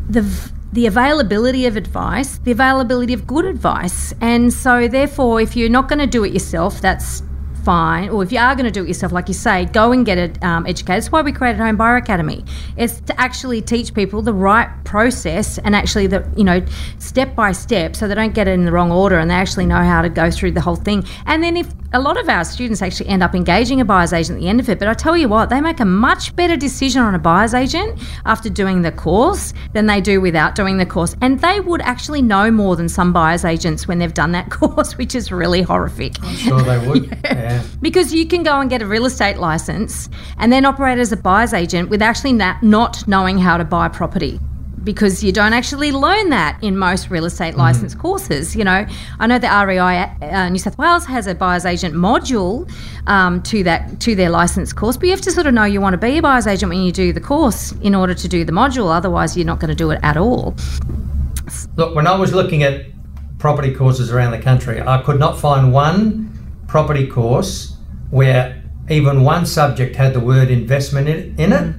the 0.10 0.52
the 0.74 0.86
availability 0.86 1.65
of 1.65 1.76
advice, 1.76 2.38
the 2.39 2.52
availability 2.52 3.13
of 3.13 3.26
good 3.26 3.46
advice. 3.46 4.13
And 4.22 4.54
so 4.54 4.88
therefore 4.88 5.41
if 5.41 5.56
you're 5.56 5.70
not 5.70 5.88
going 5.88 6.00
to 6.00 6.08
do 6.08 6.24
it 6.24 6.34
yourself, 6.34 6.82
that's 6.82 7.24
or 7.68 8.24
if 8.24 8.32
you 8.32 8.40
are 8.40 8.56
going 8.56 8.66
to 8.66 8.72
do 8.72 8.84
it 8.84 8.88
yourself, 8.88 9.12
like 9.12 9.28
you 9.28 9.34
say, 9.34 9.66
go 9.66 9.92
and 9.92 10.06
get 10.06 10.18
it 10.18 10.44
um, 10.44 10.66
educated. 10.66 11.04
That's 11.04 11.12
why 11.12 11.22
we 11.22 11.32
created 11.32 11.60
Home 11.60 11.76
Buyer 11.76 11.98
Academy. 11.98 12.46
It's 12.78 13.00
to 13.02 13.20
actually 13.20 13.62
teach 13.62 13.94
people 13.94 14.22
the 14.22 14.34
right 14.34 14.70
process 14.84 15.58
and 15.60 15.76
actually 15.76 16.08
the 16.08 16.28
you 16.36 16.44
know 16.44 16.66
step 17.00 17.36
by 17.36 17.52
step, 17.52 17.96
so 17.96 18.08
they 18.08 18.16
don't 18.16 18.34
get 18.34 18.48
it 18.48 18.52
in 18.52 18.66
the 18.66 18.72
wrong 18.72 18.92
order 18.92 19.20
and 19.20 19.30
they 19.30 19.36
actually 19.36 19.66
know 19.66 19.84
how 19.84 20.02
to 20.02 20.10
go 20.10 20.32
through 20.32 20.52
the 20.52 20.62
whole 20.62 20.76
thing. 20.76 21.04
And 21.26 21.44
then 21.44 21.58
if 21.58 21.68
a 21.93 22.00
lot 22.00 22.19
of 22.19 22.28
our 22.28 22.43
students 22.43 22.82
actually 22.82 23.08
end 23.08 23.23
up 23.23 23.34
engaging 23.34 23.80
a 23.80 23.86
buyer's 23.86 24.12
agent 24.12 24.38
at 24.38 24.41
the 24.41 24.50
end 24.50 24.60
of 24.60 24.67
it, 24.69 24.78
but 24.78 24.88
I 24.88 24.93
tell 24.93 25.15
you 25.15 25.30
what, 25.30 25.50
they 25.50 25.62
make 25.62 25.80
a 25.80 25.86
much 25.86 26.36
better 26.36 26.58
decision 26.58 27.02
on 27.02 27.15
a 27.15 27.19
buyer's 27.19 27.54
agent 27.54 28.00
after 28.26 28.50
doing 28.50 28.82
the 28.82 28.91
course 28.91 29.54
than 29.73 29.86
they 29.86 30.02
do 30.02 30.19
without 30.19 30.56
doing 30.56 30.78
the 30.78 30.86
course. 30.86 31.15
And 31.21 31.39
they 31.39 31.60
would 31.62 31.82
actually 31.82 32.21
know 32.21 32.52
more 32.52 32.76
than 32.76 32.89
some 32.89 33.13
buyer's 33.13 33.45
agents 33.45 33.88
when 33.88 34.00
they've 34.00 34.13
done 34.13 34.34
that 34.34 34.50
course, 34.52 34.97
which 34.97 35.15
is 35.15 35.32
really 35.32 35.62
horrific. 35.62 36.21
I'm 36.23 36.36
sure 36.36 36.62
they 36.62 36.88
would. 36.88 37.06
yeah. 37.06 37.19
yeah. 37.23 37.63
Because 37.82 38.13
you 38.13 38.28
can 38.28 38.43
go 38.43 38.60
and 38.60 38.69
get 38.69 38.82
a 38.82 38.86
real 38.86 39.06
estate 39.06 39.38
license 39.38 40.10
and 40.38 40.52
then 40.52 40.65
operate 40.65 40.97
as 40.97 41.12
a 41.12 41.17
buyer's 41.17 41.54
agent 41.54 41.89
with 41.89 42.02
actually 42.02 42.34
not 42.34 43.08
knowing 43.08 43.38
how 43.38 43.58
to 43.58 43.63
buy 43.63 43.88
property 43.88 44.39
because 44.88 45.21
you 45.21 45.34
don't 45.34 45.52
actually 45.52 45.91
learn 45.91 46.30
that 46.30 46.58
in 46.63 46.78
most 46.78 47.10
real 47.10 47.26
estate 47.26 47.52
mm-hmm. 47.52 47.60
license 47.60 47.93
mm. 47.93 48.00
courses. 48.00 48.56
You 48.56 48.63
know, 48.63 48.88
I 49.19 49.28
know 49.28 49.38
the 49.38 49.50
REI 49.50 50.26
uh, 50.26 50.47
New 50.47 50.60
South 50.60 50.78
Wales 50.78 51.06
has 51.06 51.28
a 51.28 51.36
buyer's 51.36 51.65
agent 51.65 51.93
module 51.93 52.71
um, 53.06 53.43
to 53.43 53.63
that 53.65 54.00
to 54.00 54.15
their 54.15 54.30
license 54.30 54.71
course, 54.71 54.95
but 54.95 55.08
you 55.08 55.12
have 55.12 55.19
to 55.21 55.32
sort 55.32 55.45
of 55.45 55.54
know 55.54 55.65
you 55.65 55.82
want 55.82 55.93
to 55.93 55.97
be 55.97 56.17
a 56.17 56.21
buyer's 56.21 56.47
agent 56.47 56.69
when 56.69 56.82
you 56.82 56.93
do 56.93 57.12
the 57.12 57.19
course 57.19 57.73
in 57.82 57.95
order 57.95 58.13
to 58.13 58.30
do 58.30 58.45
the 58.45 58.54
module. 58.54 58.89
Otherwise, 58.89 59.36
you're 59.36 59.45
not 59.45 59.60
going 59.60 59.67
to 59.67 59.76
do 59.76 59.91
it 59.91 60.00
at 60.04 60.15
all. 60.15 60.56
Look, 61.76 61.93
when 61.93 62.08
I 62.08 62.15
was 62.15 62.34
looking 62.34 62.63
at 62.63 62.86
property 63.39 63.76
courses 63.76 64.10
around 64.10 64.32
the 64.32 64.39
country, 64.39 64.82
I 64.82 65.02
could 65.02 65.19
not 65.19 65.38
find 65.38 65.73
one 65.73 66.32
property 66.65 67.08
course 67.08 67.76
where 68.10 68.63
even 68.89 69.26
one 69.26 69.45
subject 69.45 69.97
had 69.97 70.13
the 70.13 70.21
word 70.21 70.50
investment 70.50 71.10
in, 71.10 71.38
in 71.38 71.52
it 71.52 71.76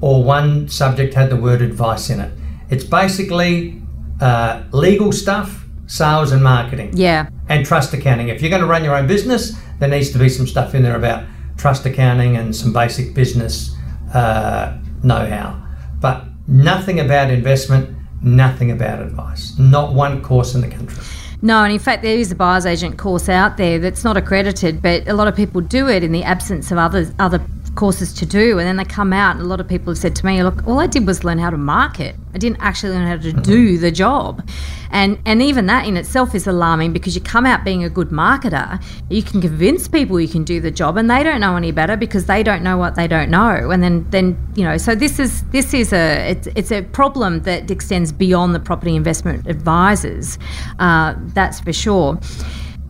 or 0.00 0.22
one 0.22 0.68
subject 0.68 1.14
had 1.14 1.30
the 1.30 1.36
word 1.36 1.62
advice 1.62 2.10
in 2.10 2.20
it. 2.20 2.32
It's 2.70 2.84
basically 2.84 3.80
uh, 4.20 4.62
legal 4.72 5.12
stuff, 5.12 5.64
sales 5.86 6.32
and 6.32 6.42
marketing. 6.42 6.90
Yeah. 6.94 7.28
And 7.48 7.64
trust 7.64 7.92
accounting. 7.94 8.28
If 8.28 8.42
you're 8.42 8.50
going 8.50 8.62
to 8.62 8.68
run 8.68 8.84
your 8.84 8.96
own 8.96 9.06
business, 9.06 9.56
there 9.78 9.88
needs 9.88 10.10
to 10.10 10.18
be 10.18 10.28
some 10.28 10.46
stuff 10.46 10.74
in 10.74 10.82
there 10.82 10.96
about 10.96 11.24
trust 11.56 11.86
accounting 11.86 12.36
and 12.36 12.54
some 12.54 12.72
basic 12.72 13.14
business 13.14 13.74
uh, 14.14 14.76
know 15.02 15.26
how. 15.26 15.62
But 16.00 16.24
nothing 16.46 17.00
about 17.00 17.30
investment, 17.30 17.96
nothing 18.22 18.70
about 18.70 19.00
advice. 19.00 19.58
Not 19.58 19.94
one 19.94 20.22
course 20.22 20.54
in 20.54 20.60
the 20.60 20.68
country. 20.68 21.02
No, 21.42 21.62
and 21.62 21.72
in 21.72 21.78
fact, 21.78 22.02
there 22.02 22.16
is 22.16 22.32
a 22.32 22.34
buyer's 22.34 22.64
agent 22.64 22.98
course 22.98 23.28
out 23.28 23.56
there 23.56 23.78
that's 23.78 24.04
not 24.04 24.16
accredited, 24.16 24.80
but 24.80 25.06
a 25.06 25.12
lot 25.12 25.28
of 25.28 25.36
people 25.36 25.60
do 25.60 25.88
it 25.88 26.02
in 26.02 26.10
the 26.12 26.24
absence 26.24 26.70
of 26.72 26.78
other 26.78 27.12
other 27.18 27.44
courses 27.76 28.12
to 28.12 28.26
do 28.26 28.58
and 28.58 28.66
then 28.66 28.76
they 28.76 28.84
come 28.84 29.12
out 29.12 29.36
and 29.36 29.44
a 29.44 29.48
lot 29.48 29.60
of 29.60 29.68
people 29.68 29.92
have 29.92 29.98
said 29.98 30.16
to 30.16 30.26
me 30.26 30.42
look 30.42 30.66
all 30.66 30.80
i 30.80 30.86
did 30.86 31.06
was 31.06 31.22
learn 31.24 31.38
how 31.38 31.50
to 31.50 31.56
market. 31.56 32.16
I 32.34 32.38
didn't 32.38 32.60
actually 32.60 32.92
learn 32.92 33.06
how 33.06 33.16
to 33.16 33.32
do 33.32 33.78
the 33.78 33.90
job. 33.90 34.46
And 34.90 35.18
and 35.26 35.42
even 35.42 35.66
that 35.66 35.86
in 35.86 35.96
itself 35.96 36.34
is 36.34 36.46
alarming 36.46 36.92
because 36.92 37.14
you 37.14 37.20
come 37.20 37.44
out 37.44 37.64
being 37.64 37.82
a 37.82 37.90
good 37.90 38.10
marketer 38.10 38.82
you 39.10 39.22
can 39.22 39.40
convince 39.40 39.88
people 39.88 40.20
you 40.20 40.28
can 40.28 40.44
do 40.44 40.60
the 40.60 40.70
job 40.70 40.96
and 40.96 41.10
they 41.10 41.22
don't 41.22 41.40
know 41.40 41.56
any 41.56 41.72
better 41.72 41.96
because 41.96 42.26
they 42.26 42.42
don't 42.42 42.62
know 42.62 42.76
what 42.76 42.94
they 42.94 43.08
don't 43.08 43.30
know. 43.30 43.70
And 43.70 43.82
then 43.82 44.06
then 44.10 44.26
you 44.54 44.64
know 44.64 44.76
so 44.76 44.94
this 44.94 45.18
is 45.18 45.42
this 45.50 45.74
is 45.74 45.92
a 45.92 46.30
it's, 46.30 46.48
it's 46.54 46.72
a 46.72 46.82
problem 46.82 47.42
that 47.42 47.70
extends 47.70 48.12
beyond 48.12 48.54
the 48.54 48.60
property 48.60 48.94
investment 48.94 49.46
advisors 49.48 50.38
uh, 50.78 51.14
that's 51.34 51.60
for 51.60 51.72
sure 51.72 52.18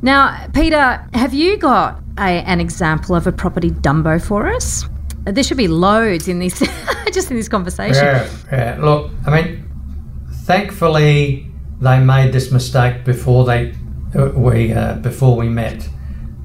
now, 0.03 0.47
Peter, 0.55 1.07
have 1.15 1.35
you 1.35 1.57
got 1.57 2.01
a, 2.19 2.43
an 2.45 2.61
example 2.61 3.15
of 3.15 3.27
a 3.27 3.33
property 3.33 3.71
Dumbo 3.71 4.25
for 4.25 4.47
us? 4.49 4.85
There 5.25 5.43
should 5.43 5.57
be 5.57 5.69
loads 5.69 6.29
in 6.29 6.39
this, 6.39 6.59
just 7.13 7.31
in 7.31 7.37
this 7.37 7.49
conversation. 7.49 8.05
Yeah, 8.05 8.29
yeah. 8.53 8.79
Look, 8.81 9.11
I 9.27 9.43
mean, 9.43 9.69
thankfully 10.45 11.51
they 11.81 11.99
made 11.99 12.33
this 12.33 12.53
mistake 12.53 13.05
before 13.05 13.45
they 13.45 13.75
uh, 14.15 14.31
we 14.35 14.73
uh, 14.73 14.95
before 14.95 15.37
we 15.37 15.49
met, 15.49 15.89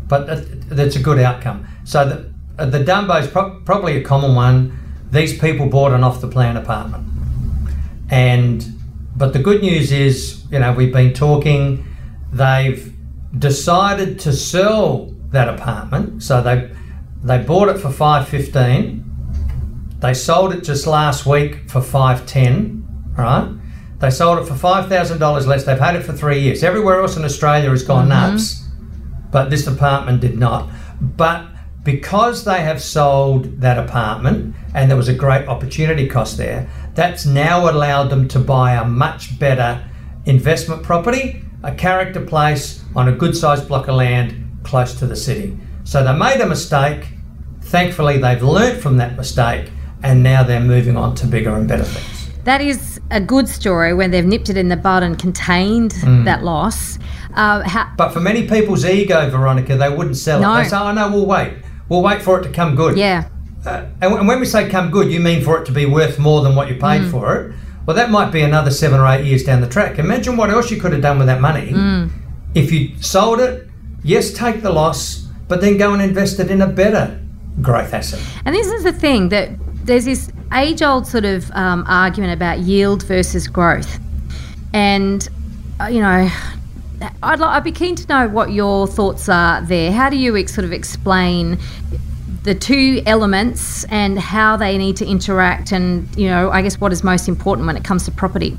but 0.08 0.26
that's 0.68 0.96
a 0.96 1.02
good 1.02 1.20
outcome. 1.20 1.68
So 1.84 2.32
the 2.58 2.66
the 2.66 2.80
Dumbo 2.80 3.22
is 3.22 3.28
pro- 3.28 3.60
probably 3.62 3.98
a 3.98 4.04
common 4.04 4.36
one. 4.36 4.78
These 5.12 5.40
people 5.40 5.68
bought 5.68 5.92
an 5.92 6.04
off 6.04 6.22
the 6.22 6.28
plan 6.28 6.58
apartment, 6.58 7.08
and 8.10 8.66
but 9.16 9.34
the 9.34 9.40
good 9.40 9.62
news 9.62 9.92
is, 9.92 10.44
you 10.52 10.60
know, 10.60 10.74
we've 10.74 10.94
been 10.94 11.14
talking. 11.14 11.86
They've 12.34 12.91
decided 13.38 14.20
to 14.20 14.34
sell 14.34 15.14
that 15.32 15.48
apartment. 15.48 16.24
So 16.24 16.42
they 16.42 16.72
They 17.24 17.38
bought 17.38 17.70
it 17.70 17.80
for 17.80 17.92
five 17.92 18.28
fifteen. 18.28 19.06
They 20.00 20.14
sold 20.16 20.54
it 20.54 20.64
just 20.64 20.88
last 20.88 21.26
week 21.26 21.70
for 21.70 21.82
five 21.82 22.26
ten. 22.26 22.84
Right? 23.16 23.48
They 24.00 24.10
sold 24.10 24.40
it 24.40 24.48
for 24.48 24.56
five 24.56 24.90
thousand 24.90 25.20
dollars 25.20 25.46
less. 25.46 25.64
They've 25.64 25.78
had 25.78 25.96
it 25.96 26.04
for 26.04 26.14
three 26.14 26.40
years. 26.40 26.64
Everywhere 26.64 27.00
else 27.02 27.18
in 27.18 27.24
Australia 27.24 27.70
has 27.70 27.84
gone 27.84 28.10
mm-hmm. 28.10 28.32
nuts, 28.32 28.68
but 29.32 29.50
this 29.50 29.68
apartment 29.68 30.22
did 30.22 30.38
not. 30.38 30.70
But 31.00 31.46
because 31.84 32.44
they 32.44 32.62
have 32.62 32.82
sold 32.82 33.62
that 33.62 33.78
apartment 33.78 34.56
and 34.74 34.90
there 34.90 34.98
was 34.98 35.08
a 35.08 35.14
great 35.14 35.48
opportunity 35.48 36.08
cost 36.08 36.38
there, 36.38 36.68
that's 36.96 37.26
now 37.26 37.70
allowed 37.70 38.10
them 38.10 38.28
to 38.30 38.40
buy 38.40 38.74
a 38.74 38.86
much 38.86 39.38
better 39.40 39.84
investment 40.26 40.82
property, 40.84 41.44
a 41.64 41.74
character 41.76 42.26
place 42.26 42.81
on 42.96 43.08
a 43.08 43.12
good 43.12 43.36
sized 43.36 43.68
block 43.68 43.88
of 43.88 43.96
land 43.96 44.36
close 44.64 44.94
to 44.96 45.06
the 45.08 45.16
city. 45.16 45.58
So 45.84 46.04
they 46.04 46.14
made 46.14 46.42
a 46.42 46.46
mistake. 46.46 47.08
Thankfully, 47.62 48.18
they've 48.18 48.42
learnt 48.44 48.82
from 48.82 48.98
that 48.98 49.16
mistake 49.16 49.72
and 50.04 50.24
now 50.24 50.44
they're 50.44 50.60
moving 50.60 50.98
on 50.98 51.16
to 51.16 51.28
bigger 51.28 51.56
and 51.56 51.68
better 51.68 51.84
things. 51.84 52.30
That 52.44 52.60
is 52.62 53.00
a 53.12 53.22
good 53.22 53.48
story 53.48 53.94
when 53.94 54.10
they've 54.12 54.26
nipped 54.26 54.50
it 54.50 54.58
in 54.58 54.68
the 54.70 54.76
bud 54.78 55.04
and 55.04 55.18
contained 55.18 55.92
Mm. 56.02 56.26
that 56.26 56.44
loss. 56.44 56.98
Uh, 57.36 57.62
how, 57.62 57.88
But 57.98 58.10
for 58.10 58.20
many 58.20 58.48
people's 58.48 58.84
ego, 58.84 59.30
Veronica, 59.30 59.78
they 59.78 59.90
wouldn't 59.90 60.18
sell 60.18 60.42
No. 60.42 60.56
it. 60.56 60.64
They 60.64 60.70
say, 60.70 60.78
oh 60.78 60.92
no, 60.92 61.10
we'll 61.12 61.26
wait. 61.28 61.54
We'll 61.88 62.02
wait 62.02 62.22
for 62.22 62.40
it 62.40 62.44
to 62.44 62.50
come 62.50 62.76
good. 62.76 62.98
yeah, 62.98 63.26
Uh, 63.66 63.84
and, 64.02 64.14
and 64.16 64.28
when 64.28 64.40
we 64.40 64.46
say 64.48 64.68
come 64.70 64.90
good, 64.90 65.12
you 65.12 65.20
mean 65.20 65.44
for 65.44 65.60
it 65.60 65.66
to 65.68 65.72
be 65.72 65.86
worth 65.86 66.18
more 66.18 66.42
than 66.42 66.56
what 66.56 66.68
you 66.68 66.76
paid 66.76 67.06
for 67.12 67.36
it. 67.36 67.54
Well, 67.86 67.96
that 67.96 68.10
might 68.10 68.32
be 68.32 68.42
another 68.42 68.72
seven 68.72 69.00
or 69.00 69.08
eight 69.08 69.24
years 69.26 69.44
down 69.44 69.62
the 69.62 69.68
track. 69.68 70.00
Imagine 70.00 70.36
what 70.36 70.50
else 70.50 70.72
you 70.72 70.78
could 70.82 70.94
have 70.94 71.02
done 71.02 71.20
with 71.20 71.28
that 71.28 71.42
money. 71.42 71.74
If 72.54 72.72
you 72.72 72.98
sold 73.02 73.40
it, 73.40 73.68
yes, 74.04 74.34
take 74.34 74.62
the 74.62 74.72
loss, 74.72 75.28
but 75.48 75.62
then 75.62 75.78
go 75.78 75.94
and 75.94 76.02
invest 76.02 76.40
it 76.40 76.52
in 76.52 76.62
a 76.62 76.68
better 76.68 77.20
growth 77.62 77.94
asset. 77.94 78.22
And 78.46 78.56
this 78.56 78.68
is 78.68 78.84
the 78.84 78.94
thing 78.94 79.30
that 79.30 79.50
there's 79.86 80.06
this 80.06 80.32
age 80.54 80.82
old 80.82 81.08
sort 81.08 81.26
of 81.26 81.50
um, 81.52 81.86
argument 81.88 82.34
about 82.34 82.60
yield 82.60 83.04
versus 83.04 83.48
growth. 83.48 84.00
And, 84.74 85.28
uh, 85.80 85.86
you 85.86 86.02
know, 86.02 86.30
I'd, 87.24 87.42
I'd 87.42 87.64
be 87.64 87.72
keen 87.72 87.96
to 87.96 88.08
know 88.08 88.28
what 88.28 88.52
your 88.52 88.88
thoughts 88.88 89.28
are 89.30 89.62
there. 89.62 89.92
How 89.92 90.10
do 90.10 90.18
you 90.18 90.38
ex- 90.38 90.54
sort 90.54 90.66
of 90.66 90.72
explain 90.72 91.58
the 92.44 92.56
two 92.56 93.02
elements 93.06 93.84
and 93.86 94.20
how 94.20 94.58
they 94.58 94.78
need 94.78 94.98
to 94.98 95.06
interact 95.06 95.72
and, 95.72 96.08
you 96.18 96.28
know, 96.28 96.50
I 96.50 96.62
guess 96.62 96.80
what 96.80 96.92
is 96.92 97.04
most 97.04 97.28
important 97.28 97.68
when 97.68 97.78
it 97.78 97.84
comes 97.84 98.06
to 98.06 98.12
property? 98.12 98.58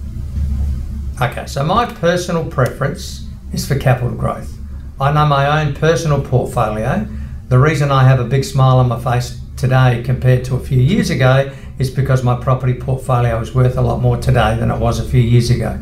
Okay, 1.21 1.47
so 1.47 1.65
my 1.65 1.87
personal 1.87 2.45
preference 2.45 3.22
is 3.53 3.67
for 3.67 3.79
capital 3.79 4.15
growth. 4.15 4.57
I 5.01 5.13
know 5.13 5.27
my 5.27 5.63
own 5.63 5.75
personal 5.75 6.23
portfolio. 6.23 7.07
The 7.49 7.59
reason 7.59 7.91
I 7.91 8.05
have 8.05 8.21
a 8.21 8.25
big 8.25 8.45
smile 8.45 8.79
on 8.79 8.89
my 8.89 9.01
face 9.01 9.41
today 9.57 10.03
compared 10.05 10.45
to 10.47 10.57
a 10.57 10.61
few 10.61 10.81
years 10.81 11.11
ago 11.11 11.53
is 11.79 11.91
because 11.91 12.23
my 12.23 12.37
property 12.41 12.75
portfolio 12.75 13.41
is 13.41 13.55
worth 13.55 13.77
a 13.77 13.83
lot 13.83 14.01
more 14.01 14.17
today 14.17 14.57
than 14.57 14.71
it 14.71 14.79
was 14.79 14.99
a 14.99 15.05
few 15.05 15.21
years 15.21 15.51
ago. 15.51 15.81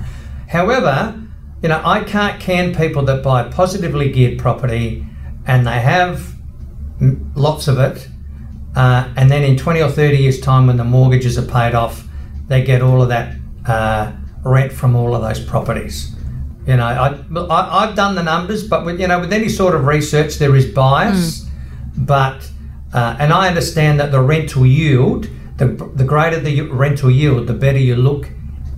However, 0.49 1.21
you 1.63 1.69
know, 1.69 1.81
I 1.85 2.03
can't 2.05 2.41
can 2.41 2.75
people 2.75 3.03
that 3.05 3.23
buy 3.23 3.45
positively 3.49 4.11
geared 4.11 4.39
property 4.39 5.07
and 5.47 5.67
they 5.67 5.81
have 5.81 6.35
lots 7.35 7.69
of 7.69 7.79
it, 7.79 8.09
uh, 8.77 9.13
and 9.17 9.31
then 9.31 9.43
in 9.43 9.57
20 9.57 9.83
or 9.83 9.91
30 9.91 10.17
years' 10.17 10.41
time, 10.41 10.67
when 10.67 10.77
the 10.77 10.85
mortgages 10.85 11.37
are 11.39 11.47
paid 11.47 11.75
off, 11.75 12.07
they 12.49 12.63
get 12.63 12.83
all 12.83 13.03
of 13.03 13.09
that 13.09 13.37
uh, 13.67 14.13
rent 14.45 14.73
from 14.73 14.95
all 14.95 15.15
of 15.15 15.23
those 15.23 15.45
properties. 15.45 16.15
You 16.71 16.77
know, 16.77 16.87
I, 16.87 17.09
I, 17.57 17.63
I've 17.81 17.95
done 17.97 18.15
the 18.15 18.23
numbers, 18.23 18.61
but 18.73 18.85
with, 18.85 19.01
you 19.01 19.09
know, 19.09 19.19
with 19.19 19.33
any 19.33 19.49
sort 19.49 19.75
of 19.75 19.87
research, 19.87 20.39
there 20.39 20.55
is 20.61 20.67
bias. 20.67 21.47
But 21.97 22.39
uh, 22.95 23.17
and 23.19 23.33
I 23.33 23.49
understand 23.49 23.99
that 24.01 24.11
the 24.13 24.21
rental 24.21 24.65
yield, 24.65 25.29
the, 25.57 25.67
the 26.01 26.05
greater 26.05 26.39
the 26.39 26.61
rental 26.85 27.11
yield, 27.11 27.47
the 27.47 27.55
better 27.55 27.79
you 27.79 27.97
look 27.97 28.29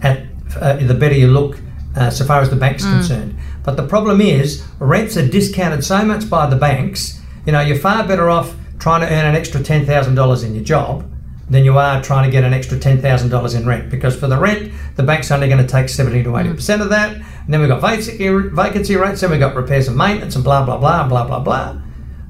at, 0.02 0.16
uh, 0.60 0.76
the 0.76 0.94
better 0.94 1.14
you 1.14 1.28
look 1.28 1.60
uh, 1.96 2.10
so 2.10 2.24
far 2.24 2.40
as 2.40 2.48
the 2.48 2.56
bank's 2.56 2.84
concerned. 2.96 3.36
But 3.62 3.76
the 3.76 3.86
problem 3.86 4.20
is, 4.20 4.64
rents 4.78 5.16
are 5.16 5.28
discounted 5.28 5.84
so 5.84 6.04
much 6.04 6.28
by 6.28 6.46
the 6.48 6.56
banks. 6.56 7.20
You 7.46 7.52
know, 7.52 7.60
you're 7.60 7.78
far 7.78 8.06
better 8.08 8.28
off 8.30 8.54
trying 8.78 9.02
to 9.02 9.06
earn 9.06 9.26
an 9.26 9.36
extra 9.36 9.62
ten 9.62 9.84
thousand 9.86 10.14
dollars 10.14 10.42
in 10.42 10.54
your 10.54 10.64
job 10.64 11.08
than 11.50 11.64
you 11.64 11.76
are 11.76 12.02
trying 12.02 12.24
to 12.24 12.30
get 12.30 12.44
an 12.44 12.54
extra 12.54 12.78
ten 12.78 13.00
thousand 13.00 13.28
dollars 13.28 13.54
in 13.54 13.66
rent. 13.66 13.90
Because 13.90 14.14
for 14.18 14.28
the 14.28 14.38
rent, 14.38 14.72
the 14.96 15.02
bank's 15.02 15.30
only 15.30 15.48
going 15.48 15.64
to 15.66 15.72
take 15.76 15.88
seventy 15.88 16.22
to 16.24 16.36
eighty 16.38 16.52
percent 16.54 16.82
of 16.82 16.88
that. 16.90 17.20
And 17.44 17.52
then 17.52 17.60
we've 17.60 17.68
got 17.68 17.80
vacancy 17.80 18.28
vacancy 18.28 18.96
rates, 18.96 19.20
then 19.20 19.30
we've 19.30 19.40
got 19.40 19.54
repairs 19.54 19.88
and 19.88 19.96
maintenance, 19.96 20.34
and 20.36 20.44
blah 20.44 20.64
blah 20.64 20.78
blah 20.78 21.08
blah 21.08 21.26
blah 21.26 21.40
blah. 21.40 21.80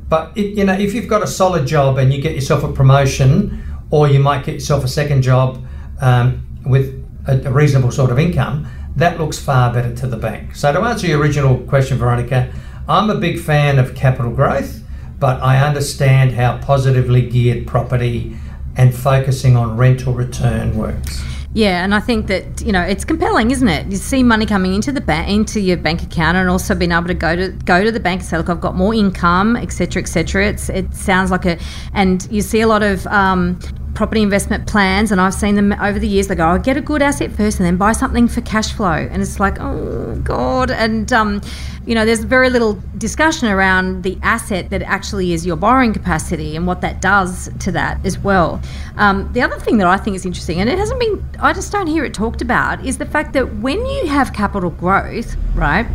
But 0.09 0.37
it, 0.37 0.57
you 0.57 0.65
know, 0.65 0.75
if 0.75 0.95
you've 0.95 1.09
got 1.09 1.23
a 1.23 1.27
solid 1.27 1.67
job 1.67 1.99
and 1.99 2.13
you 2.13 2.21
get 2.21 2.35
yourself 2.35 2.65
a 2.65 2.73
promotion, 2.73 3.63
or 3.91 4.09
you 4.09 4.21
might 4.21 4.45
get 4.45 4.55
yourself 4.55 4.85
a 4.85 4.89
second 4.89 5.23
job 5.23 5.65
um, 6.01 6.47
with 6.67 7.03
a, 7.27 7.49
a 7.49 7.51
reasonable 7.51 7.91
sort 7.91 8.11
of 8.11 8.19
income, 8.19 8.67
that 8.97 9.19
looks 9.19 9.39
far 9.39 9.73
better 9.73 9.95
to 9.95 10.07
the 10.07 10.17
bank. 10.17 10.55
So 10.55 10.73
to 10.73 10.81
answer 10.81 11.07
your 11.07 11.19
original 11.19 11.59
question, 11.59 11.99
Veronica, 11.99 12.53
I'm 12.89 13.11
a 13.11 13.15
big 13.15 13.39
fan 13.39 13.79
of 13.79 13.95
capital 13.95 14.33
growth, 14.33 14.83
but 15.19 15.41
I 15.43 15.59
understand 15.65 16.33
how 16.33 16.59
positively 16.59 17.23
geared 17.29 17.67
property 17.67 18.37
and 18.77 18.95
focusing 18.95 19.57
on 19.57 19.77
rental 19.77 20.13
return 20.15 20.77
works. 20.77 21.23
Yeah, 21.55 21.85
and 21.85 21.95
I 21.95 22.01
think 22.01 22.29
that 22.29 22.63
you 22.63 22.73
know 22.73 22.81
it's 22.81 23.05
compelling, 23.05 23.51
isn't 23.51 23.69
it? 23.69 23.87
You 23.87 23.99
see 23.99 24.23
money 24.23 24.47
coming 24.47 24.73
into 24.75 24.91
the 24.91 25.03
bank, 25.03 25.29
into 25.29 25.61
your 25.61 25.77
bank 25.77 26.03
account, 26.03 26.39
and 26.39 26.49
also 26.49 26.75
being 26.75 26.93
able 26.93 27.09
to 27.09 27.15
go 27.15 27.37
to 27.37 27.51
go 27.51 27.85
to 27.85 27.93
the 27.93 28.01
bank 28.01 28.21
and 28.21 28.29
say, 28.29 28.39
"Look, 28.39 28.49
I've 28.49 28.61
got 28.61 28.75
more 28.75 28.95
income, 28.95 29.57
etc., 29.57 30.03
etc." 30.03 30.49
It 30.49 30.95
sounds 30.95 31.31
like 31.31 31.45
a, 31.45 31.59
and 31.93 32.27
you 32.31 32.41
see 32.41 32.63
a 32.63 32.67
lot 32.67 32.83
of 32.83 33.07
um, 33.09 33.59
property 33.95 34.23
investment 34.23 34.67
plans, 34.67 35.13
and 35.13 35.21
I've 35.21 35.35
seen 35.35 35.55
them 35.55 35.73
over 35.73 35.99
the 35.99 36.09
years. 36.09 36.29
They 36.29 36.35
go, 36.35 36.47
"I'll 36.47 36.59
get 36.59 36.77
a 36.77 36.81
good 36.81 37.03
asset 37.03 37.31
first, 37.33 37.59
and 37.59 37.67
then 37.67 37.77
buy 37.77 37.93
something 37.93 38.29
for 38.29 38.41
cash 38.41 38.73
flow," 38.73 39.09
and 39.11 39.23
it's 39.23 39.39
like, 39.39 39.61
oh 39.61 40.17
god, 40.25 40.71
and 40.71 41.13
um, 41.13 41.41
you 41.85 41.95
know, 41.95 42.05
there's 42.05 42.25
very 42.25 42.49
little 42.49 42.81
discussion 42.99 43.49
around 43.49 44.03
the 44.03 44.17
asset 44.23 44.71
that 44.71 44.83
actually 44.83 45.33
is 45.33 45.45
your 45.45 45.57
borrowing 45.57 45.93
capacity 45.93 46.55
and 46.55 46.67
what 46.67 46.81
that 46.81 47.01
does 47.01 47.51
to 47.59 47.73
that 47.73 48.05
as 48.07 48.19
well. 48.19 48.61
Um, 48.97 49.33
the 49.33 49.43
other 49.43 49.59
thing 49.59 49.79
that 49.79 49.87
I 49.87 49.97
think 49.97 50.15
is 50.17 50.25
interesting, 50.25 50.61
and 50.61 50.71
it 50.71 50.79
hasn't 50.79 51.01
been, 51.01 51.25
I 51.41 51.53
just 51.53 51.73
don't 51.73 51.89
hear 51.89 52.05
it 52.05 52.15
talked 52.15 52.41
about, 52.41 52.85
is 52.87 52.99
the 52.99 53.07
fact 53.07 53.33
that 53.33 53.57
when 53.57 53.85
you 53.85 54.07
have 54.07 54.33
capital 54.33 54.71
growth, 54.71 55.37
right? 55.55 55.87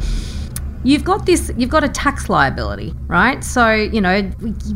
You've 0.88 1.04
got 1.04 1.26
this, 1.26 1.52
you've 1.58 1.70
got 1.70 1.84
a 1.84 1.90
tax 1.90 2.30
liability, 2.30 2.94
right? 3.08 3.44
So, 3.44 3.74
you 3.74 4.00
know, 4.00 4.22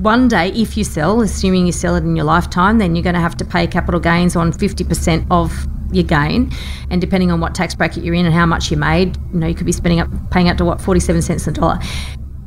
one 0.01 0.27
day 0.27 0.49
if 0.49 0.75
you 0.75 0.83
sell, 0.83 1.21
assuming 1.21 1.65
you 1.65 1.71
sell 1.71 1.95
it 1.95 2.03
in 2.03 2.17
your 2.17 2.25
lifetime, 2.25 2.79
then 2.79 2.97
you're 2.97 3.03
going 3.03 3.15
to 3.15 3.21
have 3.21 3.37
to 3.37 3.45
pay 3.45 3.65
capital 3.65 3.97
gains 3.97 4.35
on 4.35 4.51
50% 4.51 5.25
of 5.31 5.65
your 5.93 6.03
gain. 6.03 6.51
And 6.89 6.99
depending 6.99 7.31
on 7.31 7.39
what 7.39 7.55
tax 7.55 7.75
bracket 7.75 8.03
you're 8.03 8.13
in 8.13 8.25
and 8.25 8.35
how 8.35 8.45
much 8.45 8.69
you 8.69 8.75
made, 8.75 9.15
you 9.31 9.39
know, 9.39 9.47
you 9.47 9.55
could 9.55 9.65
be 9.65 9.71
spending 9.71 10.01
up, 10.01 10.09
paying 10.31 10.49
up 10.49 10.57
to 10.57 10.65
what, 10.65 10.81
47 10.81 11.21
cents 11.21 11.47
a 11.47 11.51
dollar. 11.53 11.79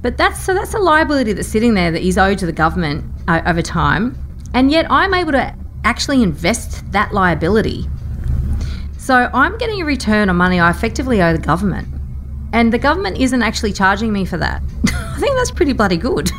But 0.02 0.18
that's, 0.18 0.38
so 0.40 0.52
that's 0.52 0.74
a 0.74 0.78
liability 0.78 1.32
that's 1.32 1.48
sitting 1.48 1.72
there 1.72 1.90
that 1.90 2.02
is 2.02 2.18
owed 2.18 2.36
to 2.40 2.46
the 2.46 2.52
government 2.52 3.02
uh, 3.28 3.40
over 3.46 3.62
time. 3.62 4.14
And 4.52 4.70
yet 4.70 4.84
I'm 4.90 5.14
able 5.14 5.32
to 5.32 5.56
actually 5.84 6.22
invest 6.22 6.92
that 6.92 7.14
liability. 7.14 7.88
So 8.98 9.30
I'm 9.32 9.56
getting 9.56 9.80
a 9.80 9.86
return 9.86 10.28
on 10.28 10.36
money 10.36 10.60
I 10.60 10.68
effectively 10.68 11.22
owe 11.22 11.32
the 11.32 11.38
government. 11.38 11.88
And 12.54 12.72
the 12.72 12.78
government 12.78 13.18
isn't 13.18 13.42
actually 13.42 13.72
charging 13.72 14.12
me 14.12 14.24
for 14.24 14.36
that. 14.36 14.62
I 14.86 15.16
think 15.18 15.34
that's 15.36 15.50
pretty 15.50 15.72
bloody 15.72 15.96
good. 15.96 16.30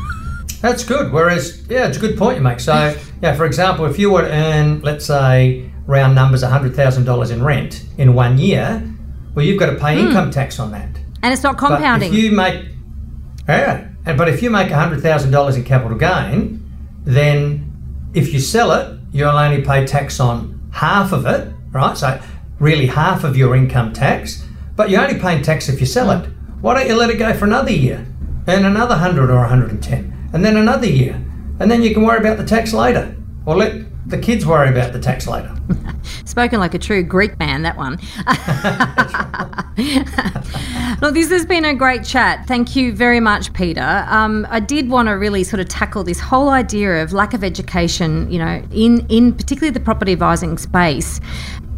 That's 0.62 0.82
good. 0.82 1.12
Whereas, 1.12 1.62
yeah, 1.68 1.86
it's 1.86 1.98
a 1.98 2.00
good 2.00 2.16
point 2.16 2.38
you 2.38 2.42
make. 2.42 2.58
So, 2.58 2.96
yeah, 3.20 3.34
for 3.34 3.44
example, 3.44 3.84
if 3.84 3.98
you 3.98 4.10
were 4.10 4.22
to 4.22 4.32
earn, 4.32 4.80
let's 4.80 5.04
say, 5.04 5.70
round 5.86 6.14
numbers, 6.14 6.42
$100,000 6.42 7.30
in 7.30 7.44
rent 7.44 7.84
in 7.98 8.14
one 8.14 8.38
year, 8.38 8.82
well, 9.34 9.44
you've 9.44 9.60
got 9.60 9.70
to 9.70 9.76
pay 9.76 10.00
hmm. 10.00 10.06
income 10.06 10.30
tax 10.30 10.58
on 10.58 10.70
that. 10.70 10.88
And 11.22 11.34
it's 11.34 11.42
not 11.42 11.58
But 11.58 11.68
compounding. 11.68 12.14
if 12.14 12.18
you 12.18 12.32
make, 12.32 12.64
yeah, 13.46 13.88
but 14.16 14.30
if 14.30 14.42
you 14.42 14.48
make 14.48 14.68
$100,000 14.68 15.54
in 15.54 15.64
capital 15.64 15.98
gain, 15.98 16.66
then 17.04 18.10
if 18.14 18.32
you 18.32 18.40
sell 18.40 18.72
it, 18.72 18.98
you'll 19.12 19.28
only 19.28 19.62
pay 19.62 19.86
tax 19.86 20.18
on 20.18 20.66
half 20.72 21.12
of 21.12 21.26
it, 21.26 21.52
right? 21.72 21.94
So, 21.94 22.18
really 22.58 22.86
half 22.86 23.22
of 23.22 23.36
your 23.36 23.54
income 23.54 23.92
tax, 23.92 24.45
but 24.76 24.90
you're 24.90 25.02
only 25.02 25.18
paying 25.18 25.42
tax 25.42 25.68
if 25.68 25.80
you 25.80 25.86
sell 25.86 26.10
it. 26.10 26.28
Why 26.60 26.74
don't 26.74 26.86
you 26.86 26.94
let 26.94 27.10
it 27.10 27.18
go 27.18 27.32
for 27.34 27.46
another 27.46 27.72
year? 27.72 28.06
Earn 28.46 28.64
another 28.64 28.94
100 28.94 29.30
or 29.30 29.38
110, 29.38 30.30
and 30.32 30.44
then 30.44 30.56
another 30.56 30.86
year. 30.86 31.14
And 31.58 31.70
then 31.70 31.82
you 31.82 31.94
can 31.94 32.04
worry 32.04 32.18
about 32.18 32.36
the 32.36 32.44
tax 32.44 32.72
later. 32.72 33.16
Or 33.46 33.56
let 33.56 33.86
the 34.08 34.18
kids 34.18 34.46
worry 34.46 34.68
about 34.68 34.92
the 34.92 35.00
tax 35.00 35.26
later. 35.26 35.54
Spoken 36.24 36.60
like 36.60 36.74
a 36.74 36.78
true 36.78 37.02
Greek 37.02 37.38
man, 37.38 37.62
that 37.62 37.76
one. 37.76 37.92
Look, 41.00 41.14
this 41.14 41.30
has 41.30 41.46
been 41.46 41.64
a 41.64 41.74
great 41.74 42.04
chat. 42.04 42.46
Thank 42.46 42.76
you 42.76 42.92
very 42.92 43.20
much, 43.20 43.52
Peter. 43.52 44.04
Um, 44.08 44.46
I 44.50 44.60
did 44.60 44.88
want 44.88 45.08
to 45.08 45.12
really 45.12 45.44
sort 45.44 45.60
of 45.60 45.68
tackle 45.68 46.04
this 46.04 46.20
whole 46.20 46.50
idea 46.50 47.02
of 47.02 47.12
lack 47.12 47.34
of 47.34 47.44
education, 47.44 48.30
you 48.30 48.38
know, 48.38 48.62
in, 48.72 49.06
in 49.08 49.32
particularly 49.32 49.72
the 49.72 49.80
property 49.80 50.12
advising 50.12 50.58
space. 50.58 51.20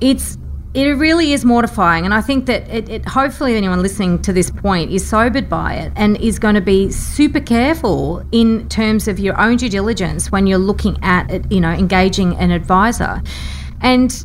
It's 0.00 0.37
it 0.74 0.84
really 0.92 1.32
is 1.32 1.44
mortifying, 1.44 2.04
and 2.04 2.12
I 2.12 2.20
think 2.20 2.46
that 2.46 2.68
it, 2.68 2.88
it, 2.88 3.06
hopefully 3.06 3.56
anyone 3.56 3.80
listening 3.80 4.20
to 4.22 4.32
this 4.32 4.50
point 4.50 4.90
is 4.90 5.08
sobered 5.08 5.48
by 5.48 5.74
it 5.74 5.92
and 5.96 6.16
is 6.18 6.38
going 6.38 6.54
to 6.56 6.60
be 6.60 6.90
super 6.90 7.40
careful 7.40 8.22
in 8.32 8.68
terms 8.68 9.08
of 9.08 9.18
your 9.18 9.40
own 9.40 9.56
due 9.56 9.70
diligence 9.70 10.30
when 10.30 10.46
you're 10.46 10.58
looking 10.58 10.98
at 11.02 11.50
you 11.50 11.60
know, 11.60 11.70
engaging 11.70 12.36
an 12.36 12.50
advisor. 12.50 13.22
And 13.80 14.24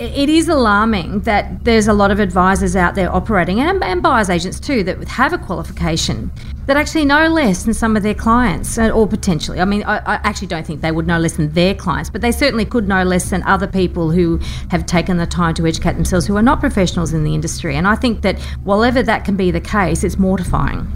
it 0.00 0.30
is 0.30 0.48
alarming 0.48 1.20
that 1.20 1.64
there's 1.64 1.86
a 1.86 1.92
lot 1.92 2.10
of 2.10 2.20
advisors 2.20 2.74
out 2.74 2.94
there 2.94 3.14
operating 3.14 3.60
and, 3.60 3.84
and 3.84 4.02
buyers 4.02 4.30
agents 4.30 4.58
too 4.58 4.82
that 4.84 5.06
have 5.06 5.34
a 5.34 5.38
qualification 5.38 6.30
that 6.64 6.76
actually 6.76 7.04
know 7.04 7.28
less 7.28 7.64
than 7.64 7.74
some 7.74 7.96
of 7.96 8.02
their 8.02 8.14
clients 8.14 8.78
uh, 8.78 8.88
or 8.90 9.06
potentially. 9.06 9.60
I 9.60 9.66
mean 9.66 9.82
I, 9.84 9.98
I, 9.98 10.14
actually 10.24 10.48
don't 10.48 10.66
think 10.66 10.80
they 10.80 10.90
would 10.90 11.06
know 11.06 11.18
less 11.18 11.34
than 11.34 11.52
their 11.52 11.74
clients 11.74 12.08
but 12.08 12.22
they 12.22 12.32
certainly 12.32 12.64
could 12.64 12.88
know 12.88 13.04
less 13.04 13.28
than 13.28 13.42
other 13.42 13.66
people 13.66 14.10
who 14.10 14.38
have 14.70 14.86
taken 14.86 15.18
the 15.18 15.26
time 15.26 15.54
to 15.54 15.66
educate 15.66 15.94
themselves 15.94 16.26
who 16.26 16.36
are 16.36 16.42
not 16.42 16.60
professionals 16.60 17.12
in 17.12 17.22
the 17.22 17.34
industry. 17.34 17.76
And 17.76 17.86
i 17.86 17.94
think 17.94 18.22
that 18.22 18.40
whatever 18.64 19.02
that 19.02 19.24
can 19.24 19.36
be 19.36 19.50
the 19.50 19.60
case 19.60 20.02
it's 20.02 20.18
mortifying. 20.18 20.88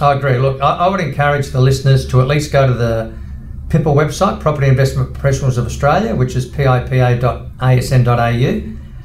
I 0.00 0.14
agree. 0.14 0.38
Look 0.38 0.60
I, 0.62 0.76
I 0.76 0.88
would 0.88 1.00
encourage 1.00 1.48
the 1.48 1.60
listeners 1.60 2.06
to 2.08 2.22
at 2.22 2.28
least 2.28 2.50
go 2.50 2.66
to 2.66 2.72
the 2.72 3.21
PIPA 3.72 3.94
website, 3.94 4.38
Property 4.38 4.66
Investment 4.68 5.14
Professionals 5.14 5.56
of 5.56 5.64
Australia, 5.64 6.14
which 6.14 6.36
is 6.36 6.44
pipa.asn.au. 6.44 7.52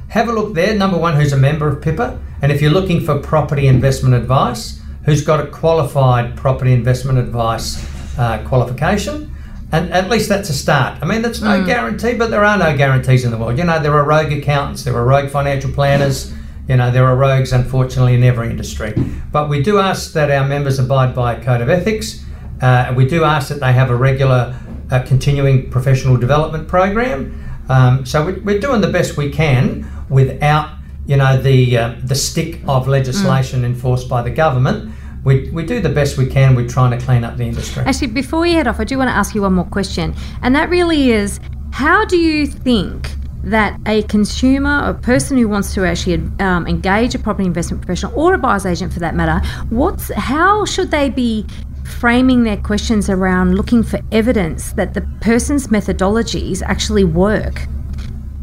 Have 0.10 0.28
a 0.28 0.34
look 0.34 0.54
there. 0.56 0.76
Number 0.76 0.98
one, 0.98 1.16
who's 1.16 1.32
a 1.32 1.38
member 1.38 1.70
of 1.70 1.82
PIPA. 1.82 2.20
And 2.42 2.52
if 2.52 2.62
you're 2.62 2.72
looking 2.72 3.00
for 3.00 3.18
property 3.18 3.68
investment 3.68 4.14
advice, 4.14 4.82
who's 5.06 5.24
got 5.24 5.40
a 5.40 5.48
qualified 5.48 6.36
property 6.36 6.74
investment 6.74 7.18
advice 7.18 7.82
uh, 8.20 8.44
qualification. 8.46 9.34
And 9.72 9.90
at 9.94 10.10
least 10.10 10.28
that's 10.28 10.50
a 10.50 10.54
start. 10.54 11.02
I 11.02 11.06
mean, 11.06 11.22
that's 11.22 11.40
no 11.40 11.62
mm. 11.62 11.66
guarantee, 11.66 12.16
but 12.16 12.30
there 12.30 12.44
are 12.44 12.58
no 12.58 12.76
guarantees 12.76 13.24
in 13.24 13.32
the 13.32 13.38
world. 13.38 13.58
You 13.58 13.64
know, 13.64 13.82
there 13.82 13.94
are 13.94 14.04
rogue 14.04 14.34
accountants, 14.34 14.84
there 14.84 14.98
are 14.98 15.06
rogue 15.06 15.30
financial 15.30 15.72
planners, 15.72 16.34
you 16.68 16.76
know, 16.76 16.92
there 16.92 17.06
are 17.06 17.16
rogues, 17.16 17.54
unfortunately, 17.54 18.16
in 18.16 18.24
every 18.26 18.50
industry. 18.50 18.94
But 19.32 19.48
we 19.48 19.64
do 19.64 19.80
ask 19.80 20.12
that 20.12 20.30
our 20.30 20.46
members 20.46 20.78
abide 20.78 21.16
by 21.16 21.36
a 21.36 21.42
code 21.42 21.62
of 21.62 21.70
ethics 21.70 22.26
uh, 22.62 22.94
we 22.96 23.08
do 23.08 23.24
ask 23.24 23.50
that 23.50 23.60
they 23.60 23.74
have 23.74 23.90
a 23.90 23.96
regular 23.96 24.58
uh, 24.90 25.04
continuing 25.04 25.70
professional 25.70 26.18
development 26.18 26.68
program. 26.68 27.44
Um, 27.70 28.06
so 28.06 28.26
we, 28.26 28.56
are 28.56 28.60
doing 28.60 28.82
the 28.82 28.90
best 28.90 29.18
we 29.18 29.30
can 29.30 29.90
without, 30.10 30.78
you 31.06 31.18
know, 31.18 31.42
the 31.42 31.78
uh, 31.78 31.96
the 32.04 32.16
stick 32.16 32.62
of 32.68 32.88
legislation 32.88 33.62
mm. 33.62 33.66
enforced 33.66 34.08
by 34.08 34.22
the 34.22 34.32
government. 34.32 34.94
We, 35.24 35.50
we 35.50 35.66
do 35.66 35.82
the 35.82 35.90
best 35.90 36.18
we 36.18 36.28
can. 36.28 36.56
We're 36.56 36.70
trying 36.70 36.98
to 36.98 37.06
clean 37.06 37.26
up 37.26 37.36
the 37.36 37.44
industry. 37.44 37.84
Actually, 37.84 38.08
before 38.08 38.46
you 38.48 38.56
head 38.56 38.68
off, 38.68 38.80
I 38.80 38.86
do 38.86 38.98
want 38.98 39.10
to 39.10 39.14
ask 39.14 39.36
you 39.36 39.42
one 39.42 39.54
more 39.54 39.66
question, 39.66 40.16
and 40.42 40.56
that 40.56 40.70
really 40.70 41.12
is, 41.12 41.40
how 41.72 42.06
do 42.06 42.18
you 42.18 42.48
think? 42.48 43.10
that 43.44 43.80
a 43.86 44.02
consumer, 44.04 44.90
a 44.90 44.94
person 44.94 45.38
who 45.38 45.48
wants 45.48 45.74
to 45.74 45.86
actually 45.86 46.16
um, 46.40 46.68
engage 46.68 47.16
a 47.16 47.20
property 47.20 47.46
investment 47.46 47.82
professional 47.82 48.12
or 48.20 48.34
a 48.34 48.38
buyer's 48.38 48.66
agent 48.66 48.92
for 48.92 49.00
that 49.00 49.16
matter, 49.16 49.46
what's 49.70 50.12
how 50.16 50.66
should 50.66 50.92
they 50.92 51.10
be 51.10 51.46
framing 51.88 52.44
their 52.44 52.58
questions 52.58 53.10
around 53.10 53.56
looking 53.56 53.82
for 53.82 54.00
evidence 54.12 54.74
that 54.74 54.94
the 54.94 55.02
person's 55.22 55.68
methodologies 55.68 56.62
actually 56.62 57.04
work. 57.04 57.66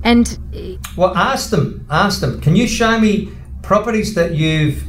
And 0.02 0.38
well, 0.96 1.16
ask 1.16 1.50
them, 1.50 1.86
ask 1.90 2.20
them, 2.20 2.40
can 2.40 2.56
you 2.56 2.66
show 2.66 2.98
me 2.98 3.32
properties 3.62 4.14
that 4.14 4.34
you've 4.34 4.84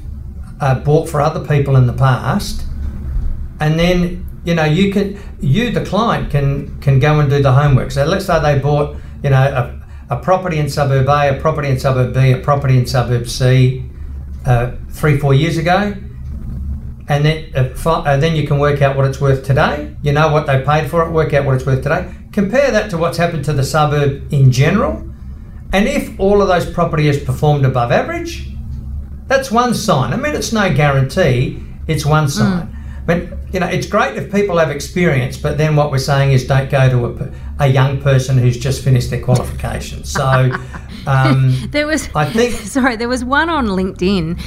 uh, 0.60 0.80
bought 0.80 1.10
for 1.10 1.22
other 1.22 1.46
people 1.46 1.76
in 1.76 1.86
the 1.86 1.94
past? 1.94 2.66
And 3.60 3.80
then, 3.80 4.26
you 4.44 4.56
know, 4.56 4.66
you 4.66 4.92
can, 4.92 5.20
you, 5.40 5.72
the 5.72 5.86
client, 5.86 6.32
can 6.32 6.80
can 6.82 7.00
go 7.00 7.20
and 7.20 7.30
do 7.30 7.42
the 7.42 7.54
homework. 7.54 7.92
So 7.92 8.04
let's 8.06 8.26
say 8.26 8.42
they 8.42 8.60
bought, 8.60 8.98
you 9.24 9.30
know, 9.30 9.42
a, 10.10 10.16
a 10.16 10.20
property 10.20 10.60
in 10.60 10.70
suburb 10.70 11.08
A, 11.08 11.38
a 11.38 11.40
property 11.40 11.70
in 11.70 11.80
suburb 11.80 12.14
B, 12.14 12.32
a 12.32 12.40
property 12.40 12.78
in 12.78 12.86
suburb 12.86 13.28
C 13.28 13.86
uh, 14.46 14.72
three, 14.90 15.18
four 15.18 15.34
years 15.34 15.58
ago 15.58 15.96
and 17.08 17.24
then 17.24 17.52
uh, 17.56 18.18
then 18.18 18.36
you 18.36 18.48
can 18.48 18.58
work 18.58 18.82
out 18.82 18.96
what 18.96 19.06
it's 19.06 19.22
worth 19.22 19.44
today. 19.44 19.96
You 20.02 20.12
know 20.12 20.32
what 20.32 20.48
they 20.48 20.62
paid 20.64 20.90
for 20.90 21.04
it. 21.06 21.12
Work 21.12 21.34
out 21.34 21.46
what 21.46 21.56
it's 21.56 21.66
worth 21.66 21.84
today. 21.84 22.12
Compare 22.32 22.72
that 22.72 22.90
to 22.92 22.98
what's 22.98 23.18
happened 23.18 23.46
to 23.46 23.54
the 23.54 23.64
suburb 23.64 24.34
in 24.34 24.52
general, 24.52 25.08
and 25.72 25.88
if 25.88 26.20
all 26.20 26.42
of 26.42 26.48
those 26.48 26.70
properties 26.70 27.24
performed 27.24 27.66
above 27.66 27.92
average, 27.92 28.50
that's 29.28 29.52
one 29.52 29.74
sign. 29.74 30.14
I 30.14 30.18
mean, 30.18 30.36
it's 30.36 30.52
no 30.52 30.74
guarantee. 30.74 31.62
It's 31.88 32.06
one 32.06 32.24
hmm. 32.24 32.30
sign. 32.30 32.68
Mm. 32.68 32.76
But 33.06 33.54
you 33.54 33.60
know, 33.60 33.68
it's 33.68 33.88
great 33.88 34.18
if 34.18 34.32
people 34.32 34.58
have 34.58 34.72
experience. 34.72 35.38
But 35.38 35.60
then 35.60 35.76
what 35.76 35.92
we're 35.92 36.00
saying 36.00 36.32
is, 36.32 36.48
don't 36.48 36.70
go 36.72 36.90
to 36.90 37.06
a, 37.60 37.66
a 37.66 37.68
young 37.68 38.02
person 38.02 38.38
who's 38.38 38.58
just 38.58 38.84
finished 38.84 39.10
their 39.10 39.22
qualifications. 39.22 40.12
So. 40.12 40.52
Um, 41.08 41.70
there 41.70 41.86
was, 41.86 42.10
I 42.16 42.26
think, 42.26 42.54
sorry, 42.66 42.96
there 42.96 43.08
was 43.08 43.24
one 43.24 43.48
on 43.48 43.68
LinkedIn 43.68 44.42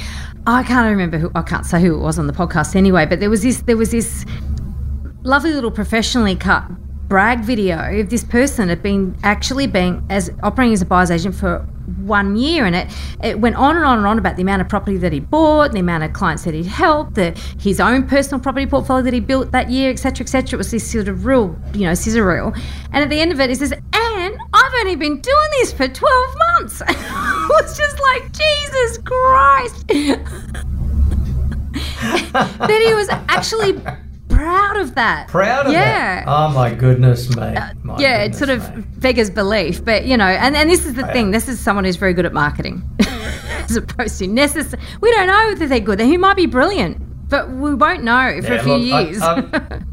I 0.47 0.63
can't 0.63 0.89
remember 0.89 1.17
who 1.17 1.31
I 1.35 1.41
can't 1.41 1.65
say 1.65 1.81
who 1.81 1.95
it 1.95 1.99
was 1.99 2.17
on 2.17 2.27
the 2.27 2.33
podcast 2.33 2.75
anyway, 2.75 3.05
but 3.05 3.19
there 3.19 3.29
was 3.29 3.43
this 3.43 3.61
there 3.61 3.77
was 3.77 3.91
this 3.91 4.25
lovely 5.23 5.53
little 5.53 5.71
professionally 5.71 6.35
cut 6.35 6.63
brag 7.09 7.39
video 7.39 7.99
of 7.99 8.11
this 8.11 8.23
person 8.23 8.69
had 8.69 8.83
been 8.83 9.17
actually 9.23 9.65
being 9.65 10.05
as 10.11 10.31
operating 10.43 10.73
as 10.73 10.81
a 10.81 10.85
buyer's 10.85 11.09
agent 11.09 11.33
for 11.33 11.57
one 11.97 12.35
year 12.35 12.65
and 12.65 12.75
it 12.75 12.87
it 13.23 13.39
went 13.39 13.55
on 13.55 13.75
and 13.75 13.83
on 13.83 13.97
and 13.97 14.05
on 14.05 14.19
about 14.19 14.35
the 14.35 14.43
amount 14.43 14.61
of 14.61 14.69
property 14.69 14.95
that 14.95 15.11
he 15.11 15.19
bought 15.19 15.71
the 15.71 15.79
amount 15.79 16.03
of 16.03 16.13
clients 16.13 16.43
that 16.43 16.53
he'd 16.53 16.67
helped 16.67 17.15
the 17.15 17.31
his 17.59 17.79
own 17.79 18.07
personal 18.07 18.39
property 18.39 18.67
portfolio 18.67 19.01
that 19.01 19.13
he 19.13 19.19
built 19.19 19.51
that 19.51 19.71
year 19.71 19.89
etc 19.89 20.23
etc 20.23 20.55
it 20.55 20.57
was 20.57 20.69
this 20.69 20.89
sort 20.89 21.07
of 21.07 21.25
real 21.25 21.57
you 21.73 21.81
know 21.81 21.95
sizzle 21.95 22.21
reel. 22.21 22.53
And 22.93 23.03
at 23.03 23.09
the 23.09 23.19
end 23.19 23.31
of 23.31 23.39
it 23.39 23.49
he 23.49 23.55
says 23.55 23.71
and 23.71 24.37
I've 24.53 24.73
only 24.81 24.95
been 24.95 25.19
doing 25.19 25.49
this 25.59 25.73
for 25.73 25.87
12 25.87 26.35
months 26.37 26.81
was 27.61 27.77
just 27.77 27.99
like 27.99 28.31
Jesus 28.31 28.97
Christ 28.99 29.87
that 32.59 32.81
he 32.85 32.93
was 32.93 33.09
actually 33.09 33.81
proud 34.29 34.77
of 34.77 34.95
that. 34.95 35.27
Proud 35.27 35.67
of 35.67 35.73
yeah. 35.73 36.23
that. 36.23 36.27
Oh 36.27 36.49
my 36.49 36.73
goodness 36.73 37.35
me. 37.35 37.41
Uh, 37.41 37.73
my 37.83 37.97
yeah, 37.99 38.23
goodness 38.23 38.41
it 38.41 38.45
sort 38.45 38.49
of 38.57 38.99
beggars 38.99 39.29
belief. 39.29 39.83
But 39.83 40.05
you 40.05 40.15
know, 40.15 40.25
and, 40.25 40.55
and 40.55 40.69
this 40.69 40.85
is 40.85 40.93
the 40.93 41.07
thing, 41.07 41.31
this 41.31 41.47
is 41.47 41.59
someone 41.59 41.85
who's 41.85 41.95
very 41.95 42.13
good 42.13 42.25
at 42.25 42.33
marketing. 42.33 42.83
As 42.99 43.75
opposed 43.75 44.17
to 44.19 44.27
necessary 44.27 44.81
we 45.01 45.11
don't 45.11 45.27
know 45.27 45.55
that 45.55 45.67
they're 45.67 45.79
good. 45.79 45.99
He 45.99 46.17
might 46.17 46.37
be 46.37 46.45
brilliant, 46.45 47.29
but 47.29 47.49
we 47.51 47.73
won't 47.73 48.03
know 48.03 48.41
for 48.41 48.53
yeah, 48.53 48.59
a 48.59 48.63
few 48.63 48.73
look, 48.73 49.07
years. 49.07 49.21
I, 49.21 49.83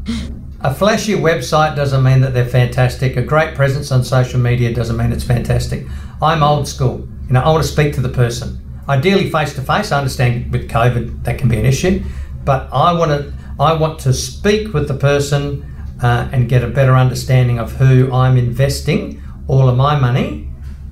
a 0.61 0.73
flashy 0.73 1.13
website 1.13 1.75
doesn't 1.75 2.03
mean 2.03 2.21
that 2.21 2.33
they're 2.33 2.45
fantastic. 2.45 3.17
A 3.17 3.21
great 3.21 3.55
presence 3.55 3.91
on 3.91 4.03
social 4.03 4.39
media 4.39 4.73
doesn't 4.73 4.97
mean 4.97 5.11
it's 5.11 5.23
fantastic. 5.23 5.85
I'm 6.21 6.41
old 6.41 6.67
school. 6.67 7.07
You 7.27 7.33
know, 7.33 7.41
I 7.41 7.49
want 7.49 7.63
to 7.63 7.69
speak 7.69 7.93
to 7.95 8.01
the 8.01 8.09
person. 8.09 8.63
Ideally 8.87 9.29
face 9.29 9.53
to 9.55 9.61
face. 9.61 9.91
I 9.91 9.97
understand 9.97 10.51
with 10.51 10.69
COVID 10.69 11.23
that 11.25 11.37
can 11.37 11.49
be 11.49 11.59
an 11.59 11.65
issue, 11.65 12.03
but 12.45 12.69
I 12.71 12.93
want 12.93 13.11
to 13.11 13.33
I 13.59 13.73
want 13.73 13.99
to 13.99 14.13
speak 14.13 14.73
with 14.73 14.87
the 14.87 14.93
person 14.93 15.65
uh, 16.01 16.29
and 16.31 16.47
get 16.47 16.63
a 16.63 16.67
better 16.67 16.95
understanding 16.95 17.59
of 17.59 17.73
who 17.73 18.11
I'm 18.13 18.37
investing 18.37 19.21
all 19.47 19.67
of 19.67 19.75
my 19.75 19.99
money, 19.99 20.47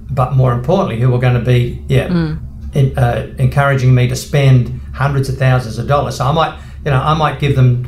but 0.10 0.34
more 0.34 0.52
importantly, 0.52 1.00
who 1.00 1.14
are 1.14 1.20
going 1.20 1.36
to 1.36 1.46
be, 1.46 1.84
yeah, 1.88 2.08
mm. 2.08 2.76
in, 2.76 2.98
uh, 2.98 3.34
encouraging 3.38 3.94
me 3.94 4.08
to 4.08 4.16
spend 4.16 4.82
hundreds 4.94 5.30
of 5.30 5.38
thousands 5.38 5.78
of 5.78 5.88
dollars. 5.88 6.18
So 6.18 6.26
I 6.26 6.32
might, 6.32 6.60
you 6.84 6.92
know, 6.92 7.02
I 7.02 7.14
might 7.14 7.40
give 7.40 7.56
them, 7.56 7.88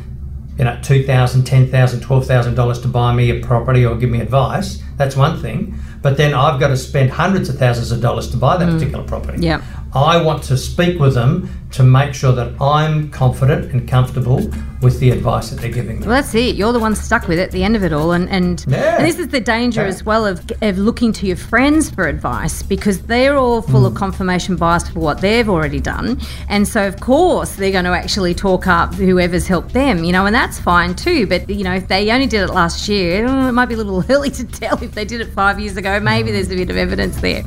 you 0.58 0.66
know, 0.66 0.80
two 0.82 1.04
thousand, 1.04 1.45
ten 1.45 1.70
thousand, 1.70 2.02
twelve 2.02 2.26
thousand 2.26 2.56
dollars 2.56 2.80
to 2.82 2.88
buy 2.88 3.14
me 3.14 3.30
a 3.32 3.45
property 3.45 3.86
or 3.86 3.95
give 3.98 4.10
me 4.10 4.22
advice. 4.22 4.82
That's 4.98 5.16
one 5.16 5.41
thing. 5.41 5.78
But 6.08 6.16
then 6.16 6.34
I've 6.34 6.58
got 6.58 6.70
to 6.70 6.78
spend 6.78 7.10
hundreds 7.10 7.49
of 7.49 7.58
thousands 7.58 7.91
of 7.91 7.99
dollars 7.99 8.32
to 8.32 8.38
buy 8.38 8.55
that 8.55 8.70
mm. 8.70 8.76
particular 8.76 9.03
property. 9.03 9.45
Yeah. 9.45 9.62
I 9.98 10.22
want 10.22 10.43
to 10.43 10.58
speak 10.58 11.00
with 11.00 11.16
them 11.16 11.50
to 11.72 11.84
make 11.84 12.14
sure 12.14 12.32
that 12.32 12.60
I'm 12.62 13.10
confident 13.12 13.72
and 13.74 13.88
comfortable 13.88 14.50
with 14.82 15.00
the 15.00 15.10
advice 15.10 15.50
that 15.50 15.60
they're 15.60 15.72
giving 15.72 16.00
me. 16.00 16.08
Well, 16.08 16.22
that's 16.22 16.34
it. 16.36 16.56
You're 16.56 16.72
the 16.72 16.80
one 16.80 16.95
stuck 16.95 17.28
with 17.28 17.39
it 17.39 17.43
at 17.43 17.52
the 17.52 17.64
end 17.64 17.76
of 17.76 17.84
it 17.84 17.91
all. 17.91 18.12
And, 18.12 18.30
and, 18.30 18.64
yeah. 18.68 18.98
and 18.98 19.06
this 19.06 19.18
is 19.18 19.30
the 19.30 19.39
danger 19.39 19.82
yeah. 19.82 19.88
as 19.88 20.06
well 20.06 20.26
of, 20.26 20.50
of 20.62 20.78
looking 20.78 21.12
to 21.14 21.26
your 21.26 21.36
friends 21.36 21.89
for 21.89 22.08
advice 22.08 22.62
because 22.64 23.02
they're 23.02 23.36
all 23.36 23.62
full 23.62 23.82
mm. 23.82 23.88
of 23.88 23.95
confirmation 23.95 24.56
bias 24.56 24.88
for 24.88 25.00
what 25.00 25.20
they've 25.20 25.50
already 25.50 25.80
done. 25.80 26.22
And 26.48 26.68
so, 26.68 26.88
of 26.88 27.00
course, 27.00 27.56
they're 27.56 27.72
going 27.72 27.86
to 27.86 27.91
actually 27.91 28.34
talk 28.34 28.68
up 28.68 28.93
whoever's 28.93 29.48
helped 29.48 29.74
them, 29.74 30.04
you 30.04 30.12
know, 30.12 30.26
and 30.26 30.36
that's 30.36 30.60
fine 30.60 30.95
too. 30.95 31.28
But, 31.28 31.50
you 31.50 31.64
know, 31.64 31.74
if 31.74 31.88
they 31.88 32.12
only 32.12 32.28
did 32.28 32.41
it 32.41 32.54
last 32.54 32.88
year, 32.88 33.26
it 33.26 33.52
might 33.52 33.66
be 33.66 33.74
a 33.74 33.78
little 33.78 34.04
early 34.10 34.30
to 34.32 34.45
tell 34.45 34.82
if 34.82 34.91
they 34.93 35.06
did 35.06 35.22
it 35.22 35.34
five 35.34 35.60
years 35.60 35.76
ago. 35.76 36.00
Maybe 36.00 36.32
there's 36.32 36.52
a 36.52 36.56
bit 36.56 36.70
of 36.70 36.78
evidence 36.78 37.20
there. 37.20 37.43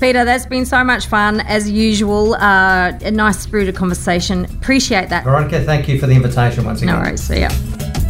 Peter, 0.00 0.24
that's 0.24 0.46
been 0.46 0.66
so 0.66 0.82
much 0.84 1.06
fun 1.06 1.40
as 1.42 1.70
usual. 1.70 2.34
Uh, 2.34 2.92
a 3.02 3.10
nice 3.10 3.38
spirited 3.38 3.74
conversation. 3.74 4.44
Appreciate 4.46 5.08
that. 5.08 5.24
Veronica, 5.24 5.62
thank 5.62 5.88
you 5.88 5.98
for 5.98 6.06
the 6.06 6.14
invitation 6.14 6.64
once 6.64 6.82
again. 6.82 6.94
No 6.94 7.00
worries. 7.00 7.22
See 7.22 7.40
ya. 7.40 7.48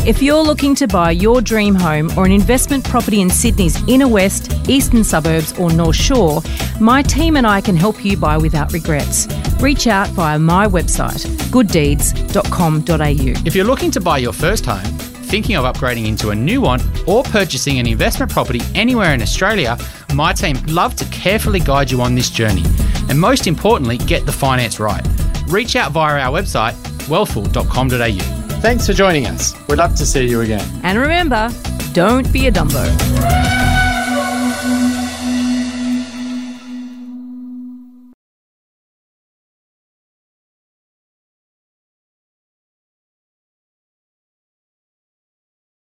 If 0.07 0.20
you're 0.20 0.43
looking 0.43 0.74
to 0.74 0.87
buy 0.87 1.12
your 1.12 1.41
dream 1.41 1.74
home 1.74 2.11
or 2.18 2.26
an 2.26 2.32
investment 2.32 2.85
property 2.85 3.22
in 3.22 3.30
Sydney's 3.30 3.82
inner 3.89 4.07
west, 4.07 4.53
eastern 4.68 5.03
suburbs, 5.03 5.59
or 5.59 5.72
North 5.72 5.97
Shore, 5.97 6.43
my 6.78 7.01
team 7.01 7.39
and 7.39 7.47
I 7.47 7.62
can 7.62 7.74
help 7.74 8.05
you 8.05 8.18
buy 8.18 8.37
without 8.37 8.74
regrets. 8.74 9.26
Reach 9.61 9.87
out 9.87 10.09
via 10.09 10.39
my 10.39 10.66
website, 10.66 11.24
gooddeeds.com.au. 11.51 13.47
If 13.47 13.57
you're 13.57 13.64
looking 13.64 13.91
to 13.93 14.01
buy 14.03 14.18
your 14.18 14.35
first 14.35 14.66
home, 14.66 14.85
thinking 15.24 15.57
of 15.57 15.64
upgrading 15.64 16.07
into 16.07 16.30
a 16.30 16.35
new 16.35 16.61
one, 16.61 16.82
or 17.07 17.22
purchasing 17.22 17.78
an 17.78 17.87
investment 17.87 18.30
property 18.30 18.61
anywhere 18.74 19.14
in 19.14 19.22
Australia, 19.22 19.78
My 20.15 20.33
team 20.33 20.57
love 20.69 20.95
to 20.97 21.05
carefully 21.07 21.61
guide 21.61 21.91
you 21.91 22.01
on 22.01 22.15
this 22.15 22.31
journey 22.31 22.65
and 23.09 23.21
most 23.21 23.47
importantly, 23.47 23.99
get 23.99 24.27
the 24.27 24.33
finance 24.33 24.81
right. 24.81 25.07
Reach 25.49 25.77
out 25.77 25.93
via 25.93 26.21
our 26.21 26.33
website, 26.33 26.73
wealthful.com.au. 27.09 28.61
Thanks 28.61 28.87
for 28.87 28.93
joining 28.93 29.27
us. 29.27 29.55
We'd 29.69 29.79
love 29.79 29.95
to 29.97 30.07
see 30.07 30.27
you 30.27 30.41
again. 30.41 30.67
And 30.83 30.99
remember, 30.99 31.51
don't 31.93 32.33
be 32.33 32.47
a 32.47 32.53
Dumbo. 32.53 33.74